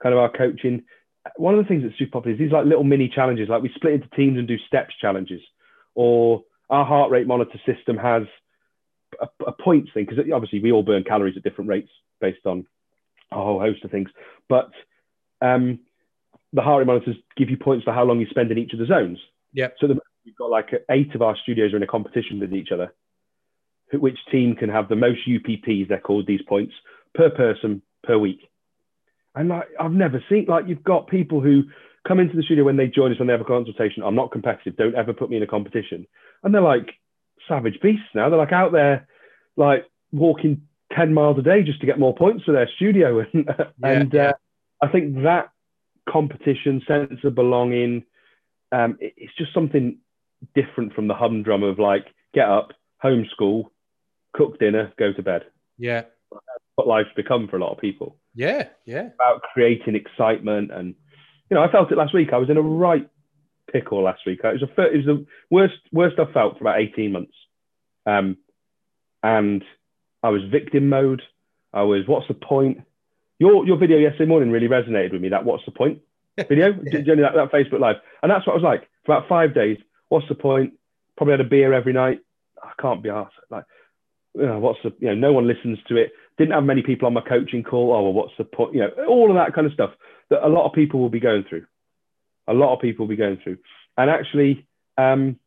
kind 0.01 0.13
of 0.13 0.19
our 0.19 0.29
coaching, 0.29 0.83
one 1.37 1.55
of 1.55 1.63
the 1.63 1.67
things 1.67 1.83
that's 1.83 1.97
super 1.97 2.11
popular 2.11 2.33
is 2.33 2.39
these 2.39 2.51
like 2.51 2.65
little 2.65 2.83
mini 2.83 3.09
challenges. 3.09 3.49
Like 3.49 3.63
we 3.63 3.71
split 3.75 3.93
into 3.93 4.07
teams 4.09 4.37
and 4.37 4.47
do 4.47 4.57
steps 4.67 4.93
challenges, 5.01 5.41
or 5.95 6.43
our 6.69 6.85
heart 6.85 7.09
rate 7.09 7.25
monitor 7.25 7.59
system 7.65 7.97
has 7.97 8.23
a, 9.19 9.27
a 9.47 9.51
points 9.51 9.89
thing 9.93 10.05
because 10.07 10.23
obviously 10.31 10.59
we 10.59 10.71
all 10.71 10.83
burn 10.83 11.03
calories 11.03 11.37
at 11.37 11.43
different 11.43 11.69
rates 11.69 11.89
based 12.21 12.45
on 12.45 12.67
a 13.31 13.35
whole 13.35 13.59
host 13.59 13.83
of 13.83 13.89
things. 13.91 14.09
But 14.47 14.69
um, 15.41 15.79
the 16.55 16.61
heart 16.61 16.79
rate 16.79 16.87
monitors 16.87 17.15
give 17.37 17.49
you 17.49 17.57
points 17.57 17.83
for 17.83 17.93
how 17.93 18.03
long 18.03 18.19
you 18.19 18.27
spend 18.29 18.51
in 18.51 18.57
each 18.57 18.73
of 18.73 18.79
the 18.79 18.85
zones. 18.85 19.19
Yeah. 19.53 19.67
So 19.79 19.87
the, 19.87 19.99
we've 20.25 20.35
got 20.35 20.49
like 20.49 20.69
eight 20.89 21.13
of 21.13 21.21
our 21.21 21.35
studios 21.43 21.73
are 21.73 21.77
in 21.77 21.83
a 21.83 21.87
competition 21.87 22.39
with 22.39 22.53
each 22.53 22.71
other 22.71 22.93
which 23.93 24.17
team 24.31 24.55
can 24.55 24.69
have 24.69 24.89
the 24.89 24.95
most 24.95 25.19
UPPs, 25.27 25.87
they're 25.87 25.99
called 25.99 26.27
these 26.27 26.41
points, 26.47 26.73
per 27.13 27.29
person 27.29 27.81
per 28.03 28.17
week. 28.17 28.39
And 29.35 29.49
like, 29.49 29.67
I've 29.79 29.91
never 29.91 30.23
seen, 30.29 30.45
like, 30.47 30.65
you've 30.67 30.83
got 30.83 31.07
people 31.07 31.41
who 31.41 31.63
come 32.07 32.19
into 32.19 32.35
the 32.35 32.43
studio 32.43 32.63
when 32.63 32.77
they 32.77 32.87
join 32.87 33.11
us 33.11 33.19
when 33.19 33.27
they 33.27 33.33
have 33.33 33.41
a 33.41 33.45
consultation. 33.45 34.03
I'm 34.03 34.15
not 34.15 34.31
competitive. 34.31 34.77
Don't 34.77 34.95
ever 34.95 35.13
put 35.13 35.29
me 35.29 35.37
in 35.37 35.43
a 35.43 35.47
competition. 35.47 36.07
And 36.43 36.53
they're 36.53 36.61
like 36.61 36.91
savage 37.47 37.79
beasts 37.81 38.05
now. 38.13 38.29
They're 38.29 38.39
like 38.39 38.53
out 38.53 38.71
there, 38.71 39.07
like 39.57 39.85
walking 40.11 40.61
10 40.95 41.13
miles 41.13 41.37
a 41.39 41.41
day 41.41 41.63
just 41.63 41.81
to 41.81 41.87
get 41.87 41.99
more 41.99 42.15
points 42.15 42.43
for 42.43 42.51
their 42.51 42.69
studio. 42.75 43.19
and 43.83 44.13
yeah. 44.13 44.29
Uh, 44.29 44.33
I 44.81 44.87
think 44.89 45.23
that 45.23 45.49
competition, 46.09 46.81
sense 46.87 47.23
of 47.23 47.35
belonging, 47.35 48.03
um, 48.71 48.97
it- 48.99 49.13
it's 49.17 49.35
just 49.35 49.53
something 49.53 49.97
different 50.53 50.93
from 50.93 51.07
the 51.07 51.13
humdrum 51.13 51.63
of 51.63 51.79
like, 51.79 52.13
get 52.33 52.47
up, 52.47 52.73
homeschool, 53.03 53.69
cook 54.33 54.59
dinner, 54.59 54.91
go 54.97 55.13
to 55.13 55.23
bed. 55.23 55.45
Yeah. 55.77 56.03
What 56.75 56.87
life's 56.87 57.13
become 57.15 57.47
for 57.47 57.55
a 57.57 57.59
lot 57.59 57.71
of 57.71 57.77
people 57.79 58.17
Yeah. 58.33 58.69
Yeah. 58.85 59.11
about 59.15 59.41
creating 59.53 59.95
excitement. 59.95 60.71
And, 60.71 60.95
you 61.49 61.55
know, 61.55 61.63
I 61.63 61.71
felt 61.71 61.91
it 61.91 61.97
last 61.97 62.13
week. 62.13 62.33
I 62.33 62.37
was 62.37 62.49
in 62.49 62.57
a 62.57 62.61
right 62.61 63.09
pickle 63.71 64.01
last 64.03 64.25
week. 64.25 64.41
It 64.43 64.61
was, 64.61 64.63
a, 64.63 64.81
it 64.93 64.97
was 64.97 65.05
the 65.05 65.25
worst, 65.49 65.79
worst 65.91 66.19
I've 66.19 66.31
felt 66.33 66.57
for 66.57 66.63
about 66.65 66.79
18 66.81 67.11
months. 67.11 67.33
Um, 68.05 68.37
and 69.23 69.63
I 70.21 70.29
was 70.29 70.43
victim 70.51 70.89
mode. 70.89 71.21
I 71.73 71.83
was, 71.83 72.07
what's 72.07 72.27
the 72.27 72.33
point? 72.35 72.81
Your, 73.39 73.65
your 73.65 73.77
video 73.77 73.97
yesterday 73.97 74.25
morning 74.25 74.51
really 74.51 74.67
resonated 74.67 75.11
with 75.11 75.21
me. 75.21 75.29
That 75.29 75.45
what's 75.45 75.65
the 75.65 75.71
point 75.71 76.01
video, 76.37 76.69
Yeah. 76.83 77.01
Generally 77.01 77.21
that, 77.21 77.35
that 77.35 77.51
Facebook 77.51 77.79
live, 77.79 77.97
and 78.21 78.31
that's 78.31 78.45
what 78.45 78.53
I 78.53 78.55
was 78.55 78.63
like 78.63 78.89
for 79.05 79.15
about 79.15 79.29
five 79.29 79.53
days. 79.53 79.77
What's 80.09 80.27
the 80.27 80.35
point? 80.35 80.73
Probably 81.17 81.33
had 81.33 81.41
a 81.41 81.45
beer 81.45 81.73
every 81.73 81.93
night. 81.93 82.19
I 82.61 82.71
can't 82.81 83.03
be 83.03 83.09
asked. 83.09 83.35
Like, 83.49 83.65
you 84.33 84.45
know, 84.45 84.59
what's 84.59 84.79
the 84.83 84.93
you 84.99 85.07
know? 85.07 85.15
No 85.15 85.33
one 85.33 85.47
listens 85.47 85.79
to 85.87 85.97
it. 85.97 86.11
Didn't 86.37 86.53
have 86.53 86.63
many 86.63 86.81
people 86.81 87.07
on 87.07 87.13
my 87.13 87.21
coaching 87.21 87.63
call. 87.63 87.93
Oh 87.93 88.03
well, 88.03 88.13
what's 88.13 88.33
the 88.37 88.43
point? 88.43 88.73
You 88.73 88.81
know, 88.81 89.05
all 89.07 89.29
of 89.29 89.35
that 89.35 89.53
kind 89.53 89.67
of 89.67 89.73
stuff 89.73 89.91
that 90.29 90.45
a 90.45 90.49
lot 90.49 90.65
of 90.65 90.73
people 90.73 90.99
will 90.99 91.09
be 91.09 91.19
going 91.19 91.45
through. 91.47 91.65
A 92.47 92.53
lot 92.53 92.73
of 92.73 92.81
people 92.81 93.05
will 93.05 93.09
be 93.09 93.15
going 93.15 93.37
through, 93.43 93.57
and 93.97 94.09
actually, 94.09 94.67
um, 94.97 95.39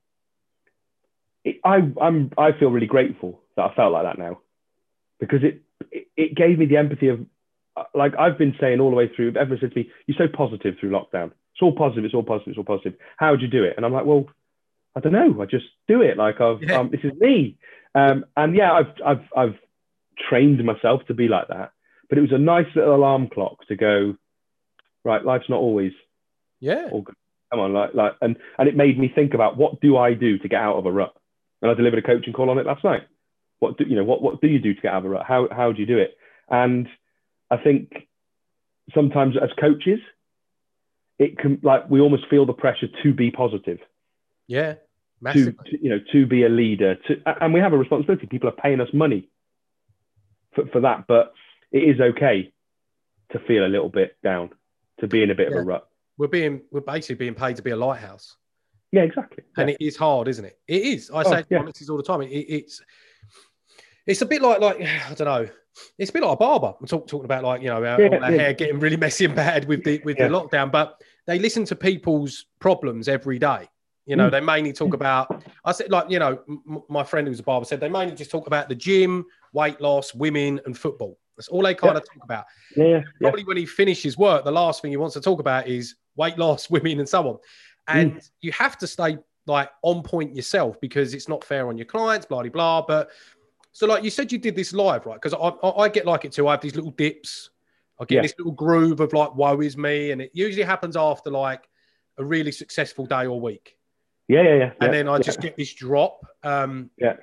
it, 1.45 1.61
I 1.65 1.83
I'm 2.01 2.33
I 2.37 2.53
feel 2.59 2.71
really 2.71 2.87
grateful 2.87 3.41
that 3.57 3.71
I 3.71 3.75
felt 3.75 3.93
like 3.93 4.05
that 4.05 4.19
now, 4.19 4.41
because 5.21 5.45
it 5.45 5.63
it, 5.93 6.09
it 6.17 6.35
gave 6.35 6.59
me 6.59 6.67
the 6.67 6.79
empathy 6.79 7.09
of 7.09 7.25
like 7.95 8.15
I've 8.19 8.39
been 8.39 8.55
saying 8.61 8.81
all 8.81 8.91
the 8.91 8.97
way 8.97 9.09
through. 9.15 9.29
Everyone 9.37 9.59
said 9.61 9.73
to 9.73 9.79
me, 9.79 9.91
"You're 10.07 10.17
so 10.19 10.29
positive 10.35 10.75
through 10.79 10.91
lockdown. 10.91 11.33
It's 11.53 11.63
all 11.63 11.73
positive. 11.75 12.05
It's 12.05 12.15
all 12.15 12.23
positive. 12.23 12.51
It's 12.51 12.59
all 12.59 12.65
positive. 12.65 12.95
How 13.17 13.31
would 13.33 13.43
you 13.43 13.49
do 13.49 13.65
it?" 13.65 13.75
And 13.77 13.85
I'm 13.87 13.93
like, 13.93 14.05
"Well, 14.07 14.27
I 14.97 15.01
don't 15.01 15.13
know. 15.13 15.41
I 15.43 15.47
just 15.47 15.67
do 15.87 16.03
it. 16.03 16.17
Like 16.17 16.41
I've 16.41 16.63
Yeah. 16.63 16.79
um, 16.81 16.91
this 16.91 17.01
is 17.05 17.13
me." 17.21 17.57
Um, 17.95 18.25
and 18.37 18.55
yeah, 18.55 18.73
I've 18.73 18.93
I've 19.05 19.25
I've 19.37 19.59
trained 20.29 20.65
myself 20.65 21.05
to 21.07 21.15
be 21.15 21.29
like 21.29 21.49
that. 21.49 21.73
But 22.09 22.19
it 22.19 22.23
was 22.23 22.33
a 22.33 22.39
nice 22.39 22.67
little 22.75 22.95
alarm 22.95 23.29
clock 23.29 23.67
to 23.69 23.77
go. 23.77 24.17
Right, 25.05 25.25
life's 25.25 25.49
not 25.49 25.61
always 25.61 25.93
Yeah. 26.61 26.89
all 26.91 27.03
good. 27.03 27.15
Come 27.51 27.61
on, 27.61 27.73
like 27.73 27.95
like, 27.95 28.13
and 28.21 28.37
and 28.59 28.69
it 28.69 28.77
made 28.77 28.99
me 28.99 29.09
think 29.15 29.33
about 29.35 29.57
what 29.57 29.81
do 29.81 29.97
I 29.97 30.15
do 30.15 30.39
to 30.39 30.49
get 30.49 30.61
out 30.61 30.77
of 30.77 30.87
a 30.87 30.93
rut. 30.93 31.15
And 31.63 31.71
I 31.71 31.75
delivered 31.75 31.99
a 31.99 32.03
coaching 32.07 32.33
call 32.33 32.51
on 32.51 32.59
it 32.59 32.67
last 32.67 32.85
night. 32.85 33.03
What 33.59 33.79
do 33.79 33.85
you 33.85 33.97
know? 33.97 34.05
What 34.05 34.23
what 34.23 34.41
do 34.41 34.49
you 34.49 34.59
do 34.59 34.75
to 34.75 34.81
get 34.81 34.93
out 34.93 34.99
of 34.99 35.07
a 35.07 35.09
rut? 35.09 35.25
How 35.27 35.49
how 35.51 35.73
do 35.73 35.81
you 35.81 35.87
do 35.87 35.99
it? 35.99 36.17
And 36.51 36.89
I 37.51 37.57
think 37.57 38.09
sometimes 38.95 39.37
as 39.43 39.51
coaches, 39.61 40.01
it 41.19 41.39
can 41.39 41.59
like 41.63 41.89
we 41.91 42.01
almost 42.01 42.27
feel 42.29 42.47
the 42.47 42.53
pressure 42.53 42.87
to 43.03 43.13
be 43.15 43.31
positive, 43.31 43.79
Yeah. 44.47 44.75
to, 44.75 44.79
Massively. 45.21 45.55
to 45.71 45.83
you 45.85 45.91
know 45.91 45.99
to 46.13 46.27
be 46.27 46.45
a 46.45 46.49
leader, 46.49 46.95
to 47.07 47.23
and 47.43 47.53
we 47.53 47.61
have 47.61 47.73
a 47.73 47.79
responsibility. 47.79 48.27
People 48.27 48.49
are 48.49 48.53
paying 48.53 48.81
us 48.81 48.89
money 48.93 49.29
for, 50.55 50.67
for 50.69 50.81
that, 50.81 51.07
but 51.09 51.33
it 51.73 51.79
is 51.81 52.01
okay 52.01 52.53
to 53.33 53.39
feel 53.41 53.65
a 53.67 53.69
little 53.69 53.89
bit 53.89 54.17
down, 54.23 54.51
to 55.01 55.07
be 55.07 55.23
in 55.23 55.31
a 55.31 55.35
bit 55.35 55.49
of 55.49 55.55
a 55.55 55.63
rut. 55.63 55.89
We're 56.19 56.29
being 56.29 56.63
we're 56.71 56.81
basically 56.81 57.17
being 57.17 57.35
paid 57.35 57.57
to 57.57 57.63
be 57.63 57.71
a 57.71 57.77
lighthouse. 57.77 58.37
Yeah, 58.93 59.03
exactly. 59.03 59.45
and 59.57 59.69
Yeah. 59.69 59.77
it 59.79 59.85
is 59.85 59.97
hard, 59.97 60.29
isn't 60.29 60.45
it? 60.45 60.59
It 60.67 60.83
is. 60.83 61.11
I 61.11 61.21
Oh, 61.21 61.23
say 61.25 61.43
to 61.43 61.47
yeah. 61.51 61.59
all 61.91 61.97
the 61.97 62.03
time. 62.03 62.23
It, 62.23 62.29
it's 62.29 62.81
it's 64.07 64.23
a 64.23 64.27
bit 64.27 64.41
like 64.41 64.61
like 64.61 64.81
I 65.11 65.15
don't 65.15 65.27
know. 65.27 65.49
It's 65.99 66.11
a 66.11 66.13
bit 66.13 66.23
like 66.23 66.33
a 66.33 66.37
barber. 66.37 66.75
We're 66.81 66.87
talk, 66.87 67.07
talking 67.07 67.25
about 67.25 67.45
like 67.45 67.63
you 67.63 67.69
know 67.69 67.77
our, 67.85 68.01
Yeah, 68.01 68.19
our 68.19 68.31
yeah. 68.33 68.39
hair 68.39 68.53
getting 68.55 68.79
really 68.81 68.97
messy 68.97 69.25
and 69.25 69.35
bad 69.35 69.67
with 69.67 69.85
the 69.85 70.01
with 70.05 70.17
Yeah. 70.19 70.29
the 70.29 70.35
lockdown, 70.35 70.71
but 70.71 71.01
they 71.27 71.39
listen 71.39 71.65
to 71.67 71.77
people's 71.77 72.47
problems 72.59 73.09
every 73.09 73.39
day. 73.39 73.69
You 74.07 74.17
know, 74.17 74.29
Mm. 74.29 74.33
they 74.33 74.41
mainly 74.41 74.73
talk 74.73 74.95
about. 74.95 75.45
I 75.65 75.73
said 75.73 75.91
like 75.91 76.11
you 76.11 76.19
know, 76.19 76.39
m- 76.49 76.83
my 76.89 77.05
friend 77.05 77.27
who's 77.29 77.41
a 77.41 77.43
barber 77.43 77.65
said 77.67 77.81
they 77.81 77.89
mainly 77.91 78.15
just 78.15 78.31
talk 78.31 78.47
about 78.47 78.69
the 78.69 78.75
gym, 78.75 79.25
weight 79.53 79.81
loss, 79.81 80.15
women, 80.15 80.61
and 80.65 80.77
football. 80.77 81.19
That's 81.37 81.49
all 81.49 81.63
they 81.63 81.75
kind 81.75 81.97
of 81.97 82.03
talk 82.05 82.25
about 82.25 82.47
yeah, 82.77 83.03
probably 83.21 83.45
when 83.45 83.57
he 83.57 83.65
finishes 83.67 84.19
work, 84.19 84.45
the 84.45 84.51
last 84.51 84.83
thing 84.83 84.91
he 84.91 84.97
wants 84.97 85.15
to 85.15 85.21
talk 85.21 85.39
about 85.39 85.69
is 85.69 85.95
weight 86.17 86.37
loss, 86.39 86.69
women, 86.71 86.99
and 86.99 87.09
so 87.09 87.29
on. 87.29 87.39
And 87.87 88.15
Mm. 88.15 88.31
you 88.41 88.53
have 88.53 88.77
to 88.79 88.87
stay 88.87 89.19
like 89.47 89.71
on 89.83 90.03
point 90.03 90.35
yourself 90.35 90.79
because 90.81 91.15
it's 91.15 91.29
not 91.29 91.45
fair 91.45 91.69
on 91.69 91.79
your 91.79 91.87
clients, 91.87 92.27
blah 92.27 92.43
blah 92.43 92.51
blah. 92.51 92.83
But 92.83 93.11
so, 93.79 93.87
like 93.87 94.03
you 94.03 94.11
said, 94.11 94.33
you 94.33 94.39
did 94.39 94.57
this 94.57 94.73
live, 94.73 95.07
right? 95.07 95.21
Because 95.21 95.35
I, 95.35 95.39
I, 95.67 95.85
I 95.85 95.89
get 95.89 96.05
like 96.05 96.25
it 96.25 96.33
too. 96.33 96.49
I 96.49 96.51
have 96.51 96.61
these 96.61 96.75
little 96.75 96.91
dips. 96.91 97.51
I 98.01 98.05
get 98.07 98.17
Yeah. 98.17 98.23
this 98.23 98.35
little 98.37 98.53
groove 98.53 98.99
of 98.99 99.13
like 99.13 99.37
woe 99.37 99.61
is 99.61 99.77
me, 99.77 100.11
and 100.11 100.21
it 100.21 100.33
usually 100.35 100.65
happens 100.65 100.97
after 100.97 101.31
like 101.31 101.69
a 102.17 102.25
really 102.25 102.51
successful 102.51 103.07
day 103.07 103.27
or 103.27 103.41
week, 103.41 103.77
Yeah, 104.27 104.43
yeah, 104.43 104.55
yeah. 104.57 104.63
and 104.65 104.75
yeah, 104.83 104.91
then 104.91 105.09
I 105.09 105.13
yeah, 105.19 105.23
just 105.23 105.41
get 105.41 105.57
this 105.57 105.73
drop. 105.75 106.27
Um, 106.43 106.91
yeah. 106.99 107.15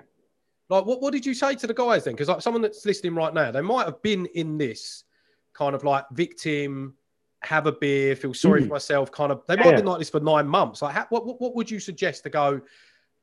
like, 0.70 0.86
what, 0.86 1.02
what 1.02 1.12
did 1.12 1.26
you 1.26 1.34
say 1.34 1.56
to 1.56 1.68
the 1.68 1.74
guys 1.74 2.06
then? 2.06 2.14
Because 2.14 2.30
like 2.30 2.42
someone 2.42 2.62
that's 2.62 2.86
listening 2.86 3.16
right 3.16 3.34
now, 3.34 3.52
they 3.52 3.60
might 3.60 3.84
have 3.86 4.02
been 4.02 4.26
in 4.28 4.58
this 4.58 5.04
kind 5.52 5.76
of 5.76 5.84
like 5.84 6.06
victim, 6.14 6.96
have 7.42 7.68
a 7.68 7.74
beer, 7.74 8.16
feel 8.16 8.34
sorry 8.34 8.62
Mm. 8.62 8.68
for 8.68 8.74
myself, 8.76 9.12
kind 9.12 9.34
of. 9.34 9.44
They 9.48 9.58
might 9.58 9.66
have 9.66 9.76
been 9.76 9.86
like 9.86 10.00
this 10.00 10.10
for 10.10 10.22
nine 10.22 10.48
months. 10.48 10.82
Like, 10.82 10.94
how, 10.96 11.06
what, 11.10 11.26
what 11.26 11.42
what 11.42 11.54
would 11.56 11.70
you 11.70 11.82
suggest 11.82 12.24
to 12.24 12.30
go? 12.30 12.62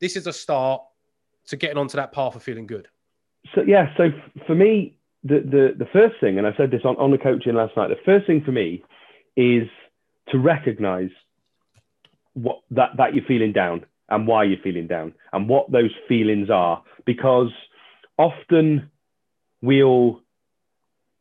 This 0.01 0.17
is 0.17 0.27
a 0.27 0.33
start 0.35 0.83
to 1.47 1.57
getting 1.57 1.79
onto 1.79 1.97
that 1.97 2.13
path 2.13 2.37
of 2.37 2.43
feeling 2.43 2.67
good. 2.67 2.89
So 3.55 3.63
yeah, 3.67 3.95
so 3.97 4.11
for 4.47 4.55
me, 4.55 4.97
the 5.25 5.41
the 5.41 5.85
the 5.85 5.91
first 5.93 6.17
thing, 6.21 6.39
and 6.39 6.47
I 6.47 6.53
said 6.57 6.71
this 6.71 6.83
on, 6.85 6.97
on 6.97 7.11
the 7.11 7.19
coaching 7.19 7.55
last 7.55 7.77
night, 7.77 7.89
the 7.89 7.97
first 8.05 8.27
thing 8.27 8.43
for 8.45 8.53
me 8.53 8.83
is 9.37 9.69
to 10.29 10.39
recognize 10.39 11.11
what 12.35 12.61
that 12.71 12.91
that 12.97 13.15
you're 13.15 13.25
feeling 13.25 13.53
down 13.53 13.85
and 14.09 14.27
why 14.27 14.45
you're 14.45 14.63
feeling 14.63 14.87
down 14.87 15.15
and 15.33 15.49
what 15.49 15.71
those 15.71 15.93
feelings 16.09 16.51
are. 16.51 16.83
Because 17.05 17.51
often 18.19 18.91
we'll 19.61 20.21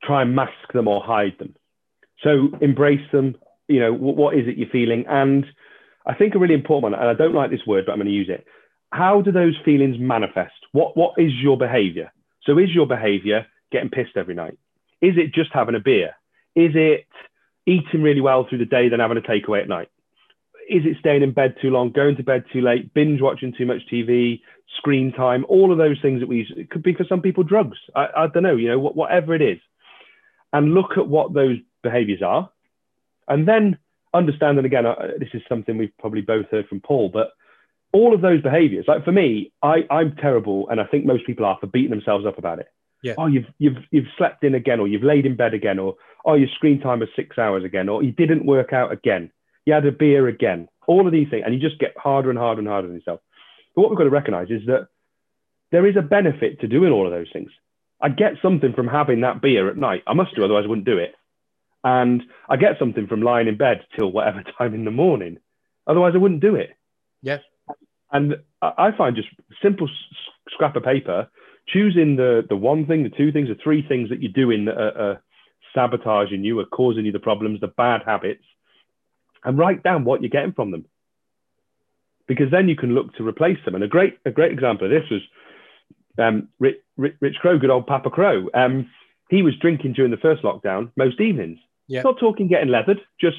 try 0.03 0.23
and 0.23 0.35
mask 0.35 0.73
them 0.73 0.87
or 0.87 1.03
hide 1.03 1.37
them. 1.39 1.55
So 2.23 2.49
embrace 2.61 3.07
them 3.11 3.35
you 3.71 3.79
know 3.79 3.93
what, 3.93 4.15
what 4.17 4.35
is 4.35 4.47
it 4.47 4.57
you're 4.57 4.69
feeling? 4.69 5.05
And 5.07 5.45
i 6.05 6.15
think 6.15 6.33
a 6.33 6.39
really 6.39 6.55
important 6.55 6.83
one 6.91 6.93
and 6.95 7.09
i 7.09 7.13
don't 7.13 7.35
like 7.35 7.51
this 7.51 7.65
word 7.67 7.85
but 7.85 7.91
i'm 7.91 7.99
going 7.99 8.07
to 8.07 8.11
use 8.11 8.27
it 8.27 8.45
how 8.91 9.21
do 9.21 9.31
those 9.31 9.57
feelings 9.63 9.97
manifest 9.99 10.53
what 10.71 10.95
what 10.97 11.13
is 11.17 11.31
your 11.41 11.57
behavior 11.57 12.11
so 12.43 12.57
is 12.57 12.69
your 12.73 12.87
behavior 12.87 13.45
getting 13.71 13.89
pissed 13.89 14.17
every 14.17 14.35
night 14.35 14.57
is 15.01 15.15
it 15.17 15.33
just 15.33 15.51
having 15.53 15.75
a 15.75 15.79
beer 15.79 16.11
is 16.55 16.71
it 16.75 17.07
eating 17.65 18.01
really 18.01 18.21
well 18.21 18.45
through 18.47 18.57
the 18.57 18.65
day 18.65 18.89
then 18.89 18.99
having 18.99 19.17
a 19.17 19.21
takeaway 19.21 19.61
at 19.61 19.69
night 19.69 19.89
is 20.71 20.85
it 20.85 20.97
staying 20.99 21.21
in 21.21 21.33
bed 21.33 21.55
too 21.61 21.69
long, 21.69 21.91
going 21.91 22.15
to 22.15 22.23
bed 22.23 22.45
too 22.51 22.61
late, 22.61 22.93
binge 22.93 23.19
watching 23.21 23.53
too 23.53 23.65
much 23.65 23.81
TV, 23.91 24.39
screen 24.77 25.11
time, 25.11 25.45
all 25.49 25.71
of 25.71 25.77
those 25.77 25.99
things 26.01 26.21
that 26.21 26.27
we 26.27 26.37
use. 26.37 26.53
It 26.55 26.69
could 26.69 26.81
be 26.81 26.93
for 26.93 27.03
some 27.09 27.21
people 27.21 27.43
drugs. 27.43 27.77
I, 27.93 28.07
I 28.15 28.27
don't 28.27 28.43
know, 28.43 28.55
you 28.55 28.69
know, 28.69 28.79
whatever 28.79 29.35
it 29.35 29.41
is. 29.41 29.59
And 30.53 30.73
look 30.73 30.97
at 30.97 31.07
what 31.07 31.33
those 31.33 31.57
behaviors 31.83 32.21
are. 32.21 32.49
And 33.27 33.45
then 33.47 33.77
understand, 34.13 34.57
and 34.57 34.65
again, 34.65 34.85
uh, 34.85 34.95
this 35.19 35.29
is 35.33 35.41
something 35.49 35.77
we've 35.77 35.97
probably 35.99 36.21
both 36.21 36.47
heard 36.49 36.67
from 36.67 36.79
Paul, 36.79 37.09
but 37.09 37.31
all 37.93 38.13
of 38.13 38.21
those 38.21 38.41
behaviors, 38.41 38.85
like 38.87 39.03
for 39.03 39.11
me, 39.11 39.51
I, 39.61 39.85
I'm 39.89 40.15
terrible, 40.15 40.69
and 40.69 40.79
I 40.79 40.85
think 40.85 41.05
most 41.05 41.25
people 41.25 41.45
are 41.45 41.57
for 41.59 41.67
beating 41.67 41.89
themselves 41.89 42.25
up 42.25 42.37
about 42.37 42.59
it. 42.59 42.67
Yeah. 43.03 43.15
Oh, 43.17 43.27
you've 43.27 43.47
you've 43.57 43.77
you've 43.91 44.07
slept 44.17 44.43
in 44.43 44.55
again, 44.55 44.79
or 44.79 44.87
you've 44.87 45.03
laid 45.03 45.25
in 45.25 45.35
bed 45.35 45.53
again, 45.53 45.79
or 45.79 45.95
oh, 46.25 46.35
your 46.35 46.49
screen 46.55 46.79
time 46.79 46.99
was 46.99 47.09
six 47.15 47.37
hours 47.37 47.63
again, 47.63 47.89
or 47.89 48.03
you 48.03 48.11
didn't 48.11 48.45
work 48.45 48.73
out 48.73 48.91
again 48.91 49.31
you 49.65 49.73
had 49.73 49.85
a 49.85 49.91
beer 49.91 50.27
again, 50.27 50.67
all 50.87 51.05
of 51.05 51.13
these 51.13 51.29
things, 51.29 51.43
and 51.45 51.53
you 51.53 51.59
just 51.59 51.79
get 51.79 51.95
harder 51.97 52.29
and 52.29 52.39
harder 52.39 52.59
and 52.59 52.67
harder 52.67 52.87
on 52.87 52.95
yourself. 52.95 53.19
But 53.75 53.81
what 53.81 53.91
we've 53.91 53.97
got 53.97 54.05
to 54.05 54.09
recognize 54.09 54.49
is 54.49 54.65
that 54.67 54.87
there 55.71 55.87
is 55.87 55.95
a 55.95 56.01
benefit 56.01 56.59
to 56.61 56.67
doing 56.67 56.91
all 56.91 57.05
of 57.05 57.13
those 57.13 57.29
things. 57.31 57.51
I 58.01 58.09
get 58.09 58.33
something 58.41 58.73
from 58.73 58.87
having 58.87 59.21
that 59.21 59.41
beer 59.41 59.69
at 59.69 59.77
night. 59.77 60.03
I 60.07 60.13
must 60.13 60.35
do, 60.35 60.43
otherwise 60.43 60.63
I 60.65 60.69
wouldn't 60.69 60.87
do 60.87 60.97
it. 60.97 61.13
And 61.83 62.23
I 62.49 62.57
get 62.57 62.79
something 62.79 63.07
from 63.07 63.21
lying 63.21 63.47
in 63.47 63.57
bed 63.57 63.85
till 63.97 64.11
whatever 64.11 64.43
time 64.57 64.73
in 64.73 64.85
the 64.85 64.91
morning. 64.91 65.37
Otherwise 65.87 66.13
I 66.15 66.19
wouldn't 66.19 66.41
do 66.41 66.55
it. 66.55 66.71
Yeah. 67.21 67.37
And 68.11 68.35
I 68.61 68.91
find 68.97 69.15
just 69.15 69.29
simple 69.61 69.89
scrap 70.49 70.75
of 70.75 70.83
paper, 70.83 71.29
choosing 71.67 72.15
the 72.15 72.43
the 72.47 72.55
one 72.55 72.85
thing, 72.85 73.03
the 73.03 73.09
two 73.09 73.31
things, 73.31 73.47
the 73.47 73.57
three 73.63 73.85
things 73.87 74.09
that 74.09 74.21
you're 74.21 74.31
doing 74.31 74.65
that 74.65 74.77
are, 74.77 74.97
are 74.97 75.23
sabotaging 75.73 76.43
you, 76.43 76.59
are 76.59 76.65
causing 76.65 77.05
you 77.05 77.11
the 77.11 77.19
problems, 77.19 77.61
the 77.61 77.67
bad 77.67 78.01
habits, 78.05 78.43
and 79.43 79.57
write 79.57 79.83
down 79.83 80.03
what 80.03 80.21
you're 80.21 80.29
getting 80.29 80.51
from 80.51 80.71
them. 80.71 80.85
Because 82.27 82.51
then 82.51 82.67
you 82.67 82.75
can 82.75 82.93
look 82.93 83.13
to 83.15 83.27
replace 83.27 83.57
them. 83.65 83.75
And 83.75 83.83
a 83.83 83.87
great 83.87 84.17
a 84.25 84.31
great 84.31 84.51
example 84.51 84.85
of 84.85 84.91
this 84.91 85.09
was 85.09 85.21
um, 86.17 86.49
Rich, 86.59 86.77
Rich, 86.97 87.15
Rich 87.19 87.35
Crow, 87.41 87.57
good 87.57 87.69
old 87.69 87.87
Papa 87.87 88.09
Crow. 88.09 88.49
Um, 88.53 88.89
he 89.29 89.41
was 89.41 89.55
drinking 89.61 89.93
during 89.93 90.11
the 90.11 90.17
first 90.17 90.43
lockdown 90.43 90.91
most 90.97 91.19
evenings. 91.21 91.59
Yeah. 91.87 92.01
Not 92.01 92.19
talking 92.19 92.47
getting 92.47 92.69
leathered, 92.69 92.99
just 93.19 93.37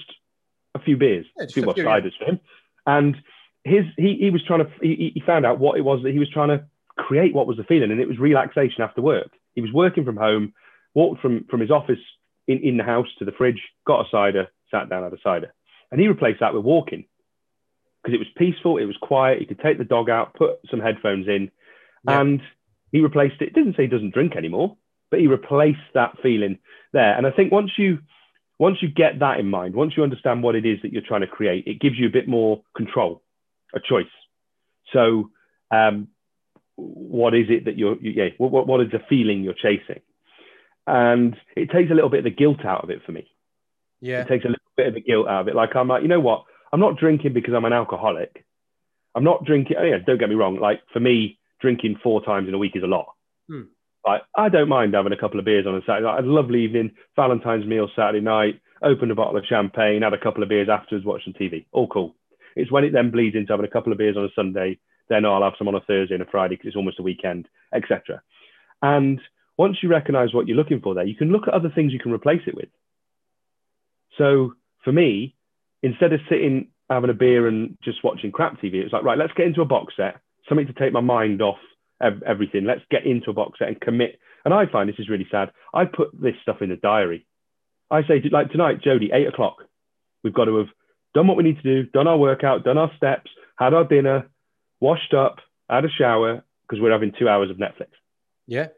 a 0.75 0.79
few 0.79 0.97
beers, 0.97 1.27
Yeah, 1.39 1.45
a 1.45 1.49
few 1.49 1.63
more 1.63 1.75
ciders 1.75 2.13
for 2.19 2.25
him. 2.25 2.41
And 2.87 3.17
his 3.65 3.85
he, 3.97 4.17
he 4.21 4.31
was 4.31 4.43
trying 4.45 4.65
to 4.65 4.71
he, 4.81 5.13
he 5.15 5.23
found 5.25 5.47
out 5.47 5.59
what 5.59 5.79
it 5.79 5.83
was 5.83 6.03
that 6.03 6.13
he 6.13 6.19
was 6.19 6.31
trying 6.31 6.49
to 6.49 6.65
create 6.97 7.35
what 7.35 7.47
was 7.47 7.57
the 7.57 7.65
feeling 7.65 7.91
and 7.91 8.01
it 8.01 8.09
was 8.09 8.19
relaxation 8.19 8.83
after 8.83 9.01
work 9.01 9.31
He 9.55 9.61
was 9.61 9.73
working 9.73 10.05
from 10.05 10.17
home, 10.17 10.53
walked 10.95 11.21
from, 11.23 11.45
from 11.51 11.61
his 11.61 11.71
office 11.71 11.99
in, 12.47 12.59
in 12.59 12.77
the 12.77 12.85
house 12.85 13.07
to 13.19 13.25
the 13.25 13.33
fridge, 13.33 13.63
got 13.87 14.07
a 14.07 14.11
cider, 14.11 14.49
sat 14.71 14.91
down, 14.91 15.05
had 15.05 15.13
a 15.13 15.21
cider. 15.23 15.55
And 15.91 16.01
he 16.01 16.09
replaced 16.09 16.41
that 16.41 16.55
with 16.55 16.65
walking 16.65 17.05
because 18.03 18.15
it 18.15 18.19
was 18.19 18.29
peaceful, 18.37 18.79
it 18.79 18.85
was 18.85 18.97
quiet. 19.01 19.39
He 19.39 19.47
could 19.47 19.61
take 19.61 19.79
the 19.79 19.85
dog 19.85 20.11
out, 20.11 20.35
put 20.35 20.59
some 20.71 20.81
headphones 20.81 21.29
in, 21.29 21.51
yeah. 22.07 22.21
and 22.21 22.41
he 22.91 23.01
replaced 23.01 23.41
it. 23.41 23.49
It 23.49 23.55
doesn't 23.55 23.77
say 23.77 23.83
he 23.83 23.89
doesn't 23.89 24.15
drink 24.15 24.35
anymore, 24.37 24.77
but 25.11 25.21
he 25.21 25.29
replaced 25.29 25.79
that 25.95 26.17
feeling 26.23 26.59
there. 26.93 27.17
And 27.17 27.27
I 27.27 27.31
think 27.31 27.53
once 27.53 27.73
you 27.79 27.99
once 28.59 28.79
you 28.81 28.89
get 28.89 29.19
that 29.21 29.41
in 29.41 29.49
mind, 29.49 29.75
once 29.75 29.95
you 29.97 30.03
understand 30.03 30.43
what 30.43 30.55
it 30.55 30.67
is 30.67 30.79
that 30.83 30.93
you're 30.93 31.03
trying 31.03 31.23
to 31.23 31.27
create, 31.27 31.67
it 31.67 31.81
gives 31.81 31.99
you 31.99 32.07
a 32.07 32.11
bit 32.11 32.29
more 32.29 32.63
control, 32.77 33.23
a 33.75 33.81
choice. 33.81 34.07
So, 34.93 35.31
um, 35.71 36.09
what 36.77 37.35
is 37.35 37.47
it 37.49 37.67
that 37.67 37.79
you're, 37.79 37.97
you, 38.01 38.11
yeah, 38.11 38.29
what, 38.39 38.67
what 38.67 38.81
is 38.81 38.91
the 38.91 39.01
feeling 39.09 39.43
you're 39.43 39.55
chasing? 39.55 40.01
And 40.87 41.37
it 41.57 41.71
takes 41.71 41.91
a 41.91 41.95
little 41.95 42.11
bit 42.11 42.19
of 42.19 42.25
the 42.25 42.31
guilt 42.31 42.65
out 42.65 42.83
of 42.83 42.91
it 42.91 43.03
for 43.07 43.13
me. 43.13 43.27
Yeah. 44.01 44.23
It 44.23 44.29
takes 44.29 44.45
a 44.45 44.49
little 44.49 44.73
bit 44.77 44.89
of 44.89 44.95
the 44.95 45.01
guilt 45.01 45.29
out 45.29 45.43
of 45.43 45.49
it. 45.49 45.55
Like, 45.55 45.77
I'm 45.77 45.89
like, 45.89 46.03
you 46.03 46.09
know 46.09 46.21
what? 46.21 46.45
I'm 46.73 46.81
not 46.81 46.97
drinking 46.99 47.35
because 47.35 47.55
I'm 47.55 47.65
an 47.65 47.73
alcoholic. 47.73 48.45
I'm 49.15 49.25
not 49.25 49.45
drinking. 49.45 49.77
Oh 49.79 49.85
yeah, 49.85 49.99
don't 50.05 50.19
get 50.19 50.29
me 50.29 50.35
wrong. 50.35 50.59
Like 50.59 50.81
for 50.93 51.01
me, 51.01 51.39
drinking 51.61 51.97
four 52.03 52.25
times 52.25 52.49
in 52.49 52.55
a 52.55 52.59
week 52.59 52.73
is 52.75 52.83
a 52.83 52.87
lot. 52.87 53.15
Hmm. 53.49 53.63
Like 54.07 54.23
I 54.37 54.49
don't 54.49 54.69
mind 54.69 54.95
having 54.95 55.13
a 55.13 55.19
couple 55.19 55.39
of 55.39 55.45
beers 55.45 55.67
on 55.67 55.77
a 55.77 55.81
Saturday. 55.87 56.07
Like, 56.07 56.25
a 56.25 56.27
lovely 56.27 56.65
evening, 56.65 56.93
Valentine's 57.15 57.67
meal 57.67 57.89
Saturday 57.95 58.21
night. 58.21 58.61
Opened 58.83 59.13
a 59.13 59.15
bottle 59.15 59.37
of 59.37 59.45
champagne, 59.49 60.03
had 60.03 60.13
a 60.13 60.19
couple 60.19 60.43
of 60.43 60.49
beers 60.49 60.69
afterwards, 60.69 61.07
watching 61.07 61.35
TV. 61.35 61.67
All 61.73 61.87
cool. 61.87 62.17
It's 62.57 62.71
when 62.71 62.85
it 62.85 62.93
then 62.93 63.11
bleeds 63.11 63.37
into 63.37 63.53
having 63.53 63.67
a 63.67 63.71
couple 63.71 63.93
of 63.93 63.99
beers 63.99 64.17
on 64.17 64.25
a 64.25 64.29
Sunday. 64.35 64.79
Then 65.09 65.25
I'll 65.25 65.43
have 65.43 65.55
some 65.59 65.69
on 65.69 65.75
a 65.75 65.81
Thursday 65.81 66.15
and 66.15 66.23
a 66.23 66.31
Friday 66.31 66.55
because 66.57 66.69
it's 66.69 66.77
almost 66.77 67.01
a 67.01 67.03
weekend, 67.03 67.49
etc. 67.75 68.23
And 68.81 69.21
once 69.57 69.79
you 69.83 69.89
recognise 69.89 70.33
what 70.33 70.49
you're 70.49 70.57
looking 70.57 70.81
for, 70.81 70.95
there 70.95 71.05
you 71.05 71.17
can 71.17 71.33
look 71.33 71.47
at 71.47 71.55
other 71.55 71.71
things 71.75 71.93
you 71.93 71.99
can 71.99 72.13
replace 72.13 72.43
it 72.47 72.55
with. 72.55 72.69
So 74.19 74.55
for 74.85 74.93
me, 74.93 75.35
instead 75.83 76.13
of 76.13 76.21
sitting 76.29 76.69
having 76.89 77.11
a 77.11 77.15
beer 77.15 77.47
and 77.47 77.77
just 77.83 78.05
watching 78.05 78.33
crap 78.33 78.61
TV, 78.61 78.75
it's 78.75 78.93
like, 78.93 79.05
right, 79.05 79.19
let's 79.19 79.33
get 79.35 79.47
into 79.47 79.63
a 79.63 79.67
box 79.67 79.95
set, 79.97 80.17
something 80.49 80.67
to 80.67 80.73
take 80.73 80.93
my 80.93 81.01
mind 81.01 81.41
off 81.43 81.59
everything. 82.01 82.65
Let's 82.65 82.83
get 82.91 83.07
into 83.07 83.31
a 83.31 83.35
box 83.35 83.59
set 83.59 83.69
and 83.69 83.81
commit. 83.81 84.19
And 84.45 84.53
I 84.53 84.67
find 84.67 84.89
this 84.89 84.99
is 84.99 85.09
really 85.09 85.29
sad. 85.31 85.51
I 85.73 85.85
put 85.85 86.11
this 86.13 86.35
stuff 86.43 86.63
in 86.63 86.71
a 86.73 86.77
diary. 86.77 87.27
I 87.91 88.03
say, 88.03 88.23
like 88.31 88.51
tonight, 88.51 88.83
Jody, 88.83 89.11
eight 89.13 89.29
o'clock, 89.29 89.59
we've 90.25 90.35
got 90.35 90.47
to 90.47 90.57
have 90.57 90.69
done 91.15 91.27
what 91.27 91.37
we 91.37 91.43
need 91.43 91.61
to 91.63 91.63
do, 91.63 91.85
done 91.91 92.07
our 92.07 92.17
workout, 92.17 92.65
done 92.65 92.79
our 92.79 92.91
steps, 92.97 93.31
had 93.57 93.75
our 93.75 93.85
dinner, 93.85 94.29
washed 94.81 95.15
up, 95.15 95.39
had 95.69 95.85
a 95.85 95.89
shower, 95.89 96.43
because 96.63 96.81
we're 96.81 96.93
having 96.93 97.13
two 97.19 97.29
hours 97.29 97.51
of 97.51 97.57
Netflix. 97.57 97.89
Yeah. 98.47 98.69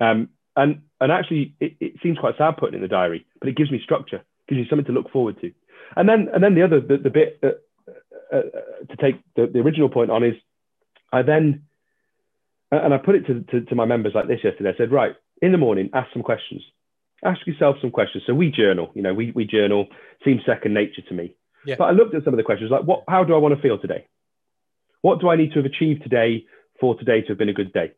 Um, 0.00 0.30
and 0.56 0.82
and 1.00 1.10
actually, 1.10 1.54
it, 1.60 1.76
it 1.80 1.92
seems 2.02 2.18
quite 2.18 2.36
sad 2.38 2.56
putting 2.56 2.76
in 2.76 2.82
the 2.82 2.88
diary, 2.88 3.26
but 3.40 3.48
it 3.48 3.56
gives 3.56 3.70
me 3.70 3.80
structure, 3.82 4.22
gives 4.48 4.60
me 4.60 4.66
something 4.68 4.86
to 4.86 4.92
look 4.92 5.10
forward 5.10 5.40
to. 5.40 5.52
And 5.96 6.08
then 6.08 6.28
and 6.32 6.42
then 6.42 6.54
the 6.54 6.62
other 6.62 6.80
the, 6.80 6.96
the 6.96 7.10
bit 7.10 7.40
uh, 7.42 8.34
uh, 8.34 8.42
to 8.88 8.96
take 9.00 9.20
the, 9.36 9.46
the 9.46 9.60
original 9.60 9.88
point 9.88 10.10
on 10.10 10.24
is 10.24 10.34
I 11.12 11.22
then 11.22 11.64
and 12.70 12.94
I 12.94 12.98
put 12.98 13.14
it 13.14 13.26
to, 13.26 13.40
to, 13.40 13.60
to 13.66 13.74
my 13.74 13.84
members 13.84 14.12
like 14.14 14.26
this 14.26 14.40
yesterday. 14.42 14.70
I 14.70 14.76
said, 14.76 14.90
right, 14.90 15.14
in 15.42 15.52
the 15.52 15.58
morning, 15.58 15.90
ask 15.92 16.12
some 16.12 16.22
questions. 16.22 16.62
Ask 17.24 17.46
yourself 17.46 17.76
some 17.80 17.90
questions. 17.90 18.24
So 18.26 18.34
we 18.34 18.50
journal, 18.50 18.90
you 18.94 19.02
know, 19.02 19.14
we, 19.14 19.32
we 19.32 19.44
journal, 19.44 19.86
seems 20.24 20.42
second 20.46 20.74
nature 20.74 21.02
to 21.08 21.14
me. 21.14 21.34
Yeah. 21.66 21.76
But 21.78 21.84
I 21.84 21.90
looked 21.92 22.14
at 22.14 22.24
some 22.24 22.34
of 22.34 22.38
the 22.38 22.44
questions 22.44 22.70
like, 22.70 22.84
what, 22.84 23.04
how 23.08 23.24
do 23.24 23.34
I 23.34 23.38
want 23.38 23.54
to 23.54 23.62
feel 23.62 23.78
today? 23.78 24.06
What 25.00 25.20
do 25.20 25.28
I 25.28 25.36
need 25.36 25.52
to 25.52 25.62
have 25.62 25.64
achieved 25.64 26.02
today 26.02 26.44
for 26.80 26.96
today 26.96 27.22
to 27.22 27.28
have 27.28 27.38
been 27.38 27.48
a 27.48 27.54
good 27.54 27.72
day? 27.72 27.92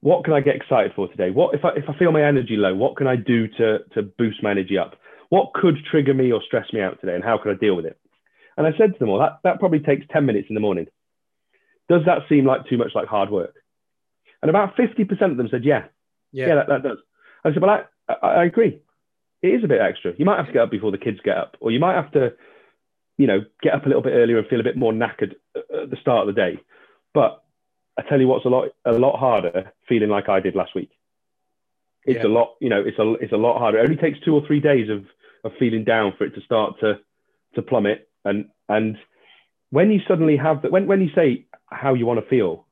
What 0.00 0.24
can 0.24 0.34
I 0.34 0.40
get 0.40 0.56
excited 0.56 0.92
for 0.94 1.08
today? 1.08 1.30
What 1.30 1.54
if 1.54 1.64
I, 1.64 1.70
if 1.76 1.84
I 1.88 1.96
feel 1.98 2.12
my 2.12 2.24
energy 2.24 2.56
low, 2.56 2.74
what 2.74 2.96
can 2.96 3.06
I 3.06 3.16
do 3.16 3.48
to, 3.48 3.78
to 3.94 4.02
boost 4.02 4.42
my 4.42 4.50
energy 4.50 4.76
up? 4.76 4.96
what 5.32 5.54
could 5.54 5.78
trigger 5.90 6.12
me 6.12 6.30
or 6.30 6.42
stress 6.46 6.70
me 6.74 6.82
out 6.82 7.00
today 7.00 7.14
and 7.14 7.24
how 7.24 7.38
can 7.38 7.52
I 7.52 7.54
deal 7.54 7.74
with 7.74 7.86
it? 7.86 7.98
And 8.58 8.66
I 8.66 8.72
said 8.76 8.92
to 8.92 8.98
them 8.98 9.08
all, 9.08 9.18
that, 9.18 9.38
that 9.44 9.60
probably 9.60 9.80
takes 9.80 10.04
10 10.12 10.26
minutes 10.26 10.48
in 10.50 10.54
the 10.54 10.60
morning. 10.60 10.88
Does 11.88 12.02
that 12.04 12.28
seem 12.28 12.44
like 12.44 12.68
too 12.68 12.76
much 12.76 12.90
like 12.94 13.08
hard 13.08 13.30
work? 13.30 13.54
And 14.42 14.50
about 14.50 14.76
50% 14.76 15.10
of 15.30 15.38
them 15.38 15.48
said, 15.50 15.64
yeah, 15.64 15.84
yeah, 16.32 16.48
yeah 16.48 16.54
that, 16.56 16.68
that 16.68 16.82
does. 16.82 16.98
I 17.46 17.50
said, 17.50 17.62
well, 17.62 17.70
I, 17.70 17.84
I, 18.08 18.14
I 18.26 18.44
agree. 18.44 18.80
It 19.42 19.48
is 19.48 19.64
a 19.64 19.68
bit 19.68 19.80
extra. 19.80 20.12
You 20.16 20.24
might 20.24 20.36
have 20.36 20.46
to 20.46 20.52
get 20.52 20.62
up 20.62 20.70
before 20.70 20.90
the 20.92 20.98
kids 20.98 21.18
get 21.24 21.36
up, 21.36 21.56
or 21.60 21.70
you 21.70 21.80
might 21.80 21.94
have 21.94 22.12
to, 22.12 22.32
you 23.18 23.26
know, 23.26 23.40
get 23.62 23.74
up 23.74 23.84
a 23.84 23.88
little 23.88 24.02
bit 24.02 24.14
earlier 24.14 24.38
and 24.38 24.46
feel 24.46 24.60
a 24.60 24.64
bit 24.64 24.76
more 24.76 24.92
knackered 24.92 25.34
at 25.56 25.90
the 25.90 25.96
start 26.00 26.28
of 26.28 26.34
the 26.34 26.40
day. 26.40 26.60
But 27.12 27.42
I 27.98 28.02
tell 28.02 28.20
you 28.20 28.28
what's 28.28 28.44
a 28.44 28.48
lot, 28.48 28.68
a 28.84 28.92
lot 28.92 29.18
harder 29.18 29.72
feeling 29.88 30.08
like 30.08 30.28
I 30.28 30.40
did 30.40 30.54
last 30.54 30.74
week. 30.74 30.90
It's 32.04 32.18
yeah. 32.22 32.26
a 32.26 32.32
lot, 32.32 32.54
you 32.60 32.68
know, 32.68 32.82
it's 32.84 32.98
a, 32.98 33.12
it's 33.20 33.32
a 33.32 33.36
lot 33.36 33.58
harder. 33.58 33.78
It 33.78 33.84
only 33.84 33.96
takes 33.96 34.18
two 34.24 34.34
or 34.34 34.46
three 34.46 34.60
days 34.60 34.88
of 34.88 35.04
of 35.44 35.52
feeling 35.58 35.84
down 35.84 36.12
for 36.16 36.24
it 36.24 36.34
to 36.34 36.40
start 36.42 36.78
to 36.80 36.98
to 37.54 37.62
plummet. 37.62 38.08
And 38.24 38.46
and 38.68 38.96
when 39.70 39.90
you 39.90 40.00
suddenly 40.06 40.36
have 40.36 40.62
that, 40.62 40.72
when 40.72 40.86
when 40.86 41.00
you 41.00 41.10
say 41.14 41.46
how 41.66 41.94
you 41.94 42.06
want 42.06 42.20
to 42.20 42.28
feel, 42.28 42.66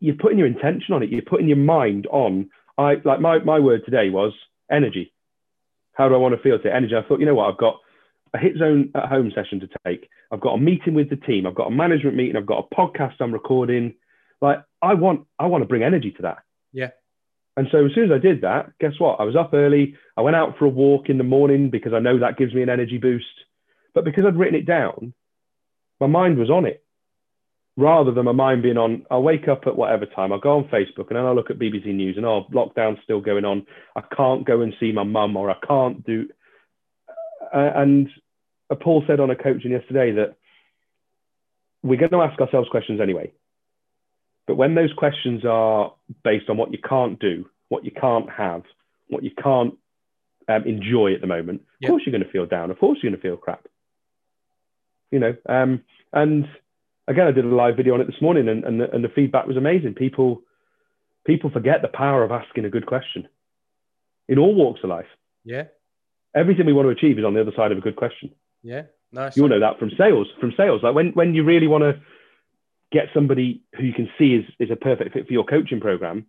you're 0.00 0.16
putting 0.16 0.38
your 0.38 0.46
intention 0.46 0.94
on 0.94 1.02
it. 1.02 1.10
You're 1.10 1.22
putting 1.22 1.48
your 1.48 1.56
mind 1.56 2.06
on. 2.10 2.50
I 2.80 2.96
like 3.04 3.20
my 3.20 3.38
my 3.40 3.58
word 3.58 3.84
today 3.84 4.08
was 4.08 4.32
energy. 4.70 5.12
How 5.92 6.08
do 6.08 6.14
I 6.14 6.18
want 6.18 6.34
to 6.34 6.42
feel 6.42 6.56
today? 6.56 6.74
Energy. 6.74 6.94
I 6.96 7.06
thought, 7.06 7.20
you 7.20 7.26
know 7.26 7.34
what, 7.34 7.50
I've 7.50 7.58
got 7.58 7.76
a 8.32 8.38
hit 8.38 8.56
zone 8.56 8.90
at 8.94 9.08
home 9.08 9.30
session 9.34 9.60
to 9.60 9.68
take. 9.86 10.08
I've 10.32 10.40
got 10.40 10.54
a 10.54 10.58
meeting 10.58 10.94
with 10.94 11.10
the 11.10 11.16
team. 11.16 11.46
I've 11.46 11.54
got 11.54 11.66
a 11.66 11.70
management 11.70 12.16
meeting. 12.16 12.36
I've 12.36 12.46
got 12.46 12.66
a 12.70 12.74
podcast 12.74 13.14
I'm 13.20 13.32
recording. 13.32 13.94
Like 14.40 14.64
I 14.80 14.94
want, 14.94 15.26
I 15.38 15.46
want 15.46 15.62
to 15.62 15.68
bring 15.68 15.82
energy 15.82 16.12
to 16.12 16.22
that. 16.22 16.38
Yeah. 16.72 16.90
And 17.56 17.66
so 17.70 17.84
as 17.84 17.92
soon 17.94 18.04
as 18.04 18.12
I 18.12 18.18
did 18.18 18.42
that, 18.42 18.72
guess 18.80 18.92
what? 18.98 19.20
I 19.20 19.24
was 19.24 19.36
up 19.36 19.52
early. 19.52 19.96
I 20.16 20.22
went 20.22 20.36
out 20.36 20.56
for 20.58 20.64
a 20.64 20.70
walk 20.70 21.10
in 21.10 21.18
the 21.18 21.24
morning 21.24 21.68
because 21.68 21.92
I 21.92 21.98
know 21.98 22.20
that 22.20 22.38
gives 22.38 22.54
me 22.54 22.62
an 22.62 22.70
energy 22.70 22.96
boost. 22.96 23.26
But 23.92 24.04
because 24.04 24.24
I'd 24.24 24.38
written 24.38 24.58
it 24.58 24.64
down, 24.64 25.12
my 26.00 26.06
mind 26.06 26.38
was 26.38 26.48
on 26.48 26.64
it 26.64 26.82
rather 27.80 28.12
than 28.12 28.26
my 28.26 28.32
mind 28.32 28.62
being 28.62 28.76
on, 28.76 29.06
I'll 29.10 29.22
wake 29.22 29.48
up 29.48 29.62
at 29.66 29.76
whatever 29.76 30.04
time, 30.04 30.32
I'll 30.32 30.38
go 30.38 30.58
on 30.58 30.64
Facebook 30.64 31.08
and 31.08 31.16
then 31.16 31.24
I'll 31.24 31.34
look 31.34 31.50
at 31.50 31.58
BBC 31.58 31.86
News 31.86 32.16
and 32.16 32.26
oh, 32.26 32.46
lockdown's 32.52 32.98
still 33.02 33.20
going 33.20 33.44
on. 33.44 33.66
I 33.96 34.02
can't 34.14 34.46
go 34.46 34.60
and 34.60 34.74
see 34.78 34.92
my 34.92 35.02
mum 35.02 35.36
or 35.36 35.50
I 35.50 35.56
can't 35.66 36.04
do. 36.04 36.28
Uh, 37.54 37.70
and 37.74 38.08
Paul 38.80 39.02
said 39.06 39.18
on 39.18 39.30
a 39.30 39.36
coaching 39.36 39.70
yesterday 39.70 40.12
that 40.12 40.36
we're 41.82 41.98
going 41.98 42.10
to 42.10 42.20
ask 42.20 42.38
ourselves 42.40 42.68
questions 42.68 43.00
anyway. 43.00 43.32
But 44.46 44.56
when 44.56 44.74
those 44.74 44.92
questions 44.96 45.44
are 45.48 45.94
based 46.22 46.50
on 46.50 46.58
what 46.58 46.72
you 46.72 46.78
can't 46.86 47.18
do, 47.18 47.48
what 47.68 47.84
you 47.84 47.92
can't 47.92 48.28
have, 48.30 48.62
what 49.08 49.24
you 49.24 49.30
can't 49.42 49.74
um, 50.48 50.64
enjoy 50.66 51.14
at 51.14 51.22
the 51.22 51.26
moment, 51.26 51.62
yep. 51.80 51.88
of 51.88 51.92
course 51.92 52.02
you're 52.04 52.12
going 52.12 52.24
to 52.24 52.30
feel 52.30 52.46
down. 52.46 52.70
Of 52.70 52.78
course 52.78 52.98
you're 53.02 53.10
going 53.10 53.20
to 53.20 53.26
feel 53.26 53.36
crap. 53.36 53.66
You 55.10 55.18
know, 55.18 55.36
um, 55.48 55.82
and 56.12 56.46
again, 57.10 57.26
I 57.26 57.32
did 57.32 57.44
a 57.44 57.48
live 57.48 57.76
video 57.76 57.94
on 57.94 58.00
it 58.00 58.06
this 58.06 58.22
morning, 58.22 58.48
and, 58.48 58.64
and, 58.64 58.80
the, 58.80 58.90
and 58.90 59.04
the 59.04 59.08
feedback 59.08 59.46
was 59.46 59.56
amazing. 59.56 59.94
People, 59.94 60.42
people 61.26 61.50
forget 61.50 61.82
the 61.82 61.88
power 61.88 62.22
of 62.22 62.30
asking 62.30 62.64
a 62.64 62.70
good 62.70 62.86
question 62.86 63.28
in 64.28 64.38
all 64.38 64.54
walks 64.54 64.80
of 64.84 64.90
life. 64.90 65.06
Yeah. 65.44 65.64
Everything 66.34 66.66
we 66.66 66.72
want 66.72 66.86
to 66.86 66.90
achieve 66.90 67.18
is 67.18 67.24
on 67.24 67.34
the 67.34 67.40
other 67.40 67.52
side 67.56 67.72
of 67.72 67.78
a 67.78 67.80
good 67.80 67.96
question. 67.96 68.30
Yeah. 68.62 68.82
Nice. 69.12 69.36
You'll 69.36 69.48
know 69.48 69.58
that 69.58 69.80
from 69.80 69.90
sales. 69.98 70.28
From 70.38 70.54
sales, 70.56 70.82
like 70.84 70.94
when 70.94 71.10
when 71.12 71.34
you 71.34 71.42
really 71.42 71.66
want 71.66 71.82
to 71.82 72.00
get 72.92 73.06
somebody 73.12 73.64
who 73.74 73.82
you 73.82 73.92
can 73.92 74.08
see 74.16 74.34
is, 74.34 74.44
is 74.60 74.70
a 74.70 74.76
perfect 74.76 75.12
fit 75.12 75.26
for 75.26 75.32
your 75.32 75.44
coaching 75.44 75.80
program, 75.80 76.26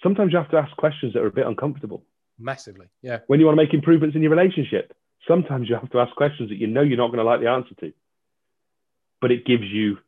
sometimes 0.00 0.32
you 0.32 0.38
have 0.38 0.50
to 0.50 0.56
ask 0.56 0.76
questions 0.76 1.12
that 1.12 1.22
are 1.22 1.26
a 1.26 1.32
bit 1.32 1.46
uncomfortable. 1.46 2.04
Massively. 2.38 2.86
Yeah. 3.02 3.18
When 3.26 3.40
you 3.40 3.46
want 3.46 3.58
to 3.58 3.64
make 3.64 3.74
improvements 3.74 4.14
in 4.14 4.22
your 4.22 4.30
relationship, 4.30 4.94
sometimes 5.26 5.68
you 5.68 5.74
have 5.74 5.90
to 5.90 5.98
ask 5.98 6.14
questions 6.14 6.50
that 6.50 6.56
you 6.56 6.68
know 6.68 6.82
you're 6.82 6.96
not 6.96 7.08
going 7.08 7.18
to 7.18 7.24
like 7.24 7.40
the 7.40 7.50
answer 7.50 7.74
to. 7.80 7.92
But 9.20 9.32
it 9.32 9.44
gives 9.44 9.64
you 9.64 9.98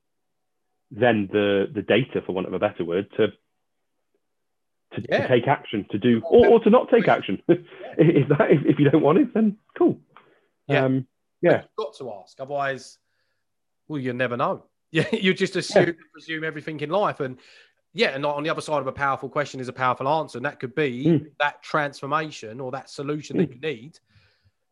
then 0.92 1.28
the 1.32 1.66
the 1.72 1.82
data, 1.82 2.22
for 2.24 2.32
want 2.32 2.46
of 2.46 2.52
a 2.52 2.58
better 2.58 2.84
word, 2.84 3.10
to 3.16 3.28
to, 4.94 5.02
yeah. 5.08 5.22
to 5.22 5.28
take 5.28 5.48
action, 5.48 5.86
to 5.90 5.98
do 5.98 6.20
or, 6.24 6.46
or 6.46 6.60
to 6.60 6.70
not 6.70 6.90
take 6.90 7.08
action. 7.08 7.42
if 7.48 8.28
that 8.28 8.50
if, 8.50 8.60
if, 8.66 8.78
you 8.78 8.90
don't 8.90 9.02
want 9.02 9.18
it, 9.18 9.32
then 9.34 9.56
cool. 9.76 9.98
Yeah. 10.68 10.84
Um, 10.84 11.06
yeah. 11.40 11.62
You've 11.62 11.76
got 11.76 11.96
to 11.98 12.12
ask, 12.12 12.38
otherwise, 12.40 12.98
well, 13.88 13.98
you 13.98 14.12
never 14.12 14.36
know. 14.36 14.64
Yeah, 14.94 15.08
you 15.10 15.32
just 15.32 15.56
assume 15.56 15.86
yeah. 15.86 15.92
presume 16.12 16.44
everything 16.44 16.78
in 16.80 16.90
life, 16.90 17.20
and 17.20 17.38
yeah, 17.94 18.08
and 18.08 18.26
on 18.26 18.42
the 18.42 18.50
other 18.50 18.60
side 18.60 18.82
of 18.82 18.86
a 18.86 18.92
powerful 18.92 19.30
question 19.30 19.58
is 19.58 19.68
a 19.68 19.72
powerful 19.72 20.06
answer, 20.06 20.36
and 20.36 20.44
that 20.44 20.60
could 20.60 20.74
be 20.74 21.06
mm. 21.06 21.30
that 21.40 21.62
transformation 21.62 22.60
or 22.60 22.70
that 22.72 22.90
solution 22.90 23.36
mm. 23.36 23.38
that 23.38 23.46
hmm. 23.46 23.64
you 23.64 23.72
need 23.74 23.98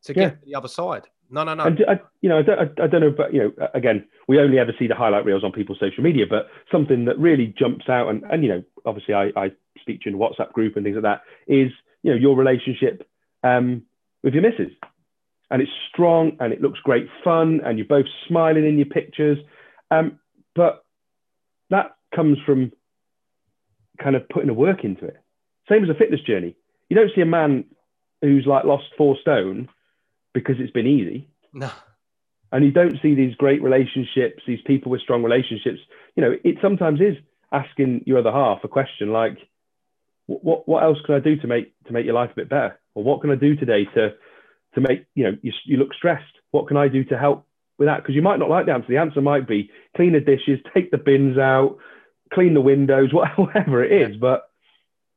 to 0.03 0.13
get 0.13 0.39
to 0.39 0.47
the 0.47 0.55
other 0.55 0.69
side. 0.69 1.09
No, 1.31 1.45
no, 1.45 1.55
no. 1.55 1.65
I, 1.65 2.01
you 2.23 2.29
know, 2.29 2.39
I 2.39 2.43
don't, 2.43 2.81
I 2.81 2.87
don't 2.89 3.01
know, 3.01 3.15
but 3.17 3.33
you 3.33 3.55
know, 3.57 3.69
again, 3.73 4.05
we 4.27 4.41
only 4.41 4.59
ever 4.59 4.73
see 4.77 4.89
the 4.89 4.97
highlight 4.97 5.25
reels 5.25 5.45
on 5.45 5.53
people's 5.53 5.79
social 5.79 6.03
media, 6.03 6.27
but 6.29 6.49
something 6.73 7.05
that 7.05 7.19
really 7.19 7.55
jumps 7.57 7.89
out, 7.89 8.09
and 8.09 8.25
and 8.25 8.43
you 8.43 8.49
know, 8.49 8.63
obviously, 8.85 9.15
I, 9.15 9.31
I 9.37 9.53
speak 9.81 10.01
to 10.03 10.11
you 10.11 10.17
in 10.17 10.21
a 10.21 10.25
WhatsApp 10.25 10.53
group 10.53 10.75
and 10.77 10.85
things 10.85 10.97
like 10.97 11.05
that, 11.05 11.23
is 11.47 11.71
you 12.03 12.11
know 12.11 12.17
your 12.17 12.37
relationship 12.37 13.09
um, 13.45 13.83
with 14.25 14.35
your 14.35 14.43
missus, 14.43 14.73
and 15.51 15.63
it's 15.63 15.71
strong 15.93 16.37
and 16.41 16.53
it 16.53 16.61
looks 16.61 16.81
great 16.81 17.07
fun, 17.23 17.61
and 17.65 17.79
you're 17.79 17.87
both 17.87 18.07
smiling 18.27 18.67
in 18.67 18.77
your 18.77 18.87
pictures, 18.87 19.39
um, 19.93 20.19
but 20.57 20.85
that 21.71 21.97
comes 22.15 22.39
from 22.45 22.73
kind 24.03 24.17
of 24.17 24.29
putting 24.29 24.49
the 24.49 24.55
work 24.55 24.83
into 24.83 25.05
it. 25.05 25.23
Same 25.69 25.85
as 25.85 25.91
a 25.91 25.95
fitness 25.95 26.21
journey. 26.23 26.57
You 26.89 26.97
don't 26.97 27.11
see 27.15 27.21
a 27.21 27.27
man 27.27 27.67
who's 28.21 28.47
like 28.47 28.65
lost 28.65 28.87
four 28.99 29.17
stone 29.21 29.69
because 30.33 30.57
it's 30.59 30.73
been 30.73 30.87
easy. 30.87 31.29
No. 31.53 31.71
And 32.53 32.65
you 32.65 32.73
don't 32.73 32.97
see 33.01 33.15
these 33.15 33.35
great 33.37 33.63
relationships, 33.63 34.43
these 34.47 34.61
people 34.67 34.91
with 34.91 35.01
strong 35.03 35.23
relationships. 35.23 35.79
You 36.17 36.23
know, 36.23 36.35
it 36.43 36.57
sometimes 36.61 37.01
is 37.01 37.17
asking 37.53 38.03
your 38.07 38.19
other 38.19 38.33
half 38.33 38.65
a 38.65 38.69
question 38.69 39.13
like, 39.13 39.39
what 40.27 40.69
what 40.69 40.83
else 40.83 40.99
can 41.05 41.17
I 41.17 41.21
do 41.21 41.37
to 41.37 41.47
make 41.47 41.73
to 41.87 41.93
make 41.93 42.05
your 42.05 42.15
life 42.15 42.31
a 42.33 42.37
bit 42.37 42.49
better? 42.49 42.79
Or 42.95 43.03
what 43.03 43.21
can 43.21 43.31
I 43.31 43.35
do 43.35 43.57
today 43.57 43.85
to 43.95 44.15
to 44.75 44.81
make 44.81 45.07
you 45.15 45.25
know 45.25 45.37
you, 45.43 45.53
you 45.65 45.77
look 45.77 45.95
stressed? 45.95 46.25
What 46.51 46.69
can 46.69 46.77
I 46.77 46.89
do 46.89 47.05
to 47.05 47.19
help 47.19 47.47
with 47.79 47.89
that? 47.89 48.03
Because 48.03 48.15
you 48.15 48.23
might 48.23 48.39
not 48.39 48.51
like 48.51 48.67
the 48.67 48.73
answer. 48.73 48.89
The 48.89 48.99
answer 48.99 49.21
might 49.21 49.49
be 49.49 49.71
clean 49.97 50.13
the 50.13 50.21
dishes, 50.21 50.61
take 50.73 50.91
the 50.91 50.99
bins 50.99 51.39
out, 51.39 51.79
clean 52.33 52.55
the 52.55 52.61
windows, 52.61 53.11
whatever 53.37 53.85
it 53.85 54.11
is. 54.11 54.17
But 54.17 54.49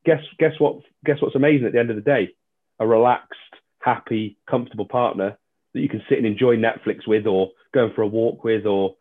guess 0.06 0.22
guess 0.40 0.54
what? 0.60 0.82
Guess 1.06 1.22
what's 1.22 1.36
amazing 1.36 1.68
at 1.68 1.74
the 1.74 1.80
end 1.80 1.90
of 1.90 1.96
the 1.96 2.02
day? 2.02 2.36
A 2.80 2.88
relaxed, 2.88 3.38
happy, 3.84 4.38
comfortable 4.50 4.86
partner 4.86 5.38
that 5.74 5.82
you 5.82 5.90
can 5.90 6.04
sit 6.08 6.18
and 6.18 6.28
enjoy 6.28 6.56
Netflix 6.56 7.08
with, 7.08 7.26
or 7.26 7.52
going 7.74 7.92
for 7.94 8.04
a 8.04 8.08
walk 8.08 8.44
with, 8.44 8.66
or 8.66 8.96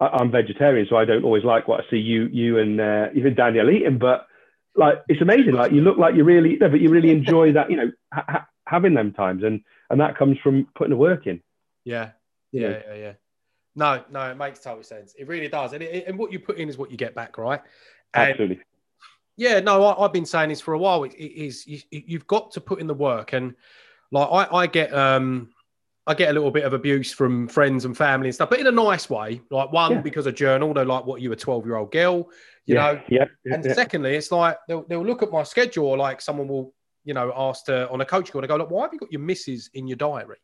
I'm 0.00 0.30
vegetarian, 0.30 0.86
so 0.88 0.96
I 0.96 1.04
don't 1.04 1.24
always 1.24 1.44
like 1.44 1.68
what 1.68 1.80
I 1.80 1.90
see 1.90 1.98
you 1.98 2.28
you 2.32 2.58
and 2.58 2.80
uh, 2.80 3.06
even 3.14 3.34
Danielle 3.34 3.70
eating, 3.70 3.98
but 3.98 4.26
like 4.74 5.02
it's 5.08 5.22
amazing. 5.22 5.52
Like 5.52 5.72
you 5.72 5.82
look 5.82 5.98
like 5.98 6.14
you 6.14 6.24
really, 6.24 6.56
no, 6.60 6.68
but 6.68 6.80
you 6.80 6.90
really 6.90 7.10
enjoy 7.10 7.52
that. 7.52 7.70
You 7.70 7.76
know, 7.76 7.92
ha- 8.12 8.46
having 8.66 8.94
them 8.94 9.12
times, 9.12 9.44
and 9.44 9.60
and 9.90 10.00
that 10.00 10.18
comes 10.18 10.38
from 10.42 10.66
putting 10.74 10.90
the 10.90 10.96
work 10.96 11.26
in. 11.26 11.40
Yeah, 11.84 12.10
yeah, 12.52 12.68
yeah, 12.68 12.80
yeah. 12.88 12.94
yeah. 12.94 13.12
No, 13.76 14.04
no, 14.10 14.30
it 14.30 14.36
makes 14.36 14.60
total 14.60 14.82
sense. 14.82 15.14
It 15.18 15.28
really 15.28 15.48
does, 15.48 15.72
and 15.72 15.82
it, 15.82 16.06
and 16.06 16.18
what 16.18 16.32
you 16.32 16.38
put 16.38 16.58
in 16.58 16.68
is 16.68 16.78
what 16.78 16.90
you 16.90 16.96
get 16.96 17.14
back, 17.14 17.38
right? 17.38 17.60
And 18.14 18.30
Absolutely. 18.30 18.60
Yeah, 19.36 19.58
no, 19.58 19.84
I, 19.84 20.02
have 20.02 20.12
been 20.12 20.26
saying 20.26 20.48
this 20.48 20.60
for 20.60 20.74
a 20.74 20.78
while. 20.78 21.02
It, 21.02 21.12
it 21.14 21.32
is 21.32 21.66
you, 21.66 21.80
you've 21.90 22.26
got 22.26 22.52
to 22.52 22.60
put 22.60 22.80
in 22.80 22.86
the 22.86 22.94
work, 22.94 23.32
and 23.32 23.54
like 24.14 24.50
I, 24.52 24.56
I 24.56 24.66
get 24.66 24.94
um 24.94 25.50
I 26.06 26.14
get 26.14 26.30
a 26.30 26.32
little 26.32 26.50
bit 26.50 26.64
of 26.64 26.72
abuse 26.72 27.12
from 27.12 27.48
friends 27.48 27.84
and 27.84 27.96
family 27.96 28.28
and 28.28 28.34
stuff, 28.34 28.50
but 28.50 28.60
in 28.60 28.66
a 28.66 28.72
nice 28.72 29.08
way. 29.08 29.40
Like 29.50 29.72
one 29.72 29.92
yeah. 29.92 30.00
because 30.00 30.26
a 30.26 30.32
journal, 30.32 30.72
they're 30.74 30.84
like, 30.84 31.04
"What 31.04 31.20
you 31.20 31.32
a 31.32 31.36
twelve 31.36 31.66
year 31.66 31.76
old 31.76 31.92
girl?" 31.92 32.28
You 32.66 32.76
yeah. 32.76 32.92
know. 32.92 33.00
Yeah. 33.08 33.24
And 33.46 33.64
yeah. 33.64 33.72
secondly, 33.72 34.14
it's 34.14 34.30
like 34.30 34.58
they'll, 34.68 34.84
they'll 34.86 35.04
look 35.04 35.22
at 35.22 35.30
my 35.30 35.42
schedule, 35.42 35.86
or 35.86 35.96
like 35.96 36.20
someone 36.20 36.46
will, 36.46 36.74
you 37.04 37.14
know, 37.14 37.32
ask 37.34 37.64
to 37.66 37.88
on 37.90 38.00
a 38.00 38.04
coach 38.04 38.30
call, 38.30 38.42
and 38.42 38.48
go, 38.48 38.56
"Look, 38.56 38.70
why 38.70 38.82
have 38.82 38.92
you 38.92 38.98
got 38.98 39.10
your 39.10 39.22
misses 39.22 39.70
in 39.74 39.86
your 39.86 39.96
diary?" 39.96 40.38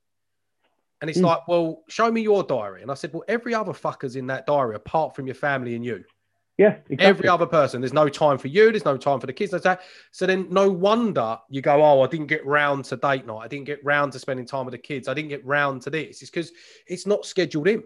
And 1.03 1.11
it's 1.11 1.21
mm. 1.21 1.27
like, 1.27 1.47
"Well, 1.47 1.83
show 1.89 2.11
me 2.11 2.23
your 2.23 2.43
diary." 2.43 2.83
And 2.83 2.91
I 2.91 2.95
said, 2.95 3.13
"Well, 3.13 3.25
every 3.29 3.55
other 3.55 3.73
fucker's 3.73 4.17
in 4.17 4.27
that 4.29 4.47
diary 4.47 4.77
apart 4.77 5.15
from 5.15 5.27
your 5.27 5.37
family 5.37 5.75
and 5.75 5.85
you." 5.85 6.05
Yeah, 6.61 6.77
exactly. 6.91 7.07
every 7.07 7.29
other 7.29 7.47
person. 7.47 7.81
There's 7.81 7.95
no 7.95 8.11
time 8.11 8.37
for 8.37 8.49
you. 8.49 8.71
There's 8.71 8.85
no 8.85 8.99
time 8.99 9.19
for 9.19 9.27
the 9.27 9.33
kids. 9.33 9.51
That. 9.51 9.81
So 10.11 10.27
then, 10.27 10.47
no 10.51 10.71
wonder 10.71 11.39
you 11.49 11.63
go, 11.63 11.83
"Oh, 11.83 12.03
I 12.03 12.07
didn't 12.07 12.27
get 12.27 12.45
round 12.45 12.85
to 12.87 12.99
date 12.99 13.25
night. 13.27 13.39
I 13.39 13.49
didn't 13.49 13.65
get 13.65 13.83
round 13.83 14.13
to 14.13 14.19
spending 14.19 14.45
time 14.45 14.67
with 14.67 14.73
the 14.73 14.79
kids. 14.79 15.09
I 15.09 15.15
didn't 15.15 15.31
get 15.31 15.43
round 15.47 15.81
to 15.83 15.91
this." 15.91 16.21
It's 16.21 16.31
because 16.31 16.53
it's 16.87 17.07
not 17.07 17.25
scheduled 17.25 17.67
in. 17.67 17.83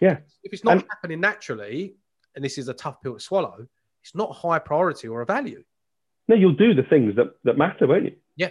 Yeah. 0.00 0.18
If 0.44 0.52
it's 0.52 0.62
not 0.62 0.74
and, 0.74 0.84
happening 0.88 1.18
naturally, 1.18 1.96
and 2.36 2.44
this 2.44 2.58
is 2.58 2.68
a 2.68 2.74
tough 2.74 3.02
pill 3.02 3.14
to 3.14 3.20
swallow, 3.20 3.66
it's 4.04 4.14
not 4.14 4.30
high 4.36 4.60
priority 4.60 5.08
or 5.08 5.22
a 5.22 5.26
value. 5.26 5.64
No, 6.28 6.36
you'll 6.36 6.52
do 6.52 6.74
the 6.74 6.84
things 6.84 7.16
that 7.16 7.34
that 7.42 7.58
matter, 7.58 7.88
won't 7.88 8.04
you? 8.04 8.12
Yeah. 8.36 8.50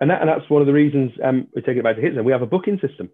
And 0.00 0.10
that, 0.10 0.20
and 0.20 0.28
that's 0.28 0.50
one 0.50 0.62
of 0.62 0.66
the 0.66 0.72
reasons 0.72 1.12
um, 1.22 1.46
we're 1.54 1.62
taking 1.62 1.78
it 1.78 1.84
back 1.84 1.94
to 1.94 2.02
Hit 2.02 2.16
Zone. 2.16 2.24
We 2.24 2.32
have 2.32 2.42
a 2.42 2.46
booking 2.46 2.80
system. 2.84 3.08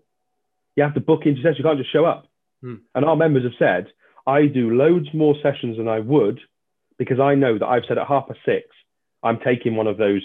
You 0.74 0.85
have 0.85 0.95
to 0.95 1.01
book 1.01 1.27
into 1.27 1.43
sessions. 1.43 1.59
You 1.59 1.64
can't 1.64 1.79
just 1.79 1.93
show 1.93 2.07
up. 2.07 2.29
Hmm. 2.62 2.77
And 2.95 3.05
our 3.05 3.16
members 3.16 3.43
have 3.43 3.53
said 3.59 3.89
I 4.27 4.47
do 4.47 4.70
loads 4.70 5.09
more 5.14 5.37
sessions 5.43 5.77
than 5.77 5.89
I 5.89 6.01
would 6.01 6.41
because 6.99 7.20
I 7.20 7.35
know 7.35 7.59
that 7.59 7.66
I've 7.66 7.85
said 7.87 7.99
at 7.99 8.07
half 8.07 8.29
past 8.29 8.41
six, 8.45 8.66
I'm 9.22 9.39
taking 9.39 9.77
one 9.77 9.87
of 9.87 9.99
those, 9.99 10.22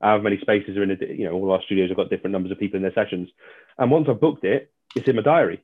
however 0.00 0.24
many 0.24 0.38
spaces 0.40 0.76
are 0.76 0.82
in 0.82 0.90
a, 0.90 0.96
you 1.06 1.24
know, 1.24 1.32
all 1.32 1.52
our 1.52 1.62
studios 1.62 1.90
have 1.90 1.96
got 1.96 2.10
different 2.10 2.32
numbers 2.32 2.52
of 2.52 2.58
people 2.58 2.76
in 2.76 2.82
their 2.82 2.94
sessions. 2.94 3.28
And 3.78 3.90
once 3.90 4.06
I've 4.08 4.20
booked 4.20 4.44
it, 4.44 4.70
it's 4.94 5.08
in 5.08 5.16
my 5.16 5.22
diary. 5.22 5.62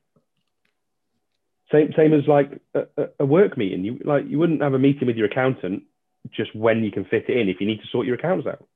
Same, 1.71 1.93
same 1.95 2.13
as 2.13 2.27
like 2.27 2.59
a, 2.73 3.09
a 3.19 3.25
work 3.25 3.57
meeting. 3.57 3.83
You 3.83 3.99
like 4.03 4.25
you 4.27 4.39
wouldn't 4.39 4.61
have 4.61 4.73
a 4.73 4.79
meeting 4.79 5.05
with 5.05 5.17
your 5.17 5.27
accountant 5.27 5.83
just 6.31 6.55
when 6.55 6.83
you 6.83 6.91
can 6.91 7.05
fit 7.05 7.25
it 7.29 7.37
in 7.37 7.47
if 7.47 7.61
you 7.61 7.67
need 7.67 7.79
to 7.81 7.87
sort 7.91 8.07
your 8.07 8.15
accounts 8.15 8.47
out. 8.47 8.67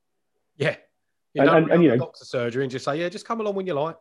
Yeah. 0.56 0.76
You 1.32 1.42
and, 1.42 1.50
and, 1.50 1.70
and 1.72 1.82
you 1.82 1.88
know, 1.88 1.96
doctor 1.96 2.24
surgery 2.24 2.62
and 2.62 2.70
just 2.70 2.84
say, 2.84 3.00
yeah, 3.00 3.08
just 3.08 3.26
come 3.26 3.40
along 3.40 3.56
when 3.56 3.66
you 3.66 3.74
like. 3.74 3.96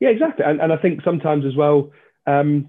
Yeah, 0.00 0.08
exactly. 0.08 0.44
And, 0.44 0.60
and 0.60 0.72
I 0.72 0.76
think 0.76 1.02
sometimes 1.04 1.44
as 1.46 1.54
well, 1.54 1.92
um, 2.26 2.68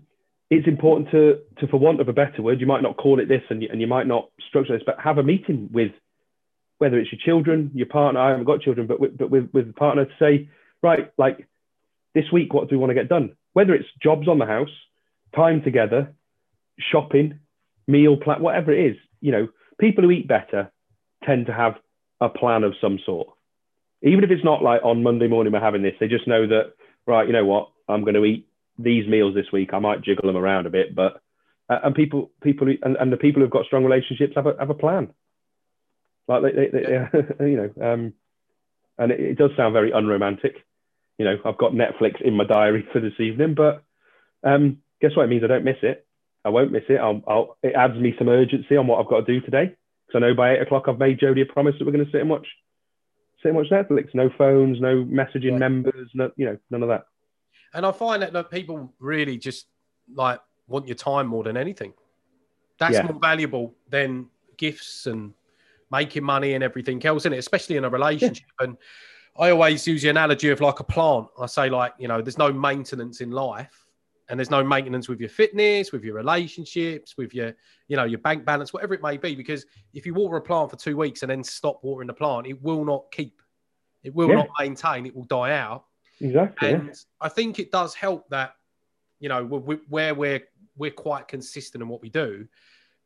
it's 0.53 0.67
important 0.67 1.09
to, 1.11 1.39
to, 1.59 1.67
for 1.67 1.77
want 1.77 2.01
of 2.01 2.07
a 2.09 2.13
better 2.13 2.41
word, 2.41 2.59
you 2.59 2.67
might 2.67 2.83
not 2.83 2.97
call 2.97 3.19
it 3.19 3.27
this 3.27 3.41
and 3.49 3.61
you, 3.61 3.69
and 3.71 3.81
you 3.81 3.87
might 3.87 4.07
not 4.07 4.29
structure 4.47 4.73
this, 4.73 4.83
but 4.85 4.99
have 4.99 5.17
a 5.17 5.23
meeting 5.23 5.69
with 5.71 5.91
whether 6.77 6.97
it's 6.97 7.11
your 7.11 7.19
children, 7.23 7.71
your 7.73 7.87
partner. 7.87 8.19
I 8.19 8.29
haven't 8.29 8.45
got 8.45 8.61
children, 8.61 8.87
but 8.87 8.99
with, 8.99 9.17
but 9.17 9.29
with, 9.29 9.49
with 9.53 9.67
the 9.67 9.73
partner 9.73 10.05
to 10.05 10.11
say, 10.19 10.49
right, 10.81 11.11
like 11.17 11.47
this 12.13 12.25
week, 12.31 12.53
what 12.53 12.69
do 12.69 12.75
we 12.75 12.79
want 12.79 12.89
to 12.91 12.95
get 12.95 13.09
done? 13.09 13.35
Whether 13.53 13.73
it's 13.73 13.87
jobs 14.01 14.27
on 14.27 14.37
the 14.37 14.45
house, 14.45 14.69
time 15.35 15.61
together, 15.63 16.13
shopping, 16.79 17.39
meal 17.87 18.17
plan, 18.17 18.41
whatever 18.41 18.71
it 18.71 18.91
is, 18.91 18.97
you 19.21 19.31
know, 19.31 19.47
people 19.79 20.03
who 20.03 20.11
eat 20.11 20.27
better 20.27 20.71
tend 21.25 21.45
to 21.47 21.53
have 21.53 21.75
a 22.19 22.29
plan 22.29 22.63
of 22.63 22.73
some 22.81 22.99
sort. 23.05 23.27
Even 24.01 24.23
if 24.23 24.31
it's 24.31 24.43
not 24.43 24.61
like 24.61 24.81
on 24.83 25.03
Monday 25.03 25.27
morning 25.27 25.53
we're 25.53 25.59
having 25.59 25.81
this, 25.83 25.95
they 25.99 26.07
just 26.07 26.27
know 26.27 26.45
that, 26.47 26.73
right, 27.07 27.27
you 27.27 27.33
know 27.33 27.45
what, 27.45 27.69
I'm 27.87 28.01
going 28.01 28.15
to 28.15 28.25
eat 28.25 28.47
these 28.77 29.07
meals 29.07 29.35
this 29.35 29.51
week, 29.51 29.73
I 29.73 29.79
might 29.79 30.01
jiggle 30.01 30.27
them 30.27 30.37
around 30.37 30.65
a 30.65 30.71
bit, 30.71 30.95
but 30.95 31.21
uh, 31.69 31.79
and 31.83 31.95
people 31.95 32.31
people 32.41 32.67
and, 32.81 32.97
and 32.97 33.11
the 33.11 33.17
people 33.17 33.41
who've 33.41 33.51
got 33.51 33.65
strong 33.65 33.83
relationships 33.83 34.33
have 34.35 34.47
a 34.47 34.55
have 34.59 34.69
a 34.69 34.75
plan. 34.75 35.13
Like 36.27 36.43
they, 36.43 36.51
they, 36.51 36.69
they 37.39 37.45
you 37.51 37.57
know, 37.57 37.93
um, 37.93 38.13
and 38.97 39.11
it, 39.11 39.19
it, 39.19 39.37
does 39.37 39.51
sound 39.57 39.73
very 39.73 39.91
unromantic. 39.91 40.55
You 41.17 41.25
know, 41.25 41.37
I've 41.45 41.57
got 41.57 41.73
Netflix 41.73 42.21
in 42.21 42.35
my 42.35 42.45
diary 42.45 42.87
for 42.91 42.99
this 42.99 43.19
evening, 43.19 43.55
but 43.55 43.83
um, 44.43 44.79
guess 45.01 45.11
what? 45.15 45.23
It 45.23 45.29
means 45.29 45.43
I 45.43 45.47
don't 45.47 45.65
miss 45.65 45.77
it. 45.83 46.05
I 46.45 46.49
won't 46.49 46.71
miss 46.71 46.83
it. 46.89 46.99
I'll, 46.99 47.21
I'll, 47.27 47.57
it 47.63 47.73
adds 47.75 47.95
me 47.95 48.13
some 48.17 48.29
urgency 48.29 48.75
on 48.75 48.87
what 48.87 48.99
I've 48.99 49.09
got 49.09 49.25
to 49.25 49.33
do 49.33 49.45
today 49.45 49.75
because 50.05 50.21
I 50.21 50.27
know 50.27 50.35
by 50.35 50.53
eight 50.53 50.61
o'clock 50.61 50.85
I've 50.87 50.99
made 50.99 51.19
Jodie 51.19 51.49
a 51.49 51.53
promise 51.53 51.75
that 51.77 51.85
we're 51.85 51.93
going 51.93 52.05
to 52.05 52.11
sit 52.11 52.21
and 52.21 52.29
watch, 52.29 52.47
sit 53.41 53.49
and 53.49 53.57
watch 53.57 53.67
Netflix. 53.71 54.09
No 54.13 54.29
phones, 54.37 54.81
no 54.81 55.05
messaging 55.05 55.53
yeah. 55.53 55.57
members, 55.57 56.09
no, 56.13 56.31
you 56.35 56.45
know, 56.45 56.57
none 56.69 56.83
of 56.83 56.89
that. 56.89 57.05
And 57.73 57.85
I 57.85 57.91
find 57.91 58.21
that, 58.21 58.33
that 58.33 58.51
people 58.51 58.93
really 58.99 59.37
just 59.37 59.67
like 60.13 60.39
want 60.67 60.87
your 60.87 60.95
time 60.95 61.27
more 61.27 61.43
than 61.43 61.57
anything. 61.57 61.93
That's 62.79 62.95
yeah. 62.95 63.03
more 63.03 63.19
valuable 63.19 63.75
than 63.89 64.27
gifts 64.57 65.07
and 65.07 65.33
making 65.91 66.23
money 66.23 66.53
and 66.53 66.63
everything 66.63 67.03
else 67.05 67.25
in 67.25 67.33
it, 67.33 67.37
especially 67.37 67.77
in 67.77 67.85
a 67.85 67.89
relationship. 67.89 68.45
Yeah. 68.59 68.67
And 68.67 68.77
I 69.37 69.49
always 69.49 69.87
use 69.87 70.01
the 70.01 70.09
analogy 70.09 70.49
of 70.49 70.61
like 70.61 70.79
a 70.79 70.83
plant. 70.83 71.27
I 71.39 71.45
say, 71.45 71.69
like, 71.69 71.93
you 71.97 72.07
know, 72.07 72.21
there's 72.21 72.37
no 72.37 72.51
maintenance 72.51 73.21
in 73.21 73.31
life 73.31 73.85
and 74.29 74.39
there's 74.39 74.51
no 74.51 74.63
maintenance 74.63 75.09
with 75.09 75.19
your 75.19 75.29
fitness, 75.29 75.91
with 75.91 76.03
your 76.03 76.15
relationships, 76.15 77.15
with 77.17 77.33
your, 77.33 77.53
you 77.87 77.95
know, 77.95 78.05
your 78.05 78.19
bank 78.19 78.45
balance, 78.45 78.73
whatever 78.73 78.93
it 78.93 79.01
may 79.01 79.17
be. 79.17 79.35
Because 79.35 79.65
if 79.93 80.05
you 80.05 80.13
water 80.13 80.37
a 80.37 80.41
plant 80.41 80.69
for 80.69 80.77
two 80.77 80.97
weeks 80.97 81.23
and 81.23 81.31
then 81.31 81.43
stop 81.43 81.79
watering 81.83 82.07
the 82.07 82.13
plant, 82.13 82.47
it 82.47 82.61
will 82.61 82.85
not 82.85 83.11
keep, 83.11 83.41
it 84.03 84.13
will 84.13 84.29
yeah. 84.29 84.35
not 84.35 84.47
maintain, 84.59 85.05
it 85.05 85.15
will 85.15 85.25
die 85.25 85.57
out. 85.57 85.85
Exactly. 86.19 86.71
And 86.71 86.87
yeah. 86.87 86.93
I 87.21 87.29
think 87.29 87.59
it 87.59 87.71
does 87.71 87.93
help 87.93 88.29
that, 88.29 88.55
you 89.19 89.29
know, 89.29 89.45
where 89.45 90.13
we're 90.13 90.41
we're 90.75 90.91
quite 90.91 91.27
consistent 91.27 91.81
in 91.81 91.87
what 91.87 92.01
we 92.01 92.09
do. 92.09 92.47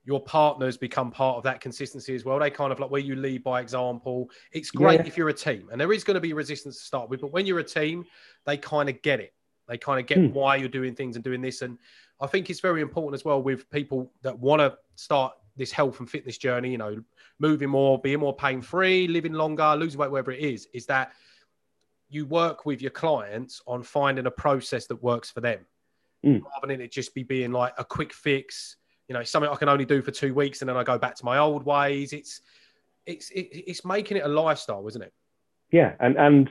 Your 0.06 0.24
partners 0.24 0.78
become 0.78 1.12
part 1.12 1.38
of 1.38 1.44
that 1.44 1.60
consistency 1.60 2.16
as 2.16 2.24
well. 2.24 2.40
They 2.40 2.50
kind 2.50 2.72
of 2.72 2.80
like 2.80 2.90
where 2.90 3.02
you 3.02 3.16
lead 3.16 3.44
by 3.44 3.60
example. 3.60 4.30
It's 4.54 4.72
great 4.72 5.02
yeah. 5.02 5.06
if 5.06 5.18
you're 5.18 5.30
a 5.30 5.34
team, 5.34 5.68
and 5.72 5.80
there 5.80 5.92
is 5.92 6.04
going 6.04 6.16
to 6.16 6.22
be 6.22 6.32
resistance 6.34 6.78
to 6.78 6.84
start 6.84 7.10
with, 7.10 7.22
but 7.22 7.34
when 7.34 7.46
you're 7.46 7.60
a 7.60 7.64
team, 7.64 8.06
they 8.46 8.58
kind 8.58 8.88
of 8.88 9.02
get 9.02 9.20
it. 9.20 9.34
They 9.68 9.78
kind 9.78 10.00
of 10.00 10.06
get 10.06 10.18
hmm. 10.18 10.34
why 10.34 10.56
you're 10.56 10.70
doing 10.70 10.96
things 10.96 11.16
and 11.16 11.24
doing 11.24 11.42
this. 11.42 11.62
And 11.62 11.78
I 12.22 12.28
think 12.28 12.50
it's 12.50 12.62
very 12.62 12.82
important 12.82 13.20
as 13.20 13.26
well 13.26 13.42
with 13.42 13.70
people 13.70 14.12
that 14.22 14.38
want 14.38 14.62
to 14.62 14.78
start 14.96 15.34
this 15.58 15.72
health 15.72 16.00
and 16.00 16.10
fitness 16.10 16.38
journey, 16.38 16.72
you 16.72 16.78
know, 16.78 17.04
moving 17.40 17.70
more, 17.70 18.00
being 18.00 18.20
more 18.20 18.36
pain 18.36 18.62
free, 18.62 19.08
living 19.08 19.34
longer, 19.34 19.76
losing 19.76 20.00
weight, 20.00 20.12
whatever 20.12 20.32
it 20.32 20.40
is, 20.40 20.68
is 20.74 20.86
that 20.86 21.12
you 22.10 22.26
work 22.26 22.66
with 22.66 22.82
your 22.82 22.92
clients 22.92 23.62
on 23.68 23.84
finding 23.84 24.26
a 24.26 24.32
process 24.32 24.88
that 24.88 25.02
works 25.02 25.30
for 25.30 25.42
them. 25.42 25.60
Mm. 26.26 26.42
rather 26.42 26.74
than 26.74 26.82
it 26.82 26.92
just 26.92 27.14
be 27.14 27.22
being 27.22 27.52
like 27.52 27.74
a 27.78 27.86
quick 27.86 28.12
fix 28.12 28.78
you 29.08 29.14
know 29.14 29.22
something 29.22 29.52
i 29.52 29.56
can 29.56 29.70
only 29.70 29.86
do 29.86 30.02
for 30.02 30.10
two 30.10 30.34
weeks 30.34 30.62
and 30.62 30.68
then 30.68 30.76
i 30.76 30.84
go 30.84 30.98
back 30.98 31.16
to 31.16 31.24
my 31.24 31.38
old 31.38 31.64
ways. 31.64 32.12
It's 32.12 32.42
it's 33.06 33.32
it's 33.34 33.86
making 33.86 34.18
it 34.18 34.26
a 34.26 34.28
lifestyle 34.28 34.88
isn't 34.88 35.02
it? 35.02 35.14
Yeah 35.72 35.94
and 36.00 36.18
and 36.18 36.50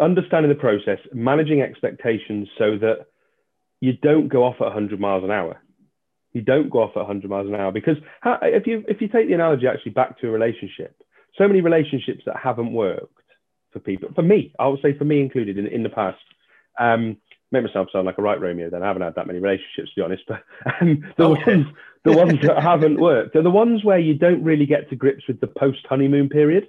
understanding 0.00 0.48
the 0.48 0.54
process 0.56 0.98
managing 1.12 1.60
expectations 1.60 2.48
so 2.58 2.78
that 2.78 3.06
you 3.80 3.92
don't 4.02 4.28
go 4.28 4.42
off 4.42 4.56
at 4.56 4.64
100 4.64 4.98
miles 4.98 5.22
an 5.22 5.30
hour. 5.30 5.60
You 6.32 6.40
don't 6.40 6.70
go 6.70 6.82
off 6.82 6.90
at 6.96 7.06
100 7.06 7.30
miles 7.30 7.46
an 7.46 7.54
hour 7.54 7.72
because 7.72 7.96
if 8.42 8.66
you 8.66 8.84
if 8.88 9.00
you 9.00 9.08
take 9.08 9.28
the 9.28 9.34
analogy 9.34 9.66
actually 9.66 9.92
back 9.92 10.18
to 10.20 10.28
a 10.28 10.30
relationship 10.30 10.95
so 11.38 11.46
many 11.46 11.60
relationships 11.60 12.22
that 12.26 12.36
haven't 12.36 12.72
worked 12.72 13.12
for 13.72 13.80
people. 13.80 14.08
For 14.14 14.22
me, 14.22 14.54
I 14.58 14.68
would 14.68 14.80
say 14.82 14.96
for 14.96 15.04
me 15.04 15.20
included 15.20 15.58
in, 15.58 15.66
in 15.66 15.82
the 15.82 15.88
past, 15.88 16.18
um, 16.78 17.16
make 17.52 17.64
myself 17.64 17.88
sound 17.92 18.06
like 18.06 18.18
a 18.18 18.22
right 18.22 18.40
Romeo. 18.40 18.70
Then 18.70 18.82
I 18.82 18.86
haven't 18.86 19.02
had 19.02 19.14
that 19.14 19.26
many 19.26 19.38
relationships 19.38 19.90
to 19.94 19.96
be 19.96 20.02
honest. 20.02 20.22
But 20.28 20.42
um, 20.80 21.04
the 21.16 21.26
Okay. 21.26 21.52
ones 21.52 21.66
the 22.04 22.12
ones 22.12 22.38
that 22.42 22.62
haven't 22.62 23.00
worked 23.00 23.34
are 23.36 23.42
the 23.42 23.50
ones 23.50 23.84
where 23.84 23.98
you 23.98 24.14
don't 24.14 24.44
really 24.44 24.66
get 24.66 24.88
to 24.90 24.96
grips 24.96 25.26
with 25.26 25.40
the 25.40 25.48
post 25.48 25.80
honeymoon 25.88 26.28
period. 26.28 26.68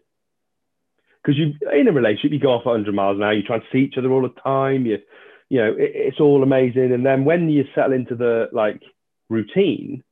Because 1.24 1.38
you 1.38 1.54
in 1.72 1.88
a 1.88 1.92
relationship, 1.92 2.32
you 2.32 2.40
go 2.40 2.54
off 2.54 2.62
at 2.62 2.70
100 2.70 2.94
miles 2.94 3.18
an 3.18 3.24
hour. 3.24 3.34
You 3.34 3.44
try 3.44 3.58
and 3.58 3.66
see 3.72 3.80
each 3.80 3.98
other 3.98 4.12
all 4.12 4.22
the 4.22 4.42
time. 4.42 4.86
You 4.86 4.98
you 5.50 5.60
know 5.60 5.72
it, 5.74 5.92
it's 5.94 6.20
all 6.20 6.44
amazing. 6.44 6.92
And 6.92 7.06
then 7.06 7.26
when 7.26 7.50
you 7.50 7.66
settle 7.76 7.94
into 7.94 8.16
the 8.16 8.50
like 8.52 8.82
routine, 9.30 10.04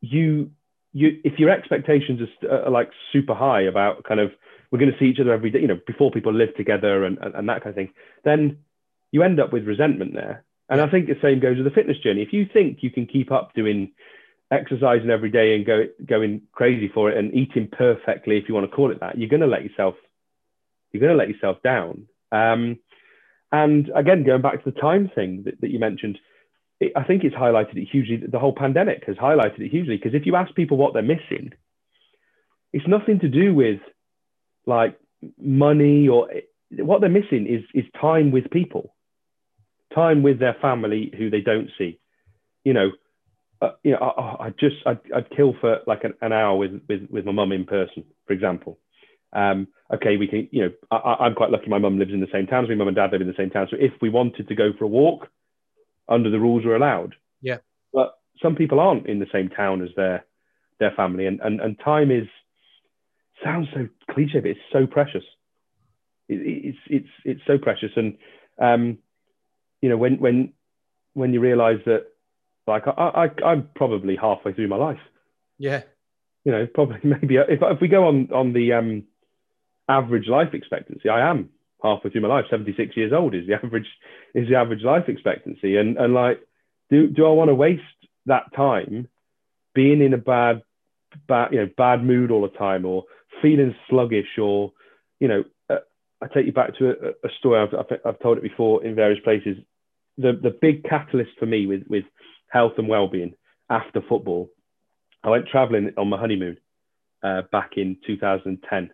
you 0.00 0.50
you 0.92 1.20
if 1.24 1.38
your 1.38 1.50
expectations 1.50 2.20
are, 2.20 2.28
st- 2.36 2.52
are 2.52 2.70
like 2.70 2.90
super 3.12 3.34
high 3.34 3.62
about 3.62 4.04
kind 4.04 4.20
of 4.20 4.32
we're 4.70 4.78
going 4.78 4.92
to 4.92 4.98
see 4.98 5.06
each 5.06 5.20
other 5.20 5.32
every 5.32 5.50
day, 5.50 5.60
you 5.60 5.66
know, 5.66 5.80
before 5.86 6.10
people 6.10 6.32
live 6.32 6.54
together 6.56 7.04
and, 7.04 7.18
and, 7.18 7.34
and 7.34 7.48
that 7.48 7.62
kind 7.62 7.70
of 7.70 7.74
thing, 7.74 7.92
then 8.24 8.58
you 9.12 9.22
end 9.22 9.40
up 9.40 9.52
with 9.52 9.66
resentment 9.66 10.12
there. 10.14 10.44
And 10.68 10.80
I 10.82 10.88
think 10.88 11.06
the 11.06 11.16
same 11.22 11.40
goes 11.40 11.56
with 11.56 11.64
the 11.64 11.70
fitness 11.70 11.98
journey. 11.98 12.22
If 12.22 12.34
you 12.34 12.46
think 12.52 12.82
you 12.82 12.90
can 12.90 13.06
keep 13.06 13.32
up 13.32 13.54
doing 13.54 13.92
exercising 14.50 15.10
every 15.10 15.30
day 15.30 15.54
and 15.54 15.64
go 15.64 15.84
going 16.04 16.42
crazy 16.52 16.88
for 16.92 17.10
it 17.10 17.16
and 17.16 17.34
eating 17.34 17.68
perfectly, 17.70 18.36
if 18.36 18.48
you 18.48 18.54
want 18.54 18.70
to 18.70 18.76
call 18.76 18.90
it 18.90 19.00
that, 19.00 19.16
you're 19.16 19.30
going 19.30 19.40
to 19.40 19.46
let 19.46 19.64
yourself 19.64 19.94
you're 20.92 21.00
going 21.00 21.12
to 21.12 21.18
let 21.18 21.28
yourself 21.28 21.62
down. 21.62 22.06
Um, 22.32 22.78
and 23.52 23.90
again, 23.94 24.24
going 24.24 24.42
back 24.42 24.62
to 24.62 24.70
the 24.70 24.80
time 24.80 25.10
thing 25.14 25.42
that, 25.44 25.60
that 25.60 25.70
you 25.70 25.78
mentioned, 25.78 26.18
it, 26.80 26.92
I 26.96 27.04
think 27.04 27.24
it's 27.24 27.34
highlighted 27.34 27.76
it 27.76 27.88
hugely. 27.90 28.16
The 28.16 28.38
whole 28.38 28.54
pandemic 28.54 29.04
has 29.06 29.16
highlighted 29.16 29.60
it 29.60 29.70
hugely 29.70 29.96
because 29.96 30.14
if 30.14 30.26
you 30.26 30.36
ask 30.36 30.54
people 30.54 30.76
what 30.76 30.92
they're 30.92 31.02
missing, 31.02 31.52
it's 32.72 32.86
nothing 32.86 33.20
to 33.20 33.28
do 33.28 33.54
with 33.54 33.80
like 34.66 34.98
money 35.40 36.08
or 36.08 36.28
what 36.70 37.00
they're 37.00 37.10
missing 37.10 37.46
is 37.48 37.64
is 37.74 37.90
time 38.00 38.30
with 38.30 38.50
people, 38.50 38.94
time 39.94 40.22
with 40.22 40.38
their 40.38 40.56
family 40.60 41.12
who 41.16 41.30
they 41.30 41.40
don't 41.40 41.70
see. 41.78 41.98
You 42.64 42.74
know, 42.74 42.90
uh, 43.60 43.70
you 43.82 43.92
know, 43.92 43.98
I, 43.98 44.46
I 44.46 44.50
just 44.50 44.76
I'd, 44.86 45.00
I'd 45.14 45.30
kill 45.30 45.54
for 45.60 45.78
like 45.86 46.04
an, 46.04 46.14
an 46.20 46.32
hour 46.32 46.56
with 46.56 46.80
with 46.88 47.08
with 47.10 47.24
my 47.24 47.32
mum 47.32 47.52
in 47.52 47.64
person, 47.64 48.04
for 48.26 48.32
example. 48.32 48.78
Um, 49.32 49.68
okay, 49.92 50.16
we 50.16 50.26
can, 50.26 50.48
you 50.52 50.62
know, 50.62 50.70
I, 50.90 51.16
I'm 51.20 51.34
quite 51.34 51.50
lucky. 51.50 51.68
My 51.68 51.78
mum 51.78 51.98
lives 51.98 52.12
in 52.12 52.20
the 52.20 52.28
same 52.32 52.46
town 52.46 52.64
as 52.64 52.70
me. 52.70 52.76
Mum 52.76 52.88
and 52.88 52.96
dad 52.96 53.12
live 53.12 53.20
in 53.20 53.26
the 53.26 53.34
same 53.36 53.50
town. 53.50 53.66
So 53.70 53.76
if 53.78 53.92
we 54.00 54.08
wanted 54.08 54.48
to 54.48 54.54
go 54.54 54.72
for 54.78 54.84
a 54.84 54.88
walk, 54.88 55.28
under 56.08 56.30
the 56.30 56.40
rules, 56.40 56.64
we're 56.64 56.76
allowed. 56.76 57.14
Yeah. 57.42 57.58
But 57.92 58.18
some 58.42 58.56
people 58.56 58.80
aren't 58.80 59.06
in 59.06 59.18
the 59.18 59.26
same 59.32 59.48
town 59.48 59.82
as 59.82 59.90
their 59.96 60.24
their 60.80 60.92
family, 60.92 61.26
and 61.26 61.40
and 61.40 61.60
and 61.60 61.78
time 61.80 62.10
is 62.10 62.28
sounds 63.42 63.68
so 63.74 63.88
cliche, 64.10 64.40
but 64.40 64.50
it's 64.50 64.60
so 64.72 64.86
precious. 64.86 65.24
It, 66.28 66.40
it's 66.44 66.78
it's 66.86 67.08
it's 67.24 67.40
so 67.46 67.58
precious, 67.58 67.90
and 67.96 68.16
um, 68.58 68.98
you 69.80 69.88
know, 69.88 69.96
when 69.96 70.18
when 70.18 70.52
when 71.14 71.32
you 71.32 71.40
realise 71.40 71.80
that, 71.86 72.06
like, 72.66 72.84
I, 72.86 72.90
I 73.26 73.44
I'm 73.44 73.68
probably 73.74 74.16
halfway 74.16 74.52
through 74.52 74.68
my 74.68 74.76
life 74.76 75.00
Yeah. 75.58 75.82
you 76.44 76.52
know, 76.52 76.66
probably 76.72 77.00
maybe 77.02 77.36
if, 77.36 77.60
if 77.62 77.80
we 77.80 77.88
go 77.88 78.06
on 78.06 78.28
on 78.32 78.52
the 78.52 78.72
um, 78.72 79.04
average 79.88 80.28
life 80.28 80.54
expectancy, 80.54 81.08
I 81.08 81.28
am 81.30 81.50
halfway 81.82 82.10
through 82.10 82.22
my 82.22 82.28
life. 82.28 82.46
Seventy 82.50 82.74
six 82.76 82.96
years 82.96 83.12
old 83.12 83.34
is 83.34 83.46
the 83.46 83.54
average 83.64 83.86
is 84.34 84.48
the 84.48 84.56
average 84.56 84.82
life 84.82 85.08
expectancy, 85.08 85.76
and 85.76 85.96
and 85.96 86.14
like, 86.14 86.40
do 86.90 87.08
do 87.08 87.26
I 87.26 87.30
want 87.30 87.48
to 87.48 87.54
waste 87.54 87.82
that 88.26 88.54
time 88.54 89.08
being 89.74 90.02
in 90.02 90.14
a 90.14 90.18
bad 90.18 90.62
bad 91.26 91.52
you 91.52 91.60
know 91.60 91.70
bad 91.76 92.04
mood 92.04 92.30
all 92.30 92.42
the 92.42 92.56
time, 92.56 92.84
or 92.84 93.04
feeling 93.42 93.74
sluggish, 93.88 94.38
or 94.38 94.72
you 95.20 95.28
know, 95.28 95.44
uh, 95.70 95.78
I 96.22 96.26
take 96.28 96.46
you 96.46 96.52
back 96.52 96.76
to 96.78 96.90
a, 96.90 97.26
a 97.26 97.30
story 97.38 97.60
I've, 97.60 97.74
I've 97.74 97.98
I've 98.04 98.20
told 98.20 98.38
it 98.38 98.42
before 98.42 98.84
in 98.84 98.94
various 98.94 99.22
places. 99.22 99.56
The 100.16 100.32
the 100.32 100.50
big 100.50 100.84
catalyst 100.84 101.32
for 101.38 101.46
me 101.46 101.66
with 101.66 101.84
with 101.88 102.04
health 102.48 102.72
and 102.78 102.88
well 102.88 103.08
being 103.08 103.34
after 103.70 104.00
football 104.00 104.50
I 105.22 105.30
went 105.30 105.48
traveling 105.48 105.92
on 105.96 106.08
my 106.08 106.18
honeymoon 106.18 106.58
uh, 107.22 107.42
back 107.50 107.72
in 107.76 107.96
2010. 108.06 108.90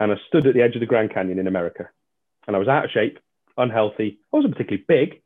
And 0.00 0.12
I 0.12 0.16
stood 0.28 0.46
at 0.46 0.54
the 0.54 0.62
edge 0.62 0.74
of 0.74 0.80
the 0.80 0.86
Grand 0.86 1.12
Canyon 1.12 1.38
in 1.38 1.46
America. 1.46 1.88
And 2.46 2.56
I 2.56 2.58
was 2.58 2.68
out 2.68 2.84
of 2.84 2.90
shape, 2.90 3.18
unhealthy. 3.56 4.18
I 4.32 4.36
wasn't 4.36 4.54
particularly 4.54 4.84
big, 4.86 5.22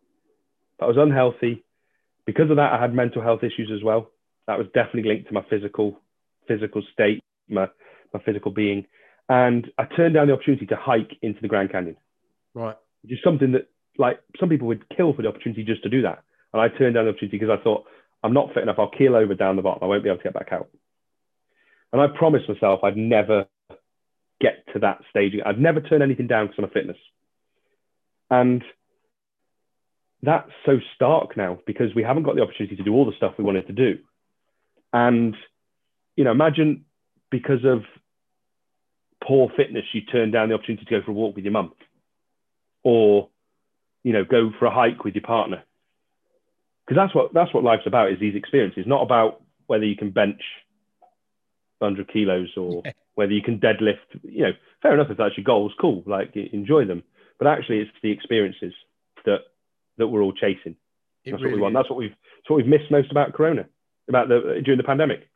but 0.79 0.87
I 0.87 0.89
was 0.89 0.99
unhealthy. 0.99 1.65
Because 2.27 2.51
of 2.51 2.57
that, 2.57 2.73
I 2.73 2.81
had 2.81 2.95
mental 2.95 3.23
health 3.23 3.43
issues 3.43 3.71
as 3.75 3.83
well. 3.83 4.11
That 4.47 4.59
was 4.59 4.67
definitely 4.75 5.05
linked 5.11 5.29
to 5.29 5.35
my 5.35 5.45
physical, 5.49 6.01
physical 6.49 6.83
state, 6.93 7.23
my, 7.49 7.69
my 8.13 8.21
physical 8.21 8.51
being. 8.51 8.87
And 9.29 9.67
I 9.79 9.85
turned 9.85 10.15
down 10.15 10.29
the 10.29 10.35
opportunity 10.35 10.67
to 10.67 10.77
hike 10.77 11.13
into 11.23 11.41
the 11.41 11.49
Grand 11.49 11.73
Canyon, 11.73 11.97
Right. 12.55 12.77
which 13.03 13.13
is 13.13 13.19
something 13.25 13.53
that, 13.53 13.69
like, 13.99 14.21
some 14.39 14.49
people 14.49 14.69
would 14.69 14.89
kill 14.97 15.15
for 15.15 15.23
the 15.23 15.29
opportunity 15.29 15.65
just 15.65 15.83
to 15.83 15.89
do 15.89 16.03
that. 16.03 16.23
And 16.53 16.61
I 16.63 16.69
turned 16.69 16.95
down 16.95 17.05
the 17.05 17.11
opportunity 17.11 17.39
because 17.39 17.59
I 17.59 17.63
thought, 17.63 17.87
I'm 18.23 18.33
not 18.33 18.53
fit 18.55 18.63
enough. 18.63 18.77
I'll 18.79 18.91
keel 18.91 19.17
over 19.17 19.35
down 19.35 19.57
the 19.57 19.63
bottom. 19.63 19.83
I 19.83 19.87
won't 19.87 20.03
be 20.03 20.09
able 20.09 20.19
to 20.19 20.25
get 20.25 20.35
back 20.35 20.53
out. 20.53 20.69
And 21.93 22.01
I 22.01 22.07
promised 22.09 22.49
myself 22.49 22.81
I'd 22.83 22.97
never 22.97 23.47
get 24.41 24.65
to 24.73 24.81
that 24.81 25.01
stage. 25.11 25.35
I'd 25.45 25.61
never 25.61 25.81
turn 25.81 26.03
anything 26.03 26.27
down 26.27 26.47
because 26.47 26.59
I'm 26.59 26.65
a 26.65 26.73
fitness. 26.73 26.97
And 28.31 28.63
that's 30.23 30.51
so 30.65 30.79
stark 30.95 31.37
now 31.37 31.59
because 31.67 31.95
we 31.95 32.03
haven't 32.03 32.25
got 32.25 32.37
the 32.37 32.43
opportunity 32.43 32.77
to 32.77 32.83
do 32.83 32.93
all 32.93 33.07
the 33.07 33.17
stuff 33.17 33.35
we 33.39 33.45
wanted 33.45 33.67
to 33.69 33.73
do. 33.73 33.99
And, 34.93 35.37
you 36.17 36.25
know, 36.25 36.33
imagine 36.33 36.85
because 37.31 37.65
of 37.65 37.83
poor 39.23 39.51
fitness, 39.57 39.85
you 39.93 40.03
turn 40.03 40.31
down 40.31 40.49
the 40.49 40.55
opportunity 40.55 40.85
to 40.85 40.91
go 40.91 41.05
for 41.05 41.11
a 41.11 41.15
walk 41.15 41.37
with 41.37 41.45
your 41.45 41.53
mum 41.53 41.73
or, 42.83 43.29
you 44.03 44.13
know, 44.13 44.25
go 44.25 44.51
for 44.59 44.67
a 44.67 44.75
hike 44.75 45.05
with 45.05 45.15
your 45.15 45.25
partner 45.25 45.63
because 46.87 47.01
that's 47.01 47.15
what 47.15 47.33
that's 47.35 47.53
what 47.53 47.65
life's 47.65 47.87
about 47.87 48.13
is 48.13 48.21
these 48.21 48.37
experiences 48.37 48.85
not 48.87 49.03
about 49.03 49.43
whether 49.67 49.85
you 49.85 49.97
can 49.97 50.11
bench 50.11 50.41
100 51.79 52.09
kilos 52.13 52.49
or 52.57 52.83
Yeah. 52.85 52.93
whether 53.15 53.33
you 53.33 53.43
can 53.43 53.59
deadlift 53.59 54.09
you 54.23 54.43
know 54.45 54.53
fair 54.83 54.95
enough 54.95 55.11
if 55.11 55.17
that's 55.19 55.37
your 55.37 55.45
goals 55.45 55.73
cool 55.81 56.03
like 56.07 56.35
enjoy 56.37 56.85
them 56.85 57.03
but 57.39 57.47
actually 57.47 57.79
it's 57.81 57.91
the 58.03 58.11
experiences 58.11 58.73
that 59.25 59.41
that 59.99 60.09
we're 60.09 60.23
all 60.23 60.33
chasing 60.33 60.77
It 61.25 61.31
that's 61.33 61.43
really 61.43 61.53
what 61.53 61.57
we 61.57 61.63
want 61.63 61.73
is. 61.75 61.79
that's 61.79 61.91
what 61.91 61.99
we've 61.99 62.11
that's 62.37 62.51
what 62.51 62.57
we've 62.57 62.67
missed 62.67 62.91
most 62.91 63.11
about 63.11 63.33
corona 63.35 63.67
about 64.09 64.29
the 64.29 64.61
during 64.65 64.79
the 64.79 64.85
pandemic 64.85 65.29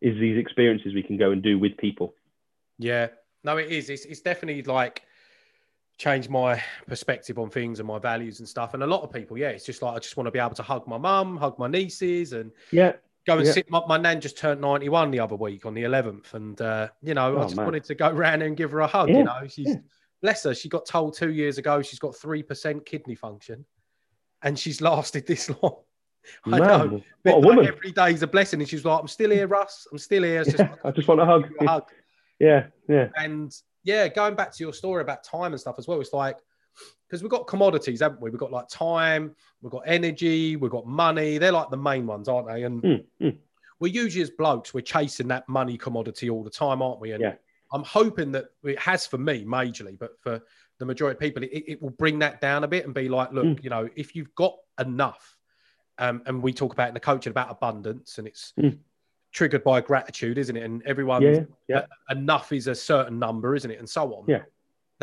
is 0.00 0.18
these 0.20 0.38
experiences 0.38 0.94
we 0.94 1.02
can 1.02 1.16
go 1.16 1.30
and 1.30 1.42
do 1.42 1.58
with 1.58 1.76
people 1.78 2.14
Yeah, 2.78 3.08
no, 3.44 3.56
it 3.58 3.70
is. 3.70 3.88
It's, 3.90 4.04
it's 4.06 4.20
definitely 4.20 4.62
like 4.62 5.02
changed 5.96 6.28
my 6.28 6.60
perspective 6.86 7.38
on 7.38 7.48
things 7.50 7.78
and 7.78 7.86
my 7.86 7.98
values 7.98 8.40
and 8.40 8.48
stuff. 8.48 8.74
And 8.74 8.82
a 8.82 8.86
lot 8.86 9.02
of 9.02 9.12
people, 9.12 9.38
yeah, 9.38 9.50
it's 9.50 9.64
just 9.64 9.80
like 9.82 9.94
I 9.94 9.98
just 10.00 10.16
want 10.16 10.26
to 10.26 10.30
be 10.32 10.38
able 10.40 10.54
to 10.56 10.62
hug 10.62 10.86
my 10.88 10.98
mum, 10.98 11.36
hug 11.36 11.58
my 11.58 11.68
nieces, 11.68 12.32
and 12.32 12.50
yeah 12.72 12.92
go 13.26 13.38
and 13.38 13.46
Yeah. 13.46 13.52
sit. 13.52 13.70
My, 13.70 13.82
my 13.86 13.96
nan 13.96 14.20
just 14.20 14.36
turned 14.38 14.60
91 14.60 15.10
the 15.10 15.20
other 15.20 15.36
week 15.36 15.66
on 15.66 15.74
the 15.74 15.82
11th. 15.84 16.34
And, 16.34 16.60
uh, 16.60 16.88
you 17.02 17.14
know, 17.14 17.36
I 17.36 17.40
Oh, 17.40 17.42
just 17.44 17.56
man. 17.56 17.66
wanted 17.66 17.84
to 17.84 17.94
go 17.94 18.10
round 18.24 18.42
and 18.42 18.56
give 18.56 18.70
her 18.72 18.80
a 18.80 18.86
hug. 18.86 19.08
Yeah, 19.08 19.18
You 19.18 19.24
know, 19.24 19.46
she's 19.48 19.68
yeah. 19.68 19.76
bless 20.22 20.44
her. 20.44 20.54
She 20.54 20.68
got 20.68 20.86
told 20.86 21.14
two 21.16 21.32
years 21.32 21.58
ago 21.58 21.82
she's 21.82 21.98
got 21.98 22.12
3% 22.14 22.84
kidney 22.84 23.14
function 23.14 23.64
and 24.42 24.58
she's 24.58 24.80
lasted 24.90 25.26
this 25.26 25.50
long. 25.62 25.76
I 26.46 26.58
know. 26.58 26.86
man 26.88 27.04
But 27.22 27.36
what 27.36 27.44
a 27.44 27.48
like, 27.48 27.56
woman 27.56 27.66
every 27.66 27.92
day's 27.92 28.22
a 28.22 28.26
blessing. 28.26 28.60
And 28.60 28.68
she's 28.68 28.84
like, 28.84 29.00
I'm 29.00 29.08
still 29.08 29.30
here, 29.30 29.46
Russ. 29.46 29.86
I'm 29.90 29.98
still 29.98 30.22
here. 30.22 30.44
Just 30.44 30.60
i 30.84 30.90
just 30.90 31.06
want 31.08 31.20
a 31.20 31.24
hug 31.26 31.50
a 31.60 31.66
hug. 31.66 31.84
yeah 32.40 32.66
yeah 32.88 33.08
And 33.16 33.54
yeah, 33.84 34.08
going 34.08 34.34
back 34.34 34.50
to 34.54 34.64
your 34.64 34.72
story 34.72 35.02
about 35.02 35.22
time 35.24 35.52
and 35.52 35.60
stuff 35.60 35.74
as 35.78 35.86
well, 35.86 36.00
it's 36.00 36.14
like 36.14 36.38
because 37.14 37.22
we've 37.22 37.30
got 37.30 37.46
commodities, 37.46 38.00
haven't 38.00 38.20
we? 38.20 38.28
We've 38.28 38.40
got 38.40 38.50
like 38.50 38.66
time, 38.68 39.36
we've 39.62 39.70
got 39.70 39.84
energy, 39.86 40.56
we've 40.56 40.70
got 40.72 40.84
money. 40.84 41.38
They're 41.38 41.52
like 41.52 41.70
the 41.70 41.76
main 41.76 42.08
ones, 42.08 42.28
aren't 42.28 42.48
they? 42.48 42.64
And 42.64 42.82
Mm, 42.82 43.04
mm. 43.20 43.38
we're 43.78 43.92
usually 43.92 44.24
as 44.24 44.30
blokes, 44.30 44.74
we're 44.74 44.80
chasing 44.80 45.28
that 45.28 45.48
money 45.48 45.78
commodity 45.78 46.28
all 46.28 46.42
the 46.42 46.50
time, 46.50 46.82
aren't 46.82 46.98
we? 46.98 47.12
And 47.12 47.22
Yeah. 47.22 47.34
I'm 47.72 47.84
hoping 47.84 48.32
that 48.32 48.46
it 48.64 48.80
has 48.80 49.06
for 49.06 49.16
me 49.18 49.44
majorly, 49.44 49.96
but 49.96 50.20
for 50.20 50.42
the 50.78 50.84
majority 50.84 51.14
of 51.14 51.20
people, 51.20 51.44
it, 51.44 51.62
it 51.68 51.80
will 51.80 51.90
bring 51.90 52.18
that 52.18 52.40
down 52.40 52.64
a 52.64 52.68
bit 52.68 52.84
and 52.84 52.92
be 52.92 53.08
like, 53.08 53.30
look, 53.32 53.44
Mm. 53.46 53.62
you 53.62 53.70
know, 53.70 53.88
if 53.94 54.16
you've 54.16 54.34
got 54.34 54.56
enough, 54.80 55.36
um, 55.98 56.20
and 56.26 56.42
we 56.42 56.52
talk 56.52 56.72
about 56.72 56.88
in 56.88 56.94
the 56.94 57.00
coaching 57.00 57.30
about 57.30 57.48
abundance, 57.48 58.18
and 58.18 58.26
it's 58.26 58.52
Mm. 58.58 58.76
triggered 59.30 59.62
by 59.62 59.80
gratitude, 59.80 60.36
isn't 60.36 60.56
it? 60.56 60.64
And 60.64 60.82
everyone 60.84 61.22
yeah 61.22 61.44
yeah 61.68 61.86
enough 62.10 62.50
is 62.50 62.66
a 62.66 62.74
certain 62.74 63.20
number, 63.20 63.54
isn't 63.54 63.70
it? 63.70 63.78
And 63.78 63.88
so 63.88 64.12
on. 64.14 64.24
Yeah. 64.26 64.42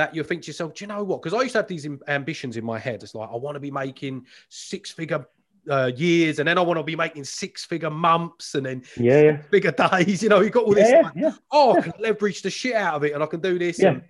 That 0.01 0.15
you 0.15 0.23
think 0.23 0.41
to 0.43 0.47
yourself, 0.47 0.73
do 0.73 0.83
you 0.83 0.87
know 0.87 1.03
what? 1.03 1.21
Because 1.21 1.37
I 1.37 1.43
used 1.43 1.51
to 1.53 1.59
have 1.59 1.67
these 1.67 1.87
ambitions 2.07 2.57
in 2.57 2.65
my 2.65 2.79
head. 2.79 3.03
It's 3.03 3.13
like, 3.13 3.29
I 3.31 3.35
want 3.35 3.53
to 3.55 3.59
be 3.59 3.69
making 3.69 4.25
six 4.49 4.89
figure 4.89 5.23
uh, 5.69 5.91
years 5.95 6.39
and 6.39 6.47
then 6.47 6.57
I 6.57 6.61
want 6.61 6.79
to 6.79 6.83
be 6.83 6.95
making 6.95 7.23
six 7.23 7.65
figure 7.65 7.91
months 7.91 8.55
and 8.55 8.65
then 8.65 8.83
yeah 8.97 9.21
yeah 9.21 9.37
bigger 9.51 9.71
days. 9.71 10.23
You 10.23 10.29
know, 10.29 10.39
you've 10.41 10.53
got 10.53 10.63
all 10.63 10.73
this, 10.73 10.89
yeah, 10.89 11.01
like, 11.01 11.13
yeah. 11.15 11.33
oh, 11.51 11.77
I 11.77 11.81
can 11.81 11.93
leverage 11.99 12.41
the 12.41 12.49
shit 12.49 12.73
out 12.73 12.95
of 12.95 13.03
it 13.03 13.13
and 13.13 13.21
I 13.21 13.27
can 13.27 13.41
do 13.41 13.59
this. 13.59 13.77
Yeah. 13.77 13.89
And, 13.89 14.01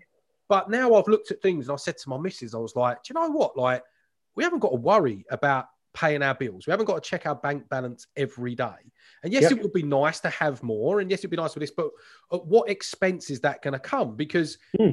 but 0.48 0.70
now 0.70 0.96
I've 0.96 1.10
looked 1.10 1.30
at 1.32 1.42
things 1.42 1.68
and 1.68 1.74
I 1.74 1.76
said 1.76 1.98
to 1.98 2.10
my 2.10 2.18
missus, 2.18 2.56
I 2.56 2.58
was 2.60 2.76
like, 2.78 3.04
do 3.04 3.14
you 3.14 3.20
know 3.20 3.30
what? 3.30 3.58
Like, 3.58 3.84
we 4.36 4.46
haven't 4.46 4.60
got 4.60 4.70
to 4.70 4.78
worry 4.78 5.26
about 5.30 5.66
paying 5.94 6.24
our 6.24 6.36
bills. 6.36 6.68
We 6.68 6.72
haven't 6.72 6.86
got 6.86 7.04
to 7.04 7.10
check 7.10 7.26
our 7.26 7.36
bank 7.36 7.68
balance 7.68 8.08
every 8.16 8.56
day. 8.56 8.80
And 9.24 9.34
yes, 9.34 9.44
Yep. 9.44 9.52
it 9.52 9.62
would 9.62 9.74
be 9.74 9.84
nice 9.84 10.22
to 10.22 10.30
have 10.30 10.64
more. 10.64 11.02
And 11.02 11.12
yes, 11.12 11.20
it'd 11.20 11.32
be 11.32 11.38
nice 11.38 11.54
for 11.54 11.60
this, 11.60 11.72
but 11.72 11.90
at 12.32 12.46
what 12.46 12.70
expense 12.70 13.30
is 13.30 13.42
that 13.42 13.62
going 13.62 13.74
to 13.74 13.80
come? 13.80 14.16
Because 14.16 14.58
Hmm. 14.78 14.92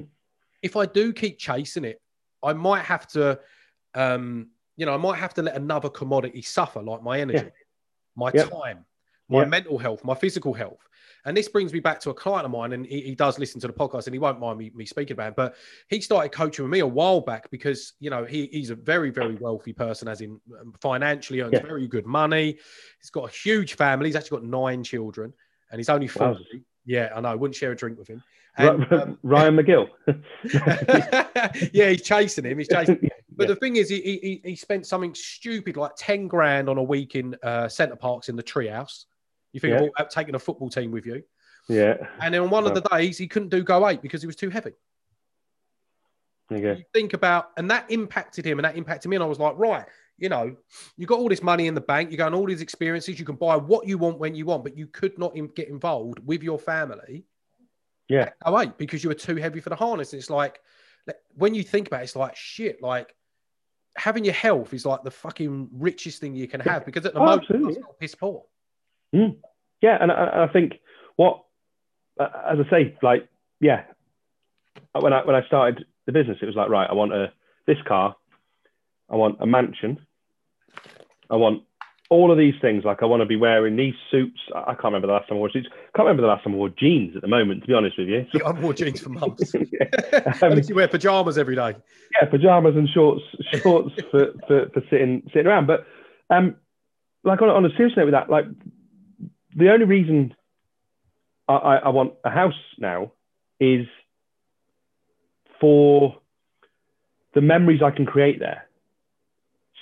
If 0.63 0.77
I 0.77 0.87
do 0.87 1.13
keep 1.13 1.39
chasing 1.39 1.85
it, 1.85 2.01
I 2.43 2.53
might 2.53 2.85
have 2.85 3.07
to 3.09 3.41
um, 3.95 4.49
you 4.77 4.87
know, 4.87 4.95
I 4.95 4.97
might 4.97 5.19
have 5.19 5.35
to 5.35 5.43
let 5.43 5.57
another 5.57 5.89
commodity 5.89 6.41
suffer, 6.41 6.81
like 6.81 7.03
my 7.03 7.21
energy, 7.21 7.39
Yeah. 7.39 7.51
my 8.15 8.31
Yep. 8.31 8.51
time, 8.51 8.87
my 9.29 9.41
Yep. 9.41 9.49
mental 9.49 9.77
health, 9.79 10.05
my 10.05 10.15
physical 10.15 10.55
health. 10.55 10.79
And 11.25 11.37
this 11.37 11.49
brings 11.49 11.73
me 11.73 11.81
back 11.81 11.99
to 12.01 12.11
a 12.11 12.15
client 12.15 12.47
of 12.47 12.53
mine, 12.53 12.73
and 12.73 12.87
he, 12.87 13.01
he 13.01 13.15
does 13.17 13.41
listen 13.41 13.61
to 13.63 13.67
the 13.67 13.73
podcast, 13.73 14.07
and 14.07 14.15
he 14.15 14.21
won't 14.21 14.39
mind 14.39 14.57
me, 14.57 14.71
me 14.75 14.87
speaking 14.87 15.15
about 15.15 15.31
it. 15.31 15.37
But 15.37 15.57
he 15.89 16.01
started 16.01 16.31
coaching 16.31 16.65
with 16.65 16.71
me 16.71 16.79
a 16.79 16.87
while 16.87 17.21
back 17.21 17.51
because 17.51 17.95
you 17.99 18.09
know 18.09 18.25
he, 18.25 18.47
he's 18.53 18.71
a 18.71 18.77
very 18.77 19.11
very 19.11 19.35
wealthy 19.35 19.73
person, 19.73 20.07
as 20.07 20.21
in 20.21 20.41
um, 20.61 20.73
financially 20.81 21.41
earns 21.41 21.55
Yeah. 21.55 21.63
very 21.67 21.89
good 21.89 22.07
money. 22.07 22.57
He's 23.01 23.11
got 23.11 23.29
a 23.29 23.33
huge 23.33 23.75
family. 23.75 24.09
He's 24.09 24.17
actually 24.17 24.39
got 24.39 24.49
nine 24.49 24.85
children, 24.85 25.33
and 25.73 25.81
he's 25.81 25.89
only 25.89 26.07
forty. 26.07 26.63
Yeah, 26.89 27.11
I 27.15 27.21
know. 27.21 27.29
I 27.29 27.35
wouldn't 27.35 27.55
share 27.55 27.71
a 27.73 27.77
drink 27.77 27.99
with 27.99 28.09
him. 28.09 28.23
And, 28.57 28.91
um, 28.93 29.19
Ryan 29.23 29.57
McGill. 29.57 29.89
yeah, 31.75 31.91
he's 31.91 32.03
chasing 32.03 32.47
him. 32.47 32.59
He's 32.59 32.69
chasing. 32.69 32.99
But 33.37 33.45
Yeah. 33.47 33.55
the 33.55 33.57
thing 33.57 33.77
is, 33.77 33.91
he, 33.91 34.01
he 34.01 34.41
he 34.43 34.57
spent 34.57 34.87
something 34.87 35.15
stupid 35.15 35.77
like 35.77 35.93
ten 35.99 36.27
grand 36.29 36.69
on 36.71 36.79
a 36.79 36.83
week 36.83 37.15
in 37.15 37.37
uh, 37.43 37.69
Center 37.69 37.95
Parcs 37.95 38.31
in 38.31 38.37
the 38.37 38.43
Treehouse. 38.43 39.05
You 39.53 39.61
think 39.61 39.73
Yeah. 39.73 39.85
of 39.85 39.91
all- 39.99 40.07
taking 40.07 40.35
a 40.35 40.39
football 40.39 40.71
team 40.71 40.91
with 40.91 41.05
you, 41.05 41.23
yeah. 41.69 41.99
and 42.23 42.33
then 42.33 42.41
on 42.41 42.51
one 42.51 42.67
of 42.67 42.75
the 42.75 42.81
days 42.81 43.19
he 43.19 43.29
couldn't 43.29 43.51
do 43.51 43.63
Go 43.63 43.87
Ape 43.87 44.01
because 44.01 44.23
he 44.23 44.27
was 44.27 44.37
too 44.37 44.49
heavy. 44.51 44.73
There 46.49 46.59
you. 46.59 46.69
You 46.79 46.85
think 46.95 47.13
about, 47.13 47.51
and 47.59 47.71
that 47.71 47.91
impacted 47.91 48.47
him, 48.47 48.59
and 48.59 48.65
that 48.65 48.77
impacted 48.79 49.11
me, 49.11 49.17
and 49.17 49.23
I 49.23 49.27
was 49.29 49.39
like, 49.39 49.55
right, 49.59 49.85
you 50.19 50.29
know, 50.29 50.55
you 50.97 51.07
got 51.07 51.19
all 51.19 51.29
this 51.29 51.43
money 51.43 51.67
in 51.67 51.75
the 51.75 51.81
bank, 51.81 52.11
you 52.11 52.17
got 52.17 52.35
all 52.35 52.47
these 52.47 52.61
experiences, 52.61 53.19
you 53.19 53.25
can 53.25 53.37
buy 53.37 53.57
what 53.57 53.87
you 53.87 53.99
want 53.99 54.19
when 54.19 54.35
you 54.35 54.45
want, 54.45 54.65
but 54.65 54.77
you 54.77 54.87
could 54.87 55.19
not 55.19 55.37
in- 55.37 55.49
get 55.55 55.69
involved 55.69 56.19
with 56.27 56.43
your 56.43 56.59
family. 56.59 57.25
Yeah. 58.09 58.31
Oh 58.45 58.53
wait, 58.53 58.77
because 58.79 59.03
you 59.05 59.11
were 59.11 59.15
too 59.15 59.37
heavy 59.37 59.61
for 59.61 59.71
the 59.71 59.77
harness. 59.77 60.13
It's 60.13 60.31
like 60.31 60.61
when 61.35 61.55
you 61.55 61.63
think 61.63 61.87
about 61.89 62.01
it, 62.01 62.05
it's 62.05 62.17
like 62.17 62.37
shit. 62.37 62.83
Like 62.83 63.15
having 63.97 64.25
your 64.25 64.35
health 64.35 64.75
is 64.75 64.85
like 64.85 65.03
the 65.05 65.11
fucking 65.11 65.69
richest 65.73 66.21
thing 66.21 66.35
you 66.35 66.49
can 66.49 66.61
have 66.61 66.85
because 66.85 67.05
at 67.07 67.15
the 67.15 67.21
Oh, 67.21 67.25
moment 67.25 67.43
absolutely, 67.43 67.75
it's 67.75 67.87
piss 68.01 68.15
poor. 68.15 68.45
Yeah, 69.13 69.99
and 70.01 70.11
I, 70.11 70.45
I 70.45 70.53
think 70.53 70.75
what, 71.17 71.45
uh, 72.19 72.29
as 72.51 72.59
I 72.67 72.71
say, 72.71 72.97
like, 73.03 73.29
yeah, 73.61 73.85
when 74.93 75.13
I 75.13 75.25
when 75.25 75.37
I 75.37 75.47
started 75.47 75.85
the 76.07 76.13
business, 76.13 76.39
it 76.43 76.47
was 76.47 76.57
like, 76.57 76.69
right, 76.69 76.89
I 76.89 76.95
want 76.95 77.13
a 77.13 77.33
this 77.67 77.79
car, 77.87 78.17
I 79.11 79.17
want 79.17 79.37
a 79.41 79.47
mansion, 79.47 79.99
I 81.31 81.37
want 81.37 81.63
all 82.11 82.33
of 82.33 82.39
these 82.39 82.55
things. 82.63 82.85
Like, 82.85 83.03
I 83.03 83.07
want 83.07 83.21
to 83.21 83.27
be 83.27 83.37
wearing 83.37 83.77
these 83.77 83.95
suits. 84.11 84.39
I 84.55 84.73
can't 84.73 84.85
remember 84.85 85.09
the 85.09 85.13
last 85.13 85.29
time 85.29 85.37
I 85.37 85.41
wore 85.41 85.51
suits. 85.51 85.69
Can't 85.95 86.07
remember 86.07 86.23
the 86.23 86.29
last 86.29 86.43
time 86.45 86.55
I 86.55 86.57
wore 86.57 86.71
jeans. 86.71 87.15
At 87.17 87.23
the 87.23 87.29
moment, 87.29 87.63
to 87.63 87.67
be 87.67 87.75
honest 87.75 87.99
with 87.99 88.09
you. 88.09 88.27
So- 88.33 88.47
I've 88.47 88.63
worn 88.63 88.75
jeans 88.77 89.01
for 89.03 89.11
months. 89.11 89.55
yeah. 89.73 90.33
Um, 90.43 90.61
you 90.67 90.75
wear 90.75 90.89
pajamas 90.89 91.37
every 91.37 91.55
day. 91.57 91.75
yeah, 92.21 92.29
pajamas 92.29 92.77
and 92.77 92.89
shorts, 92.89 93.23
shorts 93.63 93.95
for, 94.11 94.33
for, 94.47 94.69
for 94.73 94.83
sitting 94.89 95.23
sitting 95.33 95.47
around. 95.47 95.67
But 95.67 95.87
um, 96.31 96.57
like 97.25 97.43
on, 97.43 97.49
a- 97.51 97.55
on 97.55 97.65
a 97.67 97.71
serious 97.77 97.97
note 97.97 98.07
with 98.07 98.15
that, 98.15 98.31
like 98.31 98.47
the 99.55 99.71
only 99.71 99.85
reason 99.85 100.35
I, 101.49 101.55
I, 101.55 101.77
I 101.77 101.89
want 101.91 102.15
a 102.25 102.31
house 102.31 102.55
now 102.79 103.13
is 103.61 103.87
for 105.61 106.17
the 107.35 107.41
memories 107.41 107.83
I 107.83 107.91
can 107.91 108.07
create 108.07 108.39
there. 108.39 108.68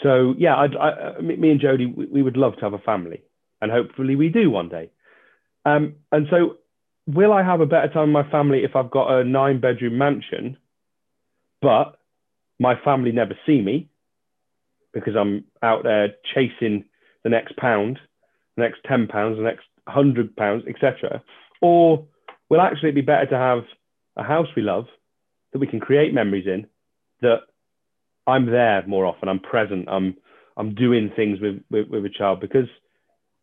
So 0.03 0.35
yeah, 0.39 0.55
I, 0.55 1.21
me 1.21 1.37
me 1.37 1.51
and 1.51 1.61
Jody, 1.61 1.87
we, 1.87 2.07
we 2.07 2.23
would 2.23 2.37
love 2.37 2.55
to 2.57 2.63
have 2.63 2.75
a 2.75 2.79
family, 2.79 3.23
and 3.61 3.71
hopefully 3.71 4.17
we 4.17 4.29
do 4.29 4.51
one 4.51 4.69
day. 4.69 4.91
Um, 5.65 5.95
and 6.13 6.27
so, 6.31 6.57
will 7.07 7.33
I 7.33 7.43
have 7.43 7.61
a 7.61 7.67
better 7.67 7.89
time 7.89 8.13
with 8.13 8.25
my 8.25 8.31
family 8.31 8.63
if 8.63 8.77
I've 8.77 8.91
got 8.91 9.11
a 9.11 9.25
nine-bedroom 9.25 9.99
mansion? 9.99 10.59
but 11.67 11.99
my 12.59 12.75
family 12.85 13.13
never 13.13 13.37
see 13.45 13.61
me 13.61 13.89
because 14.93 15.15
I'm 15.17 15.45
out 15.63 15.83
there 15.83 16.15
chasing 16.35 16.85
the 17.23 17.29
next 17.29 17.57
pound, 17.57 17.99
the 18.57 18.63
next 18.63 18.81
10 18.89 19.09
pounds, 19.09 19.37
the 19.37 19.43
next 19.43 19.67
100 19.85 20.37
pounds, 20.37 20.65
etc. 20.69 21.23
Or 21.61 22.07
will 22.49 22.61
actually 22.61 22.91
it 22.91 22.95
be 22.95 23.01
better 23.01 23.27
to 23.27 23.37
have 23.37 23.65
a 24.17 24.23
house 24.23 24.47
we 24.57 24.63
love 24.63 24.87
that 25.53 25.59
we 25.59 25.67
can 25.67 25.81
create 25.81 26.15
memories 26.15 26.47
in 26.47 26.67
that 27.21 27.41
I'm 28.27 28.47
there 28.47 28.85
more 28.87 29.07
often, 29.07 29.29
I'm 29.29 29.41
present, 29.41 29.89
I'm 29.89 30.17
I'm 30.57 30.75
doing 30.75 31.11
things 31.15 31.41
with 31.41 31.63
with, 31.71 31.89
with 31.89 32.05
a 32.05 32.11
child 32.11 32.41
because 32.41 32.69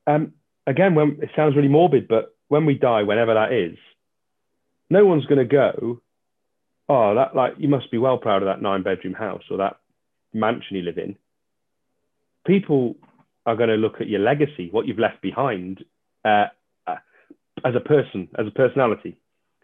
um 0.07 0.33
again 0.67 0.95
when 0.95 1.19
it 1.21 1.29
sounds 1.35 1.55
really 1.55 1.67
morbid, 1.67 2.07
but 2.07 2.35
when 2.47 2.65
we 2.65 2.75
die, 2.75 3.03
whenever 3.03 3.33
that 3.33 3.53
is, 3.53 3.77
no 4.89 5.05
one's 5.05 5.25
gonna 5.25 5.45
go, 5.45 6.01
oh, 6.89 7.15
that 7.15 7.35
like 7.35 7.53
you 7.57 7.67
must 7.67 7.91
be 7.91 7.97
well 7.97 8.17
proud 8.17 8.41
of 8.43 8.47
that 8.47 8.61
nine 8.61 8.83
bedroom 8.83 9.13
house 9.13 9.43
or 9.49 9.57
that 9.57 9.77
mansion 10.33 10.77
you 10.77 10.83
live 10.83 10.97
in. 10.97 11.15
People 12.45 12.95
are 13.45 13.55
going 13.55 13.69
to 13.69 13.75
look 13.75 14.01
at 14.01 14.07
your 14.07 14.19
legacy, 14.19 14.69
what 14.71 14.87
you've 14.87 14.99
left 14.99 15.21
behind, 15.21 15.83
uh, 16.25 16.45
uh, 16.87 16.95
as 17.65 17.75
a 17.75 17.79
person, 17.79 18.27
as 18.37 18.47
a 18.47 18.51
personality. 18.51 19.17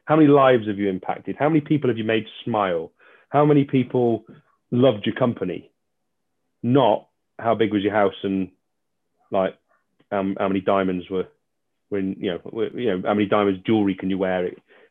How 0.05 0.15
many 0.15 0.27
lives 0.27 0.67
have 0.67 0.77
you 0.77 0.89
impacted? 0.89 1.35
How 1.37 1.49
many 1.49 1.61
people 1.61 1.89
have 1.89 1.97
you 1.97 2.03
made 2.03 2.25
smile? 2.43 2.91
How 3.29 3.45
many 3.45 3.63
people 3.63 4.25
loved 4.71 5.05
your 5.05 5.15
company? 5.15 5.71
Not 6.63 7.07
how 7.37 7.55
big 7.55 7.71
was 7.73 7.83
your 7.83 7.93
house 7.93 8.15
and 8.23 8.49
like 9.31 9.55
um, 10.11 10.35
how 10.39 10.47
many 10.47 10.61
diamonds 10.61 11.09
were, 11.09 11.27
when 11.89 12.15
you 12.19 12.31
know, 12.31 12.69
you 12.75 12.87
know, 12.97 13.01
how 13.07 13.13
many 13.13 13.27
diamonds 13.27 13.61
jewelry 13.65 13.95
can 13.95 14.09
you 14.09 14.17
wear, 14.17 14.47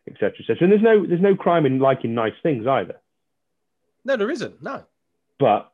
etc. 0.09 0.33
etc. 0.41 0.57
And 0.61 0.73
there's 0.73 0.83
no 0.83 1.07
there's 1.07 1.21
no 1.21 1.35
crime 1.37 1.67
in 1.67 1.79
liking 1.79 2.15
nice 2.15 2.33
things 2.43 2.67
either. 2.67 2.97
No, 4.05 4.17
there 4.17 4.31
isn't. 4.31 4.63
No. 4.63 4.85
but 5.39 5.73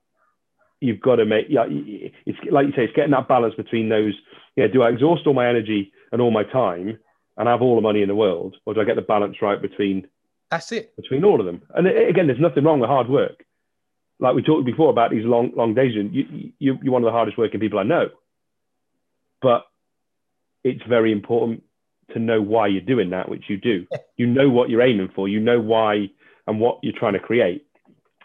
you've 0.81 1.01
got 1.01 1.17
to 1.17 1.25
make 1.25 1.47
yeah 1.49 1.65
it's 1.69 2.39
like 2.51 2.67
you 2.67 2.73
say 2.73 2.85
it's 2.85 2.93
getting 2.95 3.13
that 3.13 3.29
balance 3.29 3.55
between 3.55 3.89
those 3.89 4.13
yeah 4.57 4.67
do 4.67 4.83
i 4.83 4.91
exhaust 4.91 5.27
all 5.27 5.33
my 5.33 5.49
energy 5.49 5.91
and 6.13 6.21
all 6.21 6.31
my 6.33 6.43
time 6.45 6.99
and 7.39 7.49
have 7.49 7.63
all 7.63 7.77
the 7.77 7.81
money 7.81 8.03
in 8.03 8.09
the 8.09 8.15
world 8.15 8.57
or 8.67 8.75
do 8.75 8.81
i 8.81 8.85
get 8.85 8.97
the 8.97 9.01
balance 9.03 9.37
right 9.41 9.63
between 9.63 10.07
That's 10.51 10.71
it. 10.73 10.95
between 10.97 11.25
all 11.25 11.41
of 11.41 11.47
them 11.47 11.63
and 11.75 11.87
again 11.87 12.27
there's 12.27 12.41
nothing 12.41 12.65
wrong 12.65 12.81
with 12.81 12.91
hard 12.91 13.09
work 13.09 13.45
like 14.21 14.35
we 14.35 14.43
talked 14.43 14.65
before 14.65 14.91
about 14.91 15.11
these 15.11 15.25
long 15.25 15.53
long 15.57 15.75
days 15.75 15.93
and 15.97 16.15
you, 16.15 16.53
you 16.59 16.79
you're 16.83 16.93
one 16.93 17.03
of 17.03 17.07
the 17.07 17.13
hardest 17.13 17.39
working 17.39 17.61
people 17.61 17.79
i 17.79 17.83
know. 17.83 18.09
But 19.43 19.65
it's 20.63 20.83
very 20.89 21.13
important 21.13 21.63
to 22.13 22.19
know 22.19 22.41
why 22.41 22.69
you're 22.69 22.81
doing 22.81 23.11
that 23.11 23.29
which 23.29 23.45
you 23.49 23.57
do. 23.57 23.87
You 24.17 24.29
know 24.29 24.49
what 24.49 24.71
you're 24.71 24.81
aiming 24.81 25.11
for. 25.13 25.27
You 25.27 25.41
know 25.41 25.61
why 25.61 26.09
and 26.47 26.61
what 26.61 26.79
you're 26.85 26.97
trying 26.97 27.15
to 27.15 27.19
create. 27.19 27.67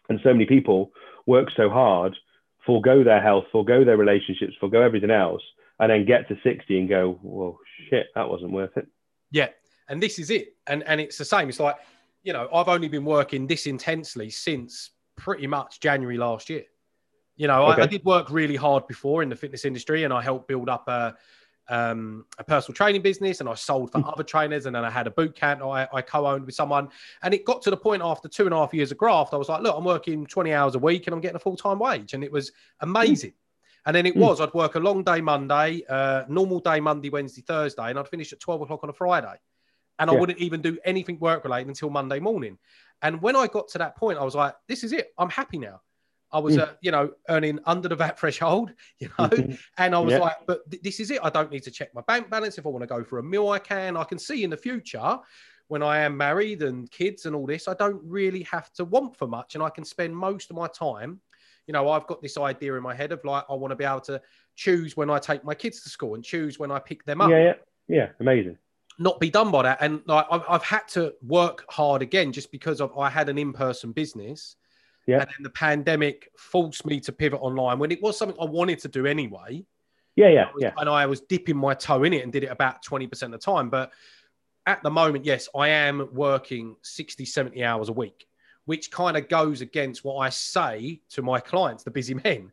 And 0.07 0.19
so 0.23 0.31
many 0.31 0.45
people 0.45 0.91
work 1.25 1.49
so 1.57 1.67
hard 1.67 2.15
forego 2.63 3.03
their 3.03 3.21
health 3.21 3.45
forego 3.51 3.83
their 3.83 3.97
relationships 3.97 4.53
forego 4.59 4.81
everything 4.81 5.09
else 5.09 5.41
and 5.79 5.89
then 5.89 6.05
get 6.05 6.27
to 6.27 6.35
60 6.43 6.79
and 6.79 6.87
go 6.89 7.19
well 7.23 7.57
shit 7.89 8.07
that 8.13 8.29
wasn't 8.29 8.51
worth 8.51 8.75
it. 8.77 8.87
Yeah, 9.31 9.47
and 9.87 10.01
this 10.01 10.19
is 10.19 10.29
it, 10.29 10.55
and 10.67 10.83
and 10.83 10.99
it's 11.01 11.17
the 11.17 11.25
same. 11.25 11.49
It's 11.49 11.59
like, 11.59 11.77
you 12.23 12.33
know, 12.33 12.49
I've 12.53 12.67
only 12.67 12.87
been 12.87 13.05
working 13.05 13.47
this 13.47 13.65
intensely 13.65 14.29
since 14.29 14.91
pretty 15.19 15.47
much 15.47 15.79
January 15.79 16.17
last 16.17 16.49
year. 16.49 16.63
You 17.35 17.47
know, 17.47 17.65
I, 17.65 17.83
I 17.83 17.85
did 17.85 18.03
work 18.03 18.29
really 18.31 18.55
hard 18.55 18.87
before 18.87 19.23
in 19.23 19.29
the 19.29 19.35
fitness 19.35 19.63
industry, 19.65 20.03
and 20.03 20.13
I 20.13 20.21
helped 20.21 20.47
build 20.47 20.69
up 20.69 20.87
a 20.87 21.15
um, 21.71 22.25
a 22.39 22.43
personal 22.43 22.75
training 22.75 23.03
business, 23.03 23.41
and 23.41 23.47
I 23.47 23.53
sold 23.53 23.91
for 23.91 24.03
other 24.03 24.23
trainers, 24.23 24.65
and 24.65 24.75
then 24.75 24.83
I 24.83 24.89
had 24.89 25.05
a 25.05 25.11
boot 25.11 25.35
camp 25.35 25.61
I, 25.61 25.87
I 25.93 26.01
co-owned 26.01 26.45
with 26.47 26.55
someone, 26.55 26.89
and 27.21 27.31
it 27.31 27.45
got 27.45 27.61
to 27.61 27.69
the 27.69 27.77
point 27.77 28.01
after 28.03 28.27
two 28.27 28.45
and 28.45 28.53
a 28.53 28.57
half 28.57 28.73
years 28.73 28.91
of 28.91 28.97
graft, 28.97 29.35
I 29.35 29.37
was 29.37 29.49
like, 29.49 29.61
look, 29.61 29.75
I'm 29.77 29.83
working 29.85 30.25
20 30.25 30.51
hours 30.51 30.73
a 30.73 30.79
week, 30.79 31.05
and 31.05 31.13
I'm 31.13 31.21
getting 31.21 31.35
a 31.35 31.39
full 31.39 31.55
time 31.55 31.77
wage, 31.77 32.13
and 32.15 32.23
it 32.23 32.31
was 32.31 32.51
amazing. 32.79 33.33
And 33.85 33.95
then 33.95 34.05
it 34.07 34.15
Mm. 34.15 34.19
was, 34.19 34.41
I'd 34.41 34.53
work 34.53 34.75
a 34.75 34.79
long 34.79 35.03
day 35.03 35.21
Monday, 35.21 35.83
uh, 35.87 36.23
normal 36.27 36.59
day 36.59 36.79
Monday, 36.79 37.09
Wednesday, 37.09 37.41
Thursday, 37.41 37.89
and 37.89 37.99
I'd 37.99 38.09
finish 38.09 38.33
at 38.33 38.39
12 38.39 38.61
o'clock 38.63 38.83
on 38.83 38.89
a 38.89 38.93
Friday. 38.93 39.39
And 39.99 40.09
I 40.09 40.13
Yeah. 40.13 40.19
wouldn't 40.19 40.39
even 40.39 40.61
do 40.61 40.77
anything 40.85 41.19
work 41.19 41.43
related 41.43 41.67
until 41.67 41.89
Monday 41.89 42.19
morning. 42.19 42.57
And 43.01 43.21
when 43.21 43.35
I 43.35 43.47
got 43.47 43.67
to 43.69 43.77
that 43.79 43.95
point, 43.95 44.17
I 44.17 44.23
was 44.23 44.35
like, 44.35 44.55
this 44.67 44.83
is 44.83 44.91
it. 44.93 45.13
I'm 45.17 45.29
happy 45.29 45.57
now. 45.57 45.81
I 46.31 46.39
was, 46.39 46.57
Mm. 46.57 46.61
uh, 46.61 46.73
you 46.81 46.91
know, 46.91 47.11
earning 47.29 47.59
under 47.65 47.89
the 47.89 47.95
VAT 47.95 48.19
threshold, 48.19 48.71
you 48.99 49.09
know, 49.17 49.29
and 49.77 49.95
I 49.95 49.99
was 49.99 50.13
Yeah. 50.13 50.19
like, 50.19 50.37
but 50.45 50.69
th- 50.69 50.83
this 50.83 50.99
is 50.99 51.09
it. 51.09 51.19
I 51.23 51.29
don't 51.29 51.51
need 51.51 51.63
to 51.63 51.71
check 51.71 51.93
my 51.95 52.01
bank 52.01 52.29
balance. 52.29 52.57
If 52.57 52.65
I 52.65 52.69
want 52.69 52.83
to 52.83 52.87
go 52.87 53.03
for 53.03 53.17
a 53.19 53.23
meal, 53.23 53.49
I 53.49 53.57
can. 53.59 53.97
I 53.97 54.03
can 54.03 54.19
see 54.19 54.43
in 54.43 54.49
the 54.49 54.57
future 54.57 55.17
when 55.69 55.81
I 55.81 55.99
am 55.99 56.17
married 56.17 56.61
and 56.63 56.89
kids 56.91 57.25
and 57.25 57.35
all 57.35 57.45
this, 57.47 57.67
I 57.67 57.73
don't 57.75 58.01
really 58.03 58.43
have 58.43 58.71
to 58.73 58.85
want 58.85 59.15
for 59.15 59.27
much. 59.27 59.55
And 59.55 59.63
I 59.63 59.69
can 59.69 59.83
spend 59.85 60.15
most 60.15 60.49
of 60.49 60.55
my 60.55 60.67
time, 60.67 61.19
you 61.67 61.73
know, 61.73 61.89
I've 61.89 62.07
got 62.07 62.21
this 62.21 62.37
idea 62.37 62.75
in 62.75 62.81
my 62.83 62.93
head 62.93 63.11
of 63.11 63.23
like, 63.23 63.43
I 63.49 63.53
want 63.53 63.71
to 63.71 63.75
be 63.75 63.83
able 63.85 64.01
to 64.01 64.21
choose 64.55 64.97
when 64.97 65.09
I 65.09 65.19
take 65.19 65.43
my 65.43 65.53
kids 65.55 65.81
to 65.83 65.89
school 65.89 66.15
and 66.15 66.23
choose 66.23 66.57
when 66.59 66.71
I 66.71 66.79
pick 66.79 67.05
them 67.05 67.21
up 67.21 67.29
yeah 67.29 67.43
yeah 67.43 67.53
yeah 67.87 68.09
amazing 68.19 68.57
not 68.99 69.19
be 69.19 69.29
done 69.29 69.49
by 69.49 69.63
that. 69.63 69.77
And 69.81 70.01
like 70.05 70.25
I've, 70.29 70.43
I've 70.47 70.63
had 70.63 70.87
to 70.89 71.13
work 71.25 71.65
hard 71.69 72.01
again 72.01 72.31
just 72.31 72.51
because 72.51 72.81
of 72.81 72.95
I 72.97 73.09
had 73.09 73.29
an 73.29 73.37
in-person 73.37 73.93
business. 73.93 74.57
Yeah. 75.07 75.21
And 75.21 75.27
then 75.29 75.43
the 75.43 75.49
pandemic 75.49 76.29
forced 76.37 76.85
me 76.85 76.99
to 77.01 77.11
pivot 77.11 77.39
online 77.41 77.79
when 77.79 77.91
it 77.91 78.01
was 78.01 78.17
something 78.17 78.37
I 78.39 78.45
wanted 78.45 78.79
to 78.79 78.87
do 78.89 79.07
anyway. 79.07 79.65
yeah 80.15 80.27
yeah 80.27 80.43
I 80.43 80.51
was- 80.53 80.61
yeah 80.61 80.71
And 80.77 80.89
I 80.89 81.05
was 81.05 81.21
dipping 81.21 81.57
my 81.57 81.73
toe 81.73 82.03
in 82.03 82.13
it 82.13 82.23
and 82.23 82.31
did 82.31 82.43
it 82.43 82.51
about 82.51 82.83
20% 82.85 83.23
of 83.23 83.31
the 83.31 83.37
time. 83.37 83.69
But 83.69 83.91
at 84.67 84.83
the 84.83 84.91
moment, 84.91 85.25
yes, 85.25 85.49
I 85.55 85.69
am 85.69 86.09
working 86.13 86.75
60, 86.83 87.25
70 87.25 87.63
hours 87.63 87.89
a 87.89 87.93
week, 87.93 88.27
which 88.65 88.91
kind 88.91 89.17
of 89.17 89.27
goes 89.29 89.61
against 89.61 90.03
what 90.03 90.17
I 90.17 90.29
say 90.29 91.01
to 91.11 91.21
my 91.23 91.39
clients, 91.39 91.83
the 91.83 91.91
busy 91.91 92.13
men. 92.25 92.51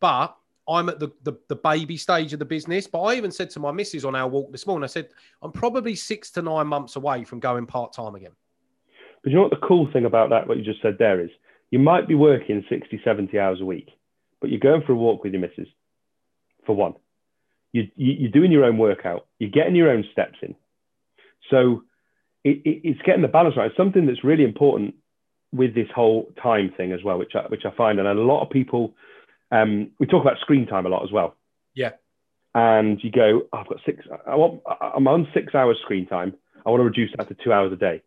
But 0.00 0.34
I'm 0.68 0.88
at 0.88 0.98
the, 0.98 1.10
the, 1.22 1.34
the 1.48 1.56
baby 1.56 1.96
stage 1.96 2.32
of 2.32 2.38
the 2.38 2.44
business. 2.44 2.86
But 2.86 3.02
I 3.02 3.14
even 3.14 3.30
said 3.30 3.50
to 3.50 3.60
my 3.60 3.70
missus 3.70 4.04
on 4.04 4.14
our 4.14 4.28
walk 4.28 4.50
this 4.50 4.66
morning, 4.66 4.84
I 4.84 4.88
said, 4.88 5.08
I'm 5.42 5.52
probably 5.52 5.94
six 5.94 6.30
to 6.32 6.42
nine 6.42 6.66
months 6.66 6.96
away 6.96 7.24
from 7.24 7.40
going 7.40 7.66
part 7.66 7.92
time 7.92 8.14
again. 8.14 8.32
But 9.22 9.30
you 9.30 9.36
know 9.36 9.42
what 9.42 9.50
the 9.50 9.66
cool 9.66 9.90
thing 9.92 10.04
about 10.04 10.30
that, 10.30 10.46
what 10.46 10.58
you 10.58 10.64
just 10.64 10.82
said 10.82 10.96
there 10.98 11.20
is, 11.20 11.30
you 11.70 11.78
might 11.78 12.06
be 12.06 12.14
working 12.14 12.64
60, 12.68 13.00
70 13.02 13.38
hours 13.38 13.60
a 13.60 13.64
week, 13.64 13.88
but 14.40 14.50
you're 14.50 14.60
going 14.60 14.82
for 14.82 14.92
a 14.92 14.96
walk 14.96 15.24
with 15.24 15.32
your 15.32 15.40
missus, 15.40 15.68
for 16.66 16.76
one. 16.76 16.94
You, 17.72 17.88
you, 17.96 18.28
are 18.28 18.30
doing 18.30 18.52
your 18.52 18.64
own 18.64 18.78
workout, 18.78 19.26
you're 19.38 19.50
getting 19.50 19.74
your 19.74 19.90
own 19.90 20.04
steps 20.12 20.38
in. 20.42 20.54
So 21.50 21.82
it, 22.44 22.60
it, 22.64 22.80
it's 22.84 23.02
getting 23.02 23.22
the 23.22 23.28
balance 23.28 23.56
right. 23.56 23.66
It's 23.66 23.76
something 23.76 24.06
that's 24.06 24.22
really 24.22 24.44
important 24.44 24.94
with 25.52 25.74
this 25.74 25.88
whole 25.94 26.30
time 26.42 26.72
thing 26.76 26.92
as 26.92 27.02
well, 27.02 27.18
which 27.18 27.32
I, 27.34 27.46
which 27.48 27.64
I 27.64 27.74
find, 27.76 27.98
and 27.98 28.06
a 28.06 28.14
lot 28.14 28.42
of 28.42 28.50
people, 28.50 28.94
um, 29.50 29.90
we 29.98 30.06
talk 30.06 30.22
about 30.22 30.38
screen 30.40 30.66
time 30.66 30.86
a 30.86 30.88
lot 30.88 31.04
as 31.04 31.12
well. 31.12 31.36
Yeah. 31.74 31.90
And 32.54 33.02
you 33.02 33.10
go, 33.10 33.42
oh, 33.52 33.58
I've 33.58 33.68
got 33.68 33.78
six, 33.84 34.04
I 34.26 34.36
want, 34.36 34.62
I'm 34.80 35.08
on 35.08 35.26
six 35.34 35.54
hours 35.54 35.78
screen 35.82 36.06
time. 36.06 36.34
I 36.64 36.70
want 36.70 36.80
to 36.80 36.84
reduce 36.84 37.10
that 37.16 37.28
to 37.28 37.36
two 37.42 37.52
hours 37.52 37.72
a 37.72 37.76
day. 37.76 38.02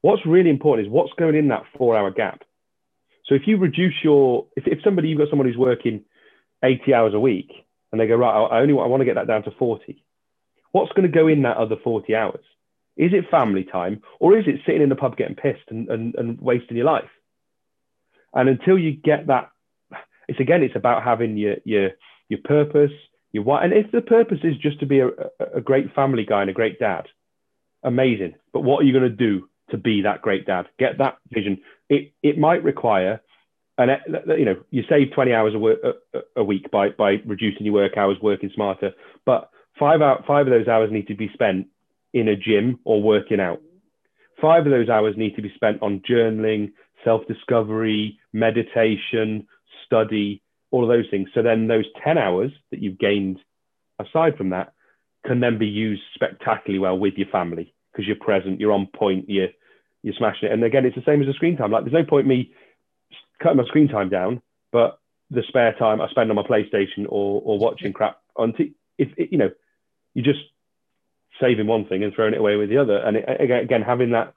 What's 0.00 0.26
really 0.26 0.50
important 0.50 0.86
is 0.86 0.92
what's 0.92 1.12
going 1.18 1.34
in 1.34 1.48
that 1.48 1.62
four 1.78 1.96
hour 1.96 2.10
gap. 2.10 2.42
So 3.26 3.34
if 3.34 3.42
you 3.46 3.56
reduce 3.56 3.94
your, 4.02 4.46
if, 4.56 4.66
if 4.66 4.80
somebody, 4.84 5.08
you've 5.08 5.18
got 5.18 5.30
someone 5.30 5.48
who's 5.48 5.56
working 5.56 6.04
80 6.62 6.92
hours 6.92 7.14
a 7.14 7.20
week 7.20 7.50
and 7.90 8.00
they 8.00 8.06
go, 8.06 8.16
right, 8.16 8.48
I 8.50 8.60
only 8.60 8.74
I 8.74 8.86
want 8.86 9.00
to 9.00 9.06
get 9.06 9.14
that 9.14 9.28
down 9.28 9.44
to 9.44 9.50
40. 9.52 10.04
What's 10.72 10.92
going 10.92 11.10
to 11.10 11.16
go 11.16 11.28
in 11.28 11.42
that 11.42 11.56
other 11.56 11.76
40 11.82 12.14
hours? 12.14 12.44
Is 12.96 13.12
it 13.12 13.30
family 13.30 13.64
time 13.64 14.02
or 14.20 14.36
is 14.36 14.44
it 14.46 14.60
sitting 14.66 14.82
in 14.82 14.88
the 14.88 14.96
pub 14.96 15.16
getting 15.16 15.36
pissed 15.36 15.70
and, 15.70 15.88
and, 15.88 16.14
and 16.16 16.40
wasting 16.40 16.76
your 16.76 16.86
life? 16.86 17.08
And 18.34 18.48
until 18.48 18.78
you 18.78 18.92
get 18.92 19.28
that, 19.28 19.50
it's 20.28 20.40
again, 20.40 20.62
it's 20.62 20.76
about 20.76 21.02
having 21.02 21.36
your, 21.36 21.56
your, 21.64 21.90
your 22.28 22.40
purpose, 22.44 22.92
your 23.32 23.44
what, 23.44 23.64
and 23.64 23.72
if 23.72 23.90
the 23.92 24.00
purpose 24.00 24.38
is 24.42 24.56
just 24.56 24.80
to 24.80 24.86
be 24.86 25.00
a, 25.00 25.08
a 25.54 25.60
great 25.60 25.94
family 25.94 26.24
guy 26.24 26.40
and 26.40 26.50
a 26.50 26.54
great 26.54 26.78
dad, 26.78 27.06
amazing. 27.82 28.34
But 28.52 28.60
what 28.60 28.80
are 28.80 28.84
you 28.84 28.92
going 28.92 29.10
to 29.10 29.16
do 29.16 29.48
to 29.70 29.76
be 29.76 30.02
that 30.02 30.22
great 30.22 30.46
dad? 30.46 30.66
Get 30.78 30.98
that 30.98 31.18
vision. 31.32 31.60
It, 31.88 32.12
it 32.22 32.38
might 32.38 32.62
require 32.64 33.20
and 33.76 33.90
you 34.38 34.44
know 34.44 34.54
you 34.70 34.84
save 34.88 35.12
20 35.12 35.32
hours 35.32 35.52
a, 35.52 35.58
work, 35.58 35.80
a, 35.82 36.18
a, 36.36 36.44
week 36.44 36.70
by 36.70 36.90
by 36.90 37.16
reducing 37.26 37.66
your 37.66 37.74
work 37.74 37.96
hours 37.96 38.16
working 38.22 38.48
smarter 38.54 38.92
but 39.26 39.50
five 39.80 40.00
out 40.00 40.24
five 40.28 40.46
of 40.46 40.52
those 40.52 40.68
hours 40.68 40.92
need 40.92 41.08
to 41.08 41.14
be 41.16 41.28
spent 41.34 41.66
in 42.14 42.28
a 42.28 42.36
gym 42.36 42.78
or 42.84 43.02
working 43.02 43.40
out. 43.40 43.60
Five 44.40 44.64
of 44.66 44.72
those 44.72 44.88
hours 44.88 45.16
need 45.18 45.36
to 45.36 45.42
be 45.42 45.52
spent 45.54 45.82
on 45.82 46.00
journaling, 46.08 46.72
self 47.04 47.26
discovery, 47.26 48.18
meditation, 48.32 49.46
study, 49.84 50.42
all 50.70 50.82
of 50.82 50.88
those 50.88 51.08
things. 51.10 51.28
So 51.34 51.42
then 51.42 51.68
those 51.68 51.86
10 52.02 52.18
hours 52.18 52.50
that 52.70 52.80
you've 52.80 52.98
gained 52.98 53.38
aside 53.98 54.36
from 54.36 54.50
that 54.50 54.72
can 55.26 55.40
then 55.40 55.58
be 55.58 55.66
used 55.66 56.02
spectacularly 56.14 56.78
well 56.78 56.98
with 56.98 57.14
your 57.14 57.28
family 57.28 57.74
because 57.92 58.06
you're 58.06 58.16
present, 58.16 58.60
you're 58.60 58.72
on 58.72 58.86
point, 58.86 59.26
you're, 59.28 59.48
you're 60.02 60.14
smashing 60.14 60.48
it. 60.48 60.52
And 60.52 60.64
again, 60.64 60.84
it's 60.84 60.96
the 60.96 61.02
same 61.06 61.20
as 61.20 61.26
the 61.26 61.32
screen 61.32 61.56
time. 61.56 61.70
Like 61.70 61.84
there's 61.84 61.94
no 61.94 62.04
point 62.04 62.26
me 62.26 62.52
cutting 63.42 63.56
my 63.56 63.64
screen 63.64 63.88
time 63.88 64.08
down, 64.08 64.42
but 64.72 64.98
the 65.30 65.42
spare 65.48 65.74
time 65.74 66.00
I 66.00 66.08
spend 66.08 66.30
on 66.30 66.36
my 66.36 66.42
PlayStation 66.42 67.06
or, 67.08 67.40
or 67.44 67.58
watching 67.58 67.92
crap 67.92 68.20
on 68.36 68.52
t- 68.52 68.74
if 68.98 69.08
it, 69.16 69.30
you 69.32 69.38
know, 69.38 69.50
you're 70.12 70.24
just 70.24 70.44
saving 71.40 71.66
one 71.66 71.86
thing 71.86 72.04
and 72.04 72.12
throwing 72.14 72.34
it 72.34 72.40
away 72.40 72.56
with 72.56 72.68
the 72.68 72.78
other. 72.78 72.96
And 72.98 73.16
it, 73.16 73.24
again, 73.40 73.82
having 73.82 74.10
that 74.10 74.34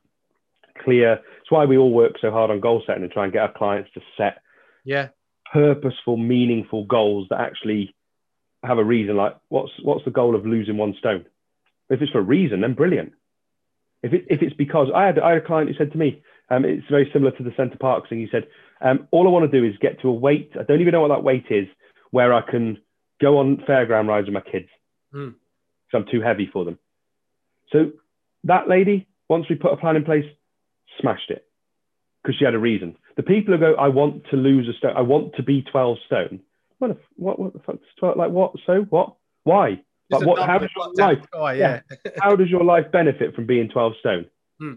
clear, 0.83 1.19
it's 1.41 1.51
why 1.51 1.65
we 1.65 1.77
all 1.77 1.91
work 1.91 2.13
so 2.21 2.31
hard 2.31 2.51
on 2.51 2.59
goal 2.59 2.83
setting 2.85 3.03
and 3.03 3.11
try 3.11 3.23
and 3.23 3.33
get 3.33 3.41
our 3.41 3.53
clients 3.53 3.89
to 3.93 4.01
set 4.17 4.41
yeah 4.87 5.09
purposeful, 5.53 6.17
meaningful 6.17 6.85
goals 6.85 7.27
that 7.29 7.39
actually 7.39 7.95
have 8.63 8.77
a 8.77 8.83
reason. 8.83 9.15
Like, 9.15 9.35
what's 9.49 9.71
what's 9.83 10.05
the 10.05 10.11
goal 10.11 10.35
of 10.35 10.45
losing 10.45 10.77
one 10.77 10.95
stone? 10.97 11.25
If 11.89 12.01
it's 12.01 12.11
for 12.11 12.19
a 12.19 12.23
reason, 12.23 12.61
then 12.61 12.73
brilliant. 12.73 13.13
If 14.03 14.13
it, 14.13 14.25
if 14.29 14.41
it's 14.41 14.55
because 14.55 14.89
I 14.93 15.05
had 15.05 15.19
I 15.19 15.29
had 15.29 15.43
a 15.43 15.45
client 15.45 15.69
who 15.69 15.77
said 15.77 15.91
to 15.91 15.97
me, 15.97 16.21
um, 16.49 16.65
it's 16.65 16.87
very 16.89 17.09
similar 17.11 17.31
to 17.31 17.43
the 17.43 17.53
Center 17.57 17.77
Parcs 17.77 18.09
thing. 18.09 18.19
He 18.19 18.27
said, 18.31 18.47
um, 18.81 19.07
all 19.11 19.27
I 19.27 19.31
want 19.31 19.49
to 19.49 19.59
do 19.59 19.65
is 19.65 19.75
get 19.79 20.01
to 20.01 20.09
a 20.09 20.13
weight. 20.13 20.51
I 20.59 20.63
don't 20.63 20.81
even 20.81 20.91
know 20.91 21.01
what 21.01 21.09
that 21.09 21.23
weight 21.23 21.45
is, 21.49 21.67
where 22.11 22.33
I 22.33 22.41
can 22.41 22.77
go 23.19 23.39
on 23.39 23.57
fairground 23.67 24.07
rides 24.07 24.27
with 24.27 24.33
my 24.33 24.41
kids. 24.41 24.69
Mm. 25.13 25.35
I'm 25.93 26.05
too 26.11 26.21
heavy 26.21 26.49
for 26.51 26.65
them. 26.65 26.77
So 27.71 27.91
that 28.43 28.67
lady, 28.67 29.07
once 29.29 29.45
we 29.49 29.55
put 29.55 29.73
a 29.73 29.77
plan 29.77 29.95
in 29.95 30.03
place, 30.03 30.25
smashed 30.99 31.29
it 31.29 31.45
because 32.21 32.37
she 32.37 32.45
had 32.45 32.53
a 32.53 32.59
reason. 32.59 32.95
The 33.17 33.23
people 33.23 33.53
who 33.53 33.59
go, 33.59 33.75
I 33.75 33.89
want 33.89 34.23
to 34.29 34.37
lose 34.37 34.67
a 34.69 34.77
stone, 34.77 34.93
I 34.95 35.01
want 35.01 35.35
to 35.35 35.43
be 35.43 35.63
12 35.63 35.97
stone. 36.05 36.39
What, 36.77 36.89
the, 36.89 36.97
what, 37.15 37.39
what 37.39 37.53
the 37.53 37.59
fuck? 37.59 37.77
12, 37.99 38.17
like 38.17 38.31
what? 38.31 38.53
So 38.65 38.85
what? 38.89 39.15
Why? 39.43 39.81
Like, 40.09 40.25
what, 40.25 40.45
how 40.45 40.57
does 40.57 40.69
your 40.75 40.93
life? 40.93 41.17
Guy, 41.33 41.53
yeah. 41.53 41.81
yeah. 42.05 42.11
how 42.21 42.35
does 42.35 42.49
your 42.49 42.63
life 42.63 42.91
benefit 42.91 43.35
from 43.35 43.45
being 43.45 43.69
12 43.69 43.93
stone? 43.99 44.25
Hmm. 44.59 44.73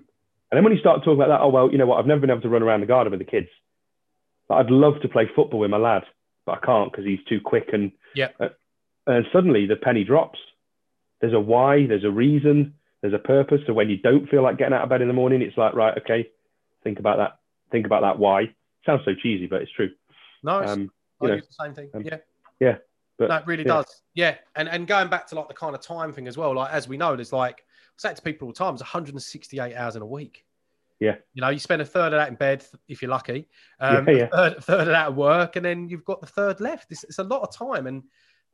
And 0.51 0.57
then 0.57 0.65
when 0.65 0.73
you 0.73 0.81
start 0.81 1.01
talking 1.01 1.15
about 1.15 1.29
that, 1.29 1.41
oh 1.41 1.49
well, 1.51 1.71
you 1.71 1.79
know 1.79 1.87
what? 1.87 1.99
I've 1.99 2.07
never 2.07 2.21
been 2.21 2.31
able 2.31 2.41
to 2.41 2.49
run 2.49 2.63
around 2.63 2.81
the 2.81 2.87
garden 2.87 3.13
with 3.13 3.21
the 3.21 3.25
kids. 3.25 3.49
But 4.49 4.57
I'd 4.57 4.71
love 4.71 4.95
to 5.03 5.09
play 5.09 5.31
football 5.37 5.61
with 5.61 5.71
my 5.71 5.77
lad, 5.77 6.03
but 6.45 6.59
I 6.61 6.67
can't 6.67 6.91
because 6.91 7.05
he's 7.05 7.23
too 7.29 7.41
quick. 7.41 7.69
And 7.73 7.93
yeah, 8.17 8.29
uh, 8.41 8.49
and 9.07 9.27
suddenly 9.33 9.67
the 9.67 9.77
penny 9.77 10.03
drops. 10.03 10.41
There's 11.21 11.35
a 11.35 11.39
why. 11.39 11.87
There's 11.87 12.05
a 12.05 12.11
reason 12.11 12.75
there's 13.01 13.15
a 13.15 13.19
purpose. 13.19 13.61
So 13.67 13.73
when 13.73 13.89
you 13.89 13.97
don't 13.97 14.29
feel 14.29 14.43
like 14.43 14.59
getting 14.59 14.75
out 14.75 14.83
of 14.83 14.89
bed 14.89 15.03
in 15.03 15.09
the 15.09 15.15
morning, 15.15 15.43
it's 15.43 15.57
like, 15.57 15.75
right, 15.75 15.97
okay, 15.99 16.29
think 16.85 16.99
about 16.99 17.19
that. 17.19 17.39
Think 17.71 17.87
about 17.87 18.03
that 18.03 18.19
why. 18.19 18.55
Sounds 18.87 19.03
so 19.05 19.15
cheesy, 19.15 19.47
but 19.47 19.63
it's 19.63 19.73
true. 19.73 19.91
No, 20.43 20.61
it's, 20.61 20.73
um, 20.73 20.91
I 21.23 21.27
know, 21.27 21.37
the 21.37 21.43
same 21.51 21.75
thing. 21.75 21.91
Um, 21.95 22.03
yeah. 22.03 22.17
Yeah. 22.61 22.77
But, 23.19 23.29
no, 23.29 23.37
it 23.37 23.47
really 23.47 23.65
yeah. 23.65 23.75
does. 23.75 24.03
Yeah. 24.15 24.37
And 24.57 24.69
and 24.69 24.87
going 24.87 25.09
back 25.09 25.27
to 25.29 25.35
like 25.35 25.49
the 25.49 25.55
kind 25.55 25.75
of 25.75 25.83
time 25.83 26.13
thing 26.13 26.27
as 26.27 26.39
well, 26.39 26.55
like 26.55 26.73
as 26.73 26.89
we 26.89 26.97
know, 26.97 27.15
there's 27.15 27.33
like 27.33 27.59
I 27.59 28.09
say 28.09 28.15
to 28.15 28.23
people 28.23 28.49
all 28.49 28.53
the 28.53 28.59
time, 28.59 28.75
it's 28.75 28.83
168 28.83 29.75
hours 29.75 29.97
in 29.97 30.03
a 30.03 30.07
week. 30.07 30.45
Yeah. 31.01 31.17
You 31.35 31.41
know, 31.41 31.49
you 31.49 31.59
spend 31.59 31.83
a 31.83 31.85
third 31.85 32.13
of 32.13 32.19
that 32.19 32.29
in 32.29 32.35
bed 32.35 32.65
if 32.89 33.01
you're 33.01 33.11
lucky. 33.11 33.49
Um, 33.81 34.07
yeah, 34.07 34.15
yeah. 34.15 34.25
A 34.25 34.29
third, 34.29 34.53
a 34.57 34.61
third, 34.61 34.81
of 34.81 34.87
that 34.89 35.07
at 35.07 35.15
work, 35.15 35.57
and 35.57 35.65
then 35.65 35.89
you've 35.89 36.05
got 36.05 36.21
the 36.21 36.27
third 36.27 36.61
left. 36.61 36.93
It's, 36.93 37.05
it's 37.05 37.19
a 37.19 37.25
lot 37.25 37.43
of 37.43 37.55
time, 37.55 37.87
and 37.87 38.03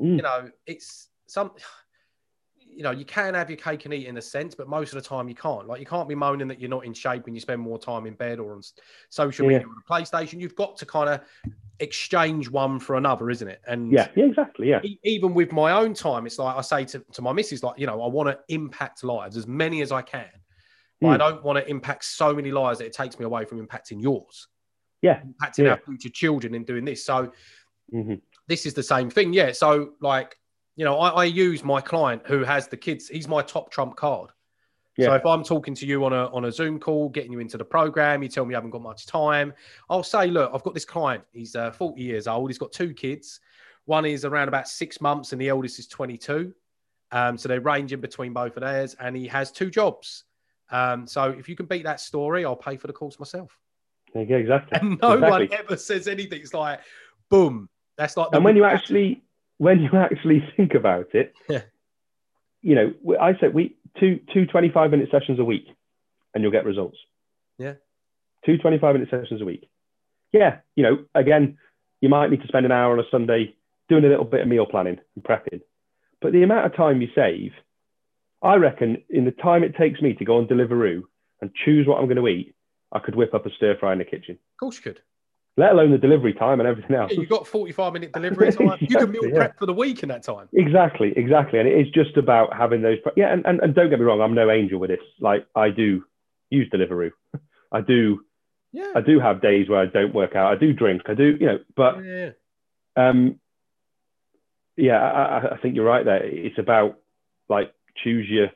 mm. 0.01 0.17
you 0.17 0.23
know, 0.23 0.49
it's 0.65 1.09
some 1.27 1.51
you 2.77 2.83
know, 2.83 2.91
you 2.91 3.07
can 3.07 3.33
have 3.33 3.49
your 3.49 3.57
cake 3.57 3.87
and 3.87 3.95
eat 3.95 4.07
in 4.07 4.19
a 4.19 4.23
sense, 4.23 4.55
but 4.55 4.69
most 4.69 4.93
of 4.93 5.03
the 5.03 5.09
time 5.09 5.31
you 5.31 5.35
can't. 5.35 5.67
Like 5.67 5.81
you 5.81 5.87
can't 5.87 6.07
be 6.07 6.15
moaning 6.15 6.47
that 6.49 6.61
you're 6.61 6.69
not 6.69 6.85
in 6.85 6.93
shape 6.93 7.27
and 7.27 7.35
you 7.35 7.41
spend 7.41 7.61
more 7.61 7.79
time 7.79 8.05
in 8.05 8.13
bed 8.13 8.39
or 8.39 8.53
on 8.53 8.63
social 9.09 9.47
media 9.47 9.61
yeah. 9.61 9.67
or 9.67 9.75
the 9.75 10.05
PlayStation. 10.05 10.41
You've 10.41 10.55
got 10.55 10.77
to 10.77 10.87
kind 10.87 11.09
of 11.09 11.21
exchange 11.81 12.51
one 12.51 12.79
for 12.79 12.97
another, 12.97 13.31
isn't 13.31 13.49
it? 13.49 13.63
And 13.67 13.91
yeah, 13.91 14.09
yeah, 14.15 14.27
exactly. 14.27 14.69
Yeah. 14.69 14.83
Even 15.05 15.33
with 15.33 15.53
my 15.53 15.73
own 15.73 15.95
time, 15.95 16.27
it's 16.27 16.39
like 16.39 16.55
I 16.55 16.61
say 16.61 16.85
to, 16.85 16.99
to 17.13 17.23
my 17.23 17.33
missus, 17.33 17.63
like, 17.63 17.79
you 17.79 17.87
know, 17.87 18.03
I 18.03 18.09
want 18.09 18.29
to 18.29 18.39
impact 18.55 19.03
lives 19.03 19.39
as 19.39 19.47
many 19.47 19.81
as 19.81 19.91
I 19.91 20.03
can. 20.03 20.29
But 21.01 21.07
mm. 21.07 21.11
I 21.11 21.13
hmm. 21.13 21.19
don't 21.19 21.45
want 21.45 21.59
to 21.59 21.71
impact 21.71 22.05
so 22.05 22.35
many 22.35 22.51
lives 22.51 22.79
that 22.81 22.87
it 22.87 22.93
takes 22.93 23.19
me 23.19 23.25
away 23.25 23.47
from 23.47 23.67
impacting 23.67 24.03
yours. 24.03 24.49
Yeah. 25.01 25.21
Impacting 25.21 25.65
yeah. 25.65 25.71
our 25.71 25.79
future 25.79 26.11
children 26.11 26.55
in 26.55 26.65
doing 26.65 26.85
this. 26.85 27.07
So 27.07 27.33
mm-hmm. 27.93 28.15
this 28.49 28.67
is 28.67 28.75
the 28.75 28.83
same 28.83 29.09
thing. 29.09 29.33
Yeah. 29.33 29.53
So 29.53 29.93
like 30.01 30.37
you 30.77 30.85
know, 30.85 30.99
I, 30.99 31.09
I, 31.09 31.25
use 31.25 31.65
my 31.65 31.81
client 31.81 32.23
who 32.27 32.45
has 32.45 32.69
the 32.69 32.77
kids. 32.77 33.09
He's 33.09 33.27
my 33.27 33.43
top 33.43 33.71
trump 33.71 33.97
card. 33.97 34.31
Yeah. 34.97 35.07
So 35.07 35.15
if 35.15 35.27
I'm 35.27 35.43
talking 35.43 35.75
to 35.75 35.87
you 35.87 36.05
on 36.05 36.13
a 36.13 36.27
on 36.27 36.47
a 36.47 36.53
Zoom 36.53 36.79
call, 36.79 37.09
getting 37.09 37.33
you 37.33 37.39
into 37.41 37.59
the 37.59 37.65
program, 37.65 38.23
you 38.23 38.29
tell 38.29 38.45
me 38.45 38.53
you 38.53 38.57
haven't 38.57 38.71
got 38.71 38.83
much 38.83 39.07
time, 39.07 39.53
I'll 39.91 40.03
say, 40.03 40.29
look, 40.29 40.51
I've 40.55 40.63
got 40.63 40.75
this 40.75 40.85
client. 40.85 41.25
He's 41.33 41.55
uh, 41.57 41.71
40 41.73 42.01
years 42.01 42.27
old. 42.27 42.49
He's 42.49 42.59
got 42.59 42.73
two 42.73 42.95
kids. 42.95 43.41
One 43.85 44.05
is 44.05 44.25
around 44.25 44.49
about 44.49 44.69
six 44.69 45.01
months, 45.01 45.33
and 45.33 45.41
the 45.41 45.49
eldest 45.49 45.79
is 45.79 45.87
22. 45.87 46.53
Um, 47.13 47.39
so 47.39 47.49
they're 47.49 47.61
ranging 47.61 48.01
between 48.01 48.33
both 48.33 48.57
of 48.57 48.63
theirs, 48.63 48.97
and 48.99 49.17
he 49.17 49.27
has 49.29 49.53
two 49.53 49.71
jobs. 49.71 50.25
Um, 50.71 51.07
so 51.07 51.31
if 51.31 51.49
you 51.49 51.57
can 51.57 51.67
beat 51.67 51.85
that 51.85 52.01
story, 52.01 52.45
I'll 52.45 52.57
pay 52.57 52.77
for 52.77 52.87
the 52.87 52.93
course 52.93 53.19
myself. 53.19 53.57
Yeah, 54.15 54.23
exactly. 54.23 54.79
And 54.81 54.99
no 55.01 55.13
exactly. 55.13 55.49
one 55.49 55.49
ever 55.53 55.77
says 55.77 56.09
anything. 56.09 56.41
It's 56.41 56.55
like, 56.55 56.81
boom. 57.29 57.69
That's 57.97 58.17
like. 58.17 58.29
and 58.33 58.45
when 58.45 58.57
you 58.57 58.65
actually 58.65 59.23
when 59.59 59.81
you 59.81 59.91
actually 59.95 60.45
think 60.57 60.75
about 60.75 61.15
it, 61.15 61.35
yeah. 61.49 61.63
you 62.63 62.75
know, 62.75 63.17
I 63.21 63.39
said 63.39 63.55
we 63.55 63.77
two 63.99 64.21
two 64.33 64.47
25 64.47 64.91
minute 64.91 65.09
sessions 65.11 65.39
a 65.39 65.45
week 65.45 65.67
and 66.35 66.43
you'll 66.43 66.53
get 66.53 66.65
results. 66.65 66.99
Yeah. 67.59 67.75
Two 68.45 68.59
25 68.59 68.95
minute 68.95 69.09
sessions 69.11 69.41
a 69.41 69.45
week. 69.45 69.69
Yeah. 70.33 70.59
You 70.75 70.83
know, 70.83 70.99
again, 71.15 71.59
you 72.01 72.09
might 72.09 72.31
need 72.31 72.43
to 72.43 72.49
spend 72.49 72.67
an 72.67 72.73
hour 72.73 72.93
on 72.93 73.01
a 73.01 73.11
Sunday 73.11 73.55
doing 73.89 74.05
a 74.05 74.09
little 74.09 74.25
bit 74.25 74.43
of 74.43 74.49
meal 74.49 74.67
planning 74.67 74.99
and 75.15 75.25
prepping. 75.25 75.63
But 76.21 76.33
the 76.33 76.43
amount 76.43 76.67
of 76.67 76.77
time 76.77 77.01
you 77.01 77.09
save, 77.15 77.53
I 78.43 78.57
reckon 78.57 79.03
in 79.09 79.25
the 79.25 79.31
time 79.31 79.65
it 79.65 79.77
takes 79.77 80.01
me 80.01 80.15
to 80.15 80.25
go 80.25 80.37
on 80.39 80.47
Deliveroo 80.47 81.03
and 81.41 81.51
choose 81.65 81.87
what 81.87 81.99
I'm 81.99 82.07
going 82.07 82.17
to 82.17 82.29
eat, 82.29 82.55
I 82.93 82.99
could 82.99 83.15
whip 83.15 83.35
up 83.35 83.47
a 83.47 83.51
stir 83.51 83.77
fry 83.79 83.93
in 83.93 83.99
the 83.99 84.05
kitchen. 84.05 84.39
Of 84.55 84.61
course 84.61 84.77
you 84.77 84.83
could 84.83 85.01
let 85.57 85.73
alone 85.73 85.91
the 85.91 85.99
delivery 85.99 86.35
time 86.35 86.61
and 86.61 86.69
everything 86.69 86.95
else. 86.97 87.13
Yeah, 87.13 87.21
you 87.21 87.27
got 87.27 87.47
45 87.47 87.93
minute 87.93 88.13
delivery 88.13 88.53
time. 88.53 88.79
exactly, 88.81 88.89
you 88.91 88.97
can 88.97 89.11
meal 89.11 89.31
prep 89.31 89.53
yeah. 89.55 89.59
for 89.59 89.67
the 89.67 89.73
week 89.73 90.03
in 90.03 90.09
that 90.11 90.23
time. 90.23 90.49
Exactly, 90.53 91.13
exactly. 91.17 91.59
And 91.59 91.69
it 91.69 91.79
is 91.79 91.91
just 91.93 92.17
about 92.17 92.55
having 92.55 92.83
those. 92.83 92.99
Yeah, 93.17 93.33
and, 93.33 93.45
and, 93.47 93.61
and 93.61 93.75
don't 93.75 93.89
get 93.89 93.99
me 93.99 94.05
wrong, 94.05 94.21
I'm 94.21 94.35
no 94.35 94.51
angel 94.51 94.79
with 94.79 94.91
this. 94.91 95.01
Like, 95.21 95.47
I 95.55 95.71
do 95.71 96.05
use 96.51 96.69
Deliveroo. 96.73 97.11
I 97.73 97.81
do 97.81 98.21
Yeah. 98.73 98.93
I 98.95 99.01
do 99.01 99.19
have 99.19 99.41
days 99.41 99.69
where 99.69 99.81
I 99.81 99.87
don't 99.87 100.15
work 100.15 100.37
out. 100.37 100.53
I 100.53 100.57
do 100.59 100.73
drink. 100.73 101.03
I 101.07 101.15
do, 101.15 101.37
you 101.41 101.47
know, 101.47 101.59
but 101.75 102.05
yeah. 102.05 102.31
um, 102.97 103.41
yeah, 104.77 104.99
I, 104.99 105.55
I 105.55 105.59
think 105.59 105.75
you're 105.75 105.87
right 105.87 106.05
there. 106.05 106.23
It's 106.23 106.59
about 106.59 106.99
like 107.49 107.73
choose 108.05 108.27
your 108.29 108.49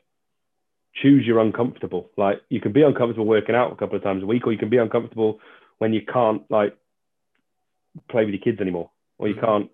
choose 1.01 1.25
your 1.25 1.39
uncomfortable. 1.39 2.09
Like 2.17 2.41
you 2.49 2.61
can 2.61 2.73
be 2.73 2.83
uncomfortable 2.83 3.25
working 3.25 3.55
out 3.55 3.71
a 3.71 3.75
couple 3.75 3.95
of 3.95 4.03
times 4.03 4.23
a 4.23 4.27
week, 4.27 4.45
or 4.45 4.51
you 4.51 4.59
can 4.59 4.69
be 4.69 4.77
uncomfortable 4.77 5.39
when 5.79 5.93
you 5.93 6.01
can't 6.05 6.43
like 6.51 6.77
play 8.09 8.25
with 8.25 8.33
your 8.33 8.41
kids 8.41 8.61
anymore, 8.61 8.89
or 9.17 9.27
you 9.27 9.35
Mhm. 9.35 9.41
can't 9.41 9.71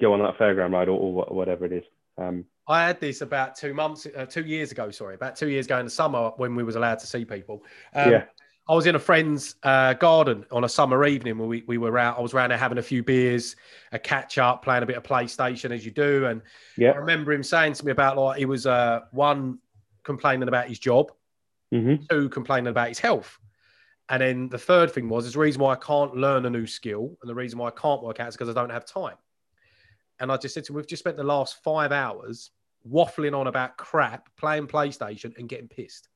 go 0.00 0.12
on 0.12 0.20
that 0.20 0.38
fairground 0.38 0.72
ride, 0.72 0.88
or, 0.88 0.98
or 0.98 1.34
whatever 1.34 1.64
it 1.64 1.72
is. 1.72 1.84
Um, 2.16 2.44
I 2.66 2.86
had 2.86 3.00
this 3.00 3.20
about 3.22 3.56
two 3.56 3.72
months, 3.74 4.06
uh, 4.16 4.26
two 4.26 4.44
years 4.44 4.72
ago. 4.72 4.90
Sorry, 4.90 5.14
about 5.14 5.36
two 5.36 5.48
years 5.48 5.66
ago 5.66 5.78
in 5.78 5.86
the 5.86 5.90
summer 5.90 6.30
when 6.36 6.54
we 6.54 6.62
was 6.62 6.76
allowed 6.76 6.98
to 7.00 7.06
see 7.06 7.24
people. 7.24 7.64
Um, 7.94 8.10
Yeah. 8.12 8.24
I 8.70 8.74
was 8.74 8.84
in 8.84 8.94
a 8.96 8.98
friend's 8.98 9.54
uh, 9.62 9.94
garden 9.94 10.44
on 10.52 10.64
a 10.64 10.68
summer 10.68 11.06
evening 11.06 11.38
where 11.38 11.48
we, 11.48 11.64
we 11.66 11.78
were 11.78 11.96
out. 11.96 12.18
I 12.18 12.20
was 12.20 12.34
around 12.34 12.50
there 12.50 12.58
having 12.58 12.76
a 12.76 12.82
few 12.82 13.02
beers, 13.02 13.56
a 13.92 13.98
catch 13.98 14.36
up, 14.36 14.62
playing 14.62 14.82
a 14.82 14.86
bit 14.86 14.98
of 14.98 15.02
PlayStation 15.02 15.70
as 15.70 15.86
you 15.86 15.90
do. 15.90 16.26
And 16.26 16.42
yeah. 16.76 16.90
I 16.90 16.96
remember 16.96 17.32
him 17.32 17.42
saying 17.42 17.72
to 17.74 17.86
me 17.86 17.92
about 17.92 18.18
like 18.18 18.38
he 18.38 18.44
was 18.44 18.66
uh, 18.66 19.00
one 19.10 19.58
complaining 20.02 20.48
about 20.48 20.68
his 20.68 20.78
job, 20.78 21.12
hmm 21.72 21.94
two 22.10 22.28
complaining 22.28 22.68
about 22.68 22.88
his 22.88 22.98
health. 22.98 23.38
And 24.10 24.22
then 24.22 24.48
the 24.48 24.58
third 24.58 24.90
thing 24.90 25.08
was, 25.08 25.26
is 25.26 25.34
the 25.34 25.38
reason 25.38 25.60
why 25.60 25.72
I 25.72 25.76
can't 25.76 26.16
learn 26.16 26.46
a 26.46 26.50
new 26.50 26.66
skill 26.66 27.16
and 27.20 27.28
the 27.28 27.34
reason 27.34 27.58
why 27.58 27.68
I 27.68 27.72
can't 27.72 28.02
work 28.02 28.20
out 28.20 28.28
is 28.28 28.36
because 28.36 28.48
I 28.48 28.58
don't 28.58 28.70
have 28.70 28.86
time. 28.86 29.16
And 30.20 30.32
I 30.32 30.36
just 30.36 30.54
said 30.54 30.64
to 30.64 30.72
him, 30.72 30.76
we've 30.76 30.86
just 30.86 31.00
spent 31.02 31.16
the 31.16 31.24
last 31.24 31.62
five 31.62 31.92
hours 31.92 32.50
waffling 32.90 33.38
on 33.38 33.46
about 33.46 33.76
crap, 33.76 34.28
playing 34.36 34.66
PlayStation 34.66 35.36
and 35.38 35.48
getting 35.48 35.68
pissed. 35.68 36.08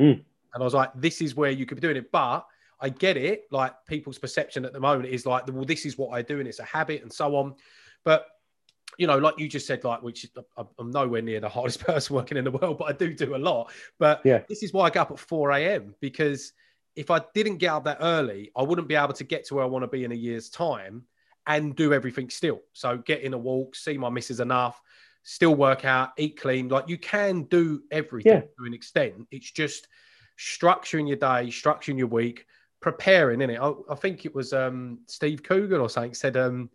Mm. 0.00 0.22
And 0.54 0.62
I 0.62 0.64
was 0.64 0.74
like, 0.74 0.90
this 0.94 1.20
is 1.20 1.34
where 1.34 1.50
you 1.50 1.66
could 1.66 1.76
be 1.76 1.80
doing 1.80 1.96
it. 1.96 2.12
But 2.12 2.46
I 2.80 2.88
get 2.88 3.16
it. 3.16 3.44
Like 3.50 3.74
people's 3.86 4.18
perception 4.18 4.64
at 4.64 4.72
the 4.72 4.80
moment 4.80 5.08
is 5.08 5.26
like, 5.26 5.46
well, 5.48 5.64
this 5.64 5.84
is 5.84 5.98
what 5.98 6.10
I 6.10 6.22
do 6.22 6.38
and 6.38 6.48
it's 6.48 6.60
a 6.60 6.64
habit 6.64 7.02
and 7.02 7.12
so 7.12 7.34
on. 7.36 7.54
But 8.04 8.26
you 8.98 9.06
know, 9.06 9.18
like 9.18 9.38
you 9.38 9.48
just 9.48 9.66
said, 9.66 9.84
like, 9.84 10.02
which 10.02 10.26
I'm- 10.56 10.90
nowhere 10.90 11.22
near 11.22 11.40
the 11.40 11.48
hardest 11.48 11.80
person 11.80 12.14
working 12.14 12.36
in 12.36 12.44
the 12.44 12.50
world, 12.50 12.78
but 12.78 12.84
I 12.84 12.92
do 12.92 13.12
do 13.14 13.34
a 13.34 13.38
lot. 13.38 13.72
But 13.98 14.20
Yeah. 14.24 14.42
this 14.48 14.62
is 14.62 14.72
why 14.72 14.86
I 14.86 14.90
get 14.90 15.00
up 15.00 15.10
at 15.12 15.18
4 15.18 15.50
a.m. 15.52 15.94
because 16.00 16.52
if 16.96 17.10
I 17.10 17.20
didn't 17.34 17.56
get 17.58 17.68
up 17.72 17.84
that 17.84 17.98
early, 18.00 18.50
I 18.56 18.62
wouldn't 18.62 18.88
be 18.88 18.94
able 18.94 19.14
to 19.14 19.24
get 19.24 19.46
to 19.46 19.54
where 19.54 19.64
I 19.64 19.68
want 19.68 19.82
to 19.82 19.88
be 19.88 20.04
in 20.04 20.12
a 20.12 20.16
year's 20.16 20.48
time 20.50 21.04
and 21.46 21.74
do 21.74 21.92
everything 21.92 22.28
still. 22.30 22.60
So 22.72 22.98
get 22.98 23.22
in 23.22 23.34
a 23.34 23.38
walk, 23.38 23.74
see 23.74 23.96
my 23.98 24.10
missus 24.10 24.40
enough, 24.40 24.80
still 25.22 25.54
work 25.54 25.84
out, 25.84 26.10
eat 26.18 26.38
clean. 26.40 26.68
Like 26.68 26.88
you 26.88 26.98
can 26.98 27.44
do 27.44 27.82
everything 27.90 28.32
Yeah. 28.32 28.40
to 28.40 28.64
an 28.66 28.74
extent. 28.74 29.26
It's 29.30 29.50
just 29.50 29.88
structuring 30.38 31.08
your 31.08 31.16
day, 31.16 31.48
structuring 31.48 31.98
your 31.98 32.08
week, 32.08 32.46
preparing 32.80 33.40
in 33.40 33.50
it. 33.50 33.58
I, 33.60 33.72
I 33.90 33.94
think 33.94 34.24
it 34.26 34.34
was 34.34 34.52
um, 34.52 34.98
Steve 35.06 35.42
Coogan 35.42 35.80
or 35.80 35.88
something 35.88 36.14
said 36.14 36.36
um, 36.36 36.68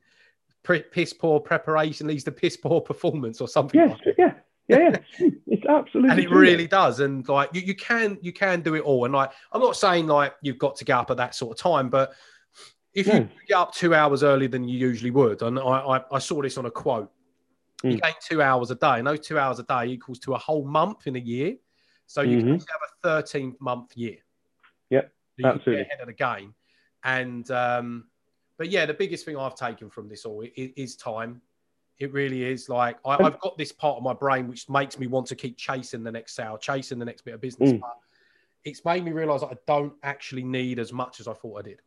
piss 0.63 1.13
poor 1.13 1.39
preparation 1.39 2.07
leads 2.07 2.23
to 2.25 2.31
piss 2.31 2.57
poor 2.57 2.81
performance 2.91 3.39
or 3.39 3.47
something. 3.47 3.79
Yes, 3.79 3.91
like 3.91 4.03
that. 4.03 4.15
yeah, 4.17 4.33
yeah, 4.67 4.91
yeah. 5.19 5.29
It's 5.47 5.65
absolutely 5.65 6.11
And 6.11 6.19
it 6.19 6.27
true. 6.27 6.37
really 6.39 6.67
does. 6.67 6.99
And 6.99 7.27
like 7.27 7.49
you, 7.53 7.61
you 7.61 7.75
can 7.75 8.17
you 8.21 8.33
can 8.33 8.61
do 8.61 8.75
it 8.75 8.81
all. 8.81 9.05
And 9.05 9.13
like 9.13 9.31
I'm 9.51 9.61
not 9.61 9.75
saying 9.75 10.07
like 10.07 10.33
you've 10.41 10.57
got 10.59 10.75
to 10.77 10.85
get 10.85 10.97
up 10.97 11.09
at 11.11 11.17
that 11.17 11.35
sort 11.35 11.57
of 11.57 11.61
time, 11.61 11.89
but 11.89 12.13
if 12.93 13.07
you 13.07 13.29
get 13.47 13.55
up 13.57 13.73
two 13.73 13.93
hours 13.93 14.23
earlier 14.23 14.49
than 14.49 14.67
you 14.67 14.77
usually 14.77 15.11
would, 15.11 15.41
and 15.43 15.57
I, 15.59 15.63
I, 15.63 16.03
I 16.11 16.19
saw 16.19 16.41
this 16.41 16.57
on 16.57 16.65
a 16.65 16.71
quote, 16.71 17.11
you 17.83 17.97
Mm. 17.97 18.01
gain 18.01 18.13
two 18.27 18.41
hours 18.41 18.71
a 18.71 18.75
day, 18.75 18.97
and 18.97 19.07
those 19.07 19.19
two 19.19 19.37
hours 19.39 19.59
a 19.59 19.63
day 19.63 19.85
equals 19.85 20.19
to 20.19 20.33
a 20.33 20.37
whole 20.37 20.65
month 20.65 21.05
in 21.07 21.15
a 21.15 21.19
year. 21.19 21.55
So 22.07 22.21
you 22.21 22.37
can 22.37 22.47
Mhm. 22.47 22.53
actually 22.55 22.67
have 22.71 22.81
a 22.81 23.21
13 23.21 23.55
month 23.59 23.95
year. 23.95 24.17
Yep, 24.89 25.05
So 25.05 25.33
you 25.37 25.43
can 25.43 25.51
absolutely. 25.57 25.83
get 25.83 25.87
ahead 25.91 26.01
of 26.01 26.07
the 26.07 26.13
game. 26.13 26.55
And 27.03 27.49
um, 27.51 28.07
but 28.57 28.69
yeah, 28.69 28.85
the 28.85 28.93
biggest 28.95 29.25
thing 29.25 29.37
I've 29.37 29.55
taken 29.55 29.89
from 29.89 30.09
this 30.09 30.25
all 30.25 30.41
is, 30.41 30.71
is 30.75 30.95
time. 30.95 31.41
It 31.99 32.13
really 32.13 32.43
is. 32.43 32.69
Like 32.69 32.97
I, 33.05 33.15
I've 33.23 33.39
got 33.39 33.57
this 33.57 33.71
part 33.71 33.97
of 33.97 34.03
my 34.03 34.13
brain 34.13 34.47
which 34.47 34.69
makes 34.69 34.99
me 34.99 35.07
want 35.07 35.27
to 35.27 35.35
keep 35.35 35.57
chasing 35.57 36.03
the 36.03 36.11
next 36.11 36.35
sale, 36.35 36.57
chasing 36.57 36.99
the 36.99 37.05
next 37.05 37.23
bit 37.23 37.33
of 37.33 37.41
business. 37.41 37.71
Mm. 37.71 37.81
But 37.81 37.97
it's 38.63 38.83
made 38.85 39.03
me 39.03 39.11
realize 39.11 39.41
that 39.41 39.47
I 39.47 39.57
don't 39.65 39.93
actually 40.03 40.43
need 40.43 40.77
as 40.77 40.93
much 40.93 41.19
as 41.19 41.27
I 41.27 41.33
thought 41.33 41.59
I 41.59 41.61
did. 41.63 41.79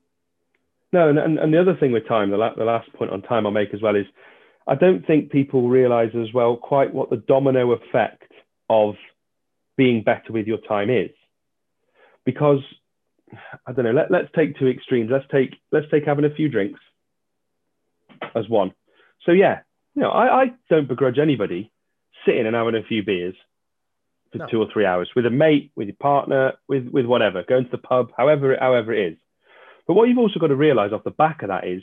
No, 0.93 1.09
and, 1.09 1.19
and, 1.19 1.39
and 1.39 1.55
the 1.55 1.61
other 1.61 1.77
thing 1.77 1.93
with 1.93 2.09
time, 2.09 2.31
the, 2.31 2.37
la- 2.37 2.55
the 2.55 2.65
last 2.65 2.93
point 2.95 3.13
on 3.13 3.23
time 3.23 3.47
I'll 3.47 3.53
make 3.53 3.73
as 3.73 3.81
well 3.81 3.95
is 3.95 4.07
I 4.67 4.75
don't 4.75 5.07
think 5.07 5.31
people 5.31 5.69
realize 5.69 6.11
as 6.15 6.33
well 6.35 6.57
quite 6.57 6.93
what 6.93 7.11
the 7.11 7.17
domino 7.17 7.73
effect 7.73 8.33
of 8.69 8.95
being 9.77 10.03
better 10.03 10.33
with 10.33 10.47
your 10.47 10.59
time 10.59 10.91
is. 10.91 11.11
Because 12.25 12.61
I 13.67 13.73
don't 13.73 13.85
know, 13.85 13.93
let, 13.93 14.11
let's 14.11 14.29
take 14.35 14.59
two 14.59 14.67
extremes. 14.67 15.11
Let's 15.13 15.27
take 15.31 15.55
let's 15.71 15.87
take 15.91 16.05
having 16.05 16.25
a 16.25 16.35
few 16.35 16.49
drinks 16.49 16.81
as 18.35 18.49
one. 18.49 18.73
So 19.25 19.33
yeah, 19.33 19.61
you 20.01 20.07
know, 20.07 20.13
I, 20.13 20.43
I 20.45 20.47
don't 20.71 20.89
begrudge 20.89 21.19
anybody 21.19 21.71
sitting 22.25 22.47
and 22.47 22.57
having 22.57 22.75
a 22.75 22.83
few 22.83 23.03
beers 23.03 23.35
for 24.33 24.39
No. 24.39 24.47
two 24.47 24.63
or 24.63 24.67
three 24.73 24.87
hours 24.87 25.11
with 25.15 25.27
a 25.27 25.31
mate, 25.31 25.73
with 25.77 25.89
your 25.89 25.97
partner, 26.01 26.55
with 26.69 26.89
with 26.89 27.05
whatever, 27.05 27.43
going 27.47 27.65
to 27.67 27.71
the 27.71 27.77
pub, 27.77 28.11
however 28.17 28.57
however 28.59 28.95
it 28.95 29.13
is. 29.13 29.19
But 29.87 29.95
what 29.95 30.09
you've 30.09 30.17
also 30.17 30.41
got 30.41 30.47
to 30.47 30.57
realize 30.57 30.93
off 30.95 31.05
the 31.05 31.11
back 31.11 31.43
of 31.43 31.49
that 31.49 31.67
is 31.67 31.83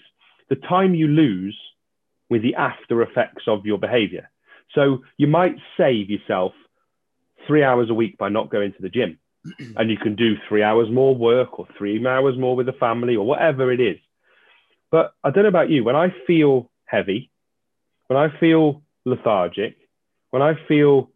the 0.49 0.55
time 0.55 0.95
you 0.95 1.07
lose 1.07 1.55
with 2.27 2.41
the 2.41 2.55
after 2.55 3.03
effects 3.03 3.43
of 3.47 3.67
your 3.67 3.77
behavior. 3.77 4.31
So 4.73 5.03
you 5.17 5.27
might 5.27 5.55
save 5.77 6.09
yourself 6.09 6.53
three 7.45 7.63
hours 7.63 7.91
a 7.91 7.93
week 7.93 8.17
by 8.17 8.29
not 8.29 8.49
going 8.49 8.73
to 8.73 8.81
the 8.81 8.89
gym. 8.89 9.19
and 9.77 9.91
you 9.91 9.97
can 9.97 10.15
do 10.15 10.35
three 10.49 10.63
hours 10.63 10.89
more 10.89 11.15
work 11.15 11.59
or 11.59 11.67
three 11.77 12.03
hours 12.05 12.35
more 12.37 12.55
with 12.55 12.65
the 12.65 12.73
family 12.73 13.15
or 13.15 13.25
whatever 13.27 13.71
it 13.71 13.79
is. 13.79 13.97
But 14.89 15.13
I 15.23 15.29
don't 15.29 15.43
know 15.43 15.49
about 15.49 15.69
you, 15.69 15.83
when 15.83 15.95
I 15.95 16.13
feel 16.25 16.69
heavy, 16.85 17.29
when 18.07 18.17
I 18.17 18.27
feel 18.39 18.81
lethargic, 19.05 19.77
when 20.31 20.41
I 20.41 20.53
feel, 20.67 21.09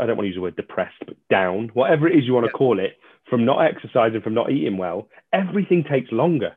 I 0.00 0.06
don't 0.06 0.16
want 0.16 0.24
to 0.24 0.28
use 0.28 0.36
the 0.36 0.42
word 0.42 0.56
depressed, 0.56 0.96
but 1.06 1.16
down, 1.30 1.70
whatever 1.74 2.08
it 2.08 2.16
is 2.16 2.24
you 2.24 2.34
want 2.34 2.44
to 2.44 2.48
Yeah. 2.52 2.58
call 2.58 2.78
it, 2.78 2.98
from 3.28 3.44
not 3.44 3.60
exercising, 3.64 4.20
from 4.20 4.34
not 4.34 4.50
eating 4.50 4.76
well, 4.76 5.08
everything 5.32 5.84
takes 5.84 6.10
longer. 6.12 6.56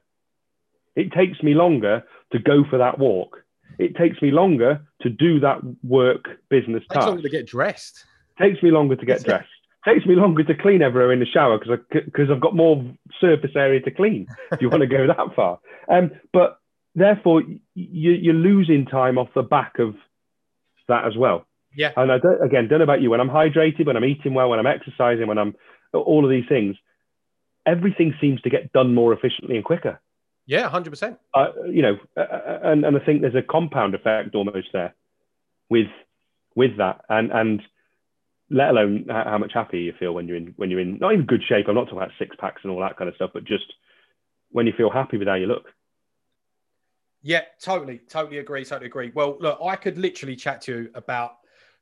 It 0.95 1.11
takes 1.11 1.41
me 1.43 1.53
longer 1.53 2.03
to 2.31 2.39
go 2.39 2.63
for 2.63 2.77
that 2.79 2.97
walk. 2.99 3.43
It 3.77 3.95
takes 3.95 4.21
me 4.21 4.31
longer 4.31 4.81
to 5.01 5.09
do 5.09 5.39
that 5.41 5.59
work 5.83 6.25
business 6.49 6.83
It 6.83 6.89
takes 6.89 6.93
task 6.93 7.07
longer 7.07 7.21
to 7.23 7.29
get 7.29 7.45
dressed. 7.45 8.05
takes 8.39 8.61
me 8.63 8.71
longer 8.71 8.95
to 8.95 9.05
get 9.05 9.23
dressed. 9.23 9.47
Takes 9.85 10.05
me 10.05 10.15
longer 10.15 10.43
to 10.43 10.55
clean 10.55 10.81
everywhere 10.81 11.13
in 11.13 11.19
the 11.19 11.25
shower 11.25 11.57
because 11.59 11.79
because 11.89 12.29
I've 12.29 12.41
got 12.41 12.55
more 12.55 12.83
surface 13.21 13.55
area 13.55 13.79
to 13.81 13.91
clean. 13.91 14.27
If 14.51 14.61
you 14.61 14.69
want 14.69 14.81
to 14.81 14.87
go 14.87 15.07
that 15.07 15.35
far, 15.35 15.59
um, 15.87 16.11
but 16.33 16.59
therefore 16.97 17.43
you, 17.75 18.11
you're 18.11 18.33
losing 18.33 18.85
time 18.85 19.17
off 19.17 19.29
the 19.33 19.43
back 19.43 19.79
of 19.79 19.95
that 20.89 21.05
as 21.05 21.15
well. 21.15 21.45
Yeah. 21.75 21.91
And 21.95 22.11
I 22.11 22.17
don't, 22.17 22.43
again, 22.43 22.67
don't 22.67 22.79
know 22.79 22.83
about 22.83 23.01
you. 23.01 23.11
When 23.11 23.21
I'm 23.21 23.29
hydrated, 23.29 23.85
when 23.85 23.95
I'm 23.95 24.03
eating 24.03 24.33
well, 24.33 24.49
when 24.49 24.59
I'm 24.59 24.65
exercising, 24.65 25.27
when 25.27 25.37
I'm 25.37 25.55
all 25.93 26.25
of 26.25 26.31
these 26.31 26.47
things, 26.49 26.75
everything 27.65 28.15
seems 28.19 28.41
to 28.41 28.49
get 28.49 28.73
done 28.73 28.95
more 28.95 29.13
efficiently 29.13 29.55
and 29.55 29.63
quicker. 29.63 30.01
Yeah, 30.47 30.69
hundred 30.69 30.91
percent. 30.91 31.19
Uh, 31.33 31.51
you 31.69 31.81
know, 31.81 31.97
uh, 32.15 32.59
and, 32.63 32.85
and 32.85 32.97
I 32.97 33.05
think 33.05 33.21
there's 33.21 33.35
a 33.35 33.41
compound 33.41 33.93
effect 33.93 34.33
almost 34.33 34.69
there 34.73 34.95
with 35.69 35.87
with 36.55 36.77
that, 36.77 37.01
and 37.09 37.31
and 37.31 37.61
let 38.49 38.69
alone 38.69 39.05
how, 39.09 39.23
how 39.25 39.37
much 39.37 39.51
happier 39.53 39.81
you 39.81 39.93
feel 39.99 40.13
when 40.13 40.27
you're 40.27 40.37
in 40.37 40.53
when 40.55 40.71
you're 40.71 40.79
in 40.79 40.97
not 40.99 41.13
in 41.13 41.25
good 41.25 41.43
shape. 41.47 41.67
I'm 41.67 41.75
not 41.75 41.85
talking 41.85 41.99
about 41.99 42.11
six 42.17 42.35
packs 42.39 42.61
and 42.63 42.71
all 42.71 42.79
that 42.79 42.97
kind 42.97 43.09
of 43.09 43.15
stuff, 43.15 43.31
but 43.33 43.43
just 43.43 43.65
when 44.51 44.65
you 44.65 44.73
feel 44.75 44.89
happy 44.89 45.17
with 45.17 45.27
how 45.27 45.35
you 45.35 45.47
look. 45.47 45.65
Yeah, 47.21 47.41
totally, 47.61 47.99
totally 48.09 48.37
agree, 48.37 48.63
totally 48.63 48.87
agree. 48.87 49.11
Well, 49.13 49.37
look, 49.39 49.59
I 49.63 49.75
could 49.75 49.97
literally 49.97 50.35
chat 50.35 50.61
to 50.63 50.71
you 50.71 50.89
about 50.93 51.37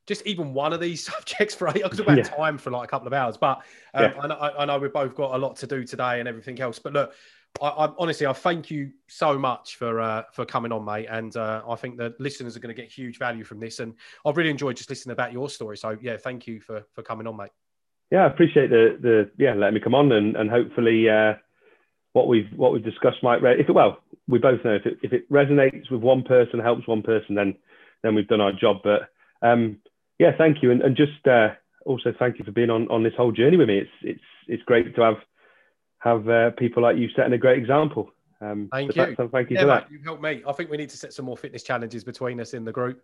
just 0.06 0.26
even 0.26 0.54
one 0.54 0.72
of 0.72 0.80
these 0.80 1.04
subjects 1.12 1.54
for 1.54 1.68
eight. 1.68 1.84
I 1.84 1.88
could 1.88 1.98
talk 1.98 2.06
about 2.06 2.18
Yeah. 2.18 2.22
time 2.24 2.58
for 2.58 2.70
like 2.70 2.84
a 2.84 2.90
couple 2.90 3.06
of 3.06 3.12
hours, 3.12 3.36
but 3.36 3.58
um, 3.94 4.14
Yeah. 4.14 4.20
I, 4.20 4.26
know, 4.26 4.52
I 4.58 4.64
know 4.64 4.78
we've 4.78 4.92
both 4.92 5.14
got 5.14 5.34
a 5.34 5.38
lot 5.38 5.56
to 5.56 5.66
do 5.66 5.84
today 5.84 6.20
and 6.20 6.28
everything 6.28 6.60
else. 6.60 6.78
But 6.78 6.92
look, 6.94 7.12
I, 7.60 7.68
I 7.68 7.92
honestly, 7.98 8.26
I 8.26 8.32
thank 8.32 8.70
you 8.70 8.92
so 9.08 9.38
much 9.38 9.76
for 9.76 10.00
uh, 10.00 10.22
for 10.32 10.44
coming 10.44 10.72
on, 10.72 10.84
mate. 10.84 11.06
And 11.10 11.36
uh, 11.36 11.62
I 11.68 11.76
think 11.76 11.96
the 11.96 12.14
listeners 12.18 12.56
are 12.56 12.60
going 12.60 12.74
to 12.74 12.80
get 12.80 12.90
huge 12.90 13.18
value 13.18 13.44
from 13.44 13.60
this. 13.60 13.80
And 13.80 13.94
I've 14.24 14.36
really 14.36 14.50
enjoyed 14.50 14.76
just 14.76 14.90
listening 14.90 15.12
about 15.12 15.32
your 15.32 15.48
story. 15.48 15.76
So 15.76 15.96
yeah, 16.00 16.16
thank 16.16 16.46
you 16.46 16.60
for 16.60 16.82
for 16.92 17.02
coming 17.02 17.26
on, 17.26 17.36
mate. 17.36 17.50
Yeah, 18.10 18.24
I 18.24 18.26
appreciate 18.26 18.70
the 18.70 18.98
the 19.00 19.30
yeah 19.36 19.54
letting 19.54 19.74
me 19.74 19.80
come 19.80 19.94
on 19.94 20.12
and 20.12 20.36
and 20.36 20.50
hopefully 20.50 21.08
uh, 21.08 21.34
what 22.16 22.28
we've 22.28 22.48
what 22.56 22.72
we've 22.72 22.82
discussed 22.82 23.22
might 23.22 23.42
re- 23.42 23.60
if 23.60 23.68
it 23.68 23.72
well 23.72 23.98
we 24.26 24.38
both 24.38 24.64
know 24.64 24.74
if 24.74 24.86
it 24.86 24.96
if 25.02 25.12
it 25.12 25.30
resonates 25.30 25.90
with 25.90 26.00
one 26.00 26.22
person 26.22 26.58
helps 26.58 26.88
one 26.88 27.02
person 27.02 27.34
then 27.34 27.54
then 28.02 28.14
we've 28.14 28.26
done 28.26 28.40
our 28.40 28.52
job. 28.52 28.78
But 28.82 29.10
um, 29.42 29.78
yeah, 30.18 30.30
thank 30.38 30.62
you 30.62 30.70
and 30.70 30.80
and 30.80 30.96
just 30.96 31.26
uh, 31.26 31.48
also 31.84 32.14
thank 32.18 32.38
you 32.38 32.44
for 32.46 32.52
being 32.52 32.70
on 32.70 32.88
on 32.88 33.02
this 33.02 33.12
whole 33.18 33.32
journey 33.32 33.58
with 33.58 33.68
me. 33.68 33.80
It's 33.80 33.90
it's 34.02 34.28
it's 34.48 34.62
great 34.62 34.96
to 34.96 35.02
have 35.02 35.16
have 35.98 36.26
uh, 36.26 36.50
people 36.52 36.82
like 36.82 36.96
you 36.96 37.08
setting 37.14 37.34
a 37.34 37.38
great 37.38 37.58
example. 37.58 38.10
Um, 38.40 38.70
Thank 38.72 38.94
so 38.94 39.00
you. 39.00 39.06
th- 39.06 39.16
so 39.18 39.28
thank 39.30 39.50
you 39.50 39.56
Yeah, 39.56 39.62
for 39.62 39.68
mate, 39.68 39.74
that. 39.74 39.90
you've 39.90 40.04
helped 40.04 40.22
me. 40.22 40.42
I 40.48 40.52
think 40.52 40.70
we 40.70 40.78
need 40.78 40.90
to 40.90 40.96
set 40.96 41.12
some 41.12 41.26
more 41.26 41.36
fitness 41.36 41.62
challenges 41.62 42.02
between 42.02 42.40
us 42.40 42.54
in 42.54 42.64
the 42.64 42.72
group. 42.72 43.02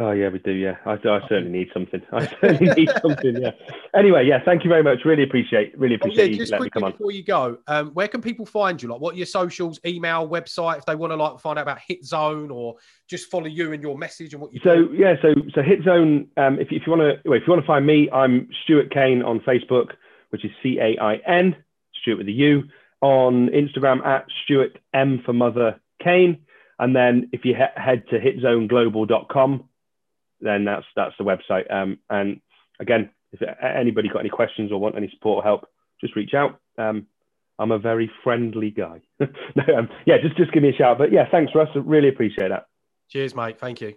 Oh 0.00 0.10
yeah, 0.10 0.28
we 0.28 0.40
do. 0.40 0.50
Yeah, 0.50 0.74
I, 0.84 0.94
I 0.94 1.20
certainly 1.28 1.50
need 1.50 1.68
something. 1.72 2.02
I 2.12 2.26
certainly 2.40 2.74
need 2.74 2.90
something. 3.00 3.40
Yeah. 3.40 3.52
Anyway, 3.94 4.26
yeah. 4.26 4.42
Thank 4.44 4.64
you 4.64 4.68
very 4.68 4.82
much. 4.82 5.04
Really 5.04 5.22
appreciate. 5.22 5.78
Really 5.78 5.94
appreciate 5.94 6.24
oh, 6.24 6.26
yeah, 6.26 6.36
you 6.36 6.44
letting 6.46 6.64
me 6.64 6.70
come 6.70 6.84
on. 6.84 6.92
Before 6.92 7.12
you 7.12 7.22
go, 7.22 7.58
um, 7.68 7.90
where 7.90 8.08
can 8.08 8.20
people 8.20 8.44
find 8.44 8.82
you? 8.82 8.88
Like, 8.88 9.00
what 9.00 9.14
are 9.14 9.16
your 9.16 9.26
socials, 9.26 9.78
email, 9.86 10.28
website, 10.28 10.78
if 10.78 10.84
they 10.84 10.96
want 10.96 11.12
to 11.12 11.16
like 11.16 11.38
find 11.38 11.60
out 11.60 11.62
about 11.62 11.78
Hit 11.86 12.04
Zone 12.04 12.50
or 12.50 12.74
just 13.08 13.30
follow 13.30 13.46
you 13.46 13.72
and 13.72 13.80
your 13.80 13.96
message 13.96 14.34
and 14.34 14.42
what 14.42 14.52
you. 14.52 14.60
So 14.64 14.88
do? 14.88 14.94
yeah, 14.94 15.14
so 15.22 15.32
so 15.54 15.62
Hit 15.62 15.84
Zone. 15.84 16.26
Um, 16.36 16.58
if, 16.58 16.72
if 16.72 16.82
you 16.86 16.92
want 16.92 17.02
to, 17.02 17.32
if 17.32 17.42
you 17.46 17.52
want 17.52 17.60
to 17.60 17.66
find 17.66 17.86
me, 17.86 18.10
I'm 18.10 18.48
Stuart 18.64 18.92
Cain 18.92 19.22
on 19.22 19.38
Facebook, 19.40 19.90
which 20.30 20.44
is 20.44 20.50
C 20.60 20.78
A 20.80 21.00
I 21.00 21.16
N, 21.26 21.54
Stuart 22.02 22.18
with 22.18 22.28
a 22.28 22.32
U. 22.32 22.64
On 23.00 23.48
Instagram 23.50 24.04
at 24.04 24.24
Stuart 24.42 24.78
M 24.92 25.22
for 25.24 25.34
Mother 25.34 25.78
Cain. 26.02 26.38
And 26.78 26.96
then 26.96 27.28
if 27.32 27.44
you 27.44 27.54
he- 27.54 27.80
head 27.80 28.02
to 28.08 28.18
hitzoneglobal.com, 28.18 29.68
then 30.44 30.64
that's 30.64 30.86
that's 30.94 31.14
the 31.18 31.24
website. 31.24 31.72
Um, 31.72 31.98
and 32.10 32.40
again, 32.78 33.10
if 33.32 33.40
anybody 33.62 34.08
got 34.08 34.20
any 34.20 34.28
questions 34.28 34.70
or 34.70 34.80
want 34.80 34.96
any 34.96 35.10
support 35.10 35.42
or 35.42 35.42
help, 35.42 35.66
just 36.00 36.14
reach 36.14 36.34
out. 36.34 36.60
Um, 36.78 37.06
I'm 37.58 37.72
a 37.72 37.78
very 37.78 38.10
friendly 38.22 38.70
guy. 38.70 39.00
no, 39.20 39.76
um, 39.76 39.88
yeah, 40.06 40.16
just 40.22 40.36
just 40.36 40.52
give 40.52 40.62
me 40.62 40.70
a 40.70 40.74
shout. 40.74 40.98
But 40.98 41.12
yeah, 41.12 41.24
thanks, 41.30 41.52
Russ. 41.54 41.68
Really 41.74 42.08
appreciate 42.08 42.48
that. 42.48 42.66
Cheers, 43.08 43.34
mate. 43.34 43.58
Thank 43.58 43.80
you. 43.80 43.94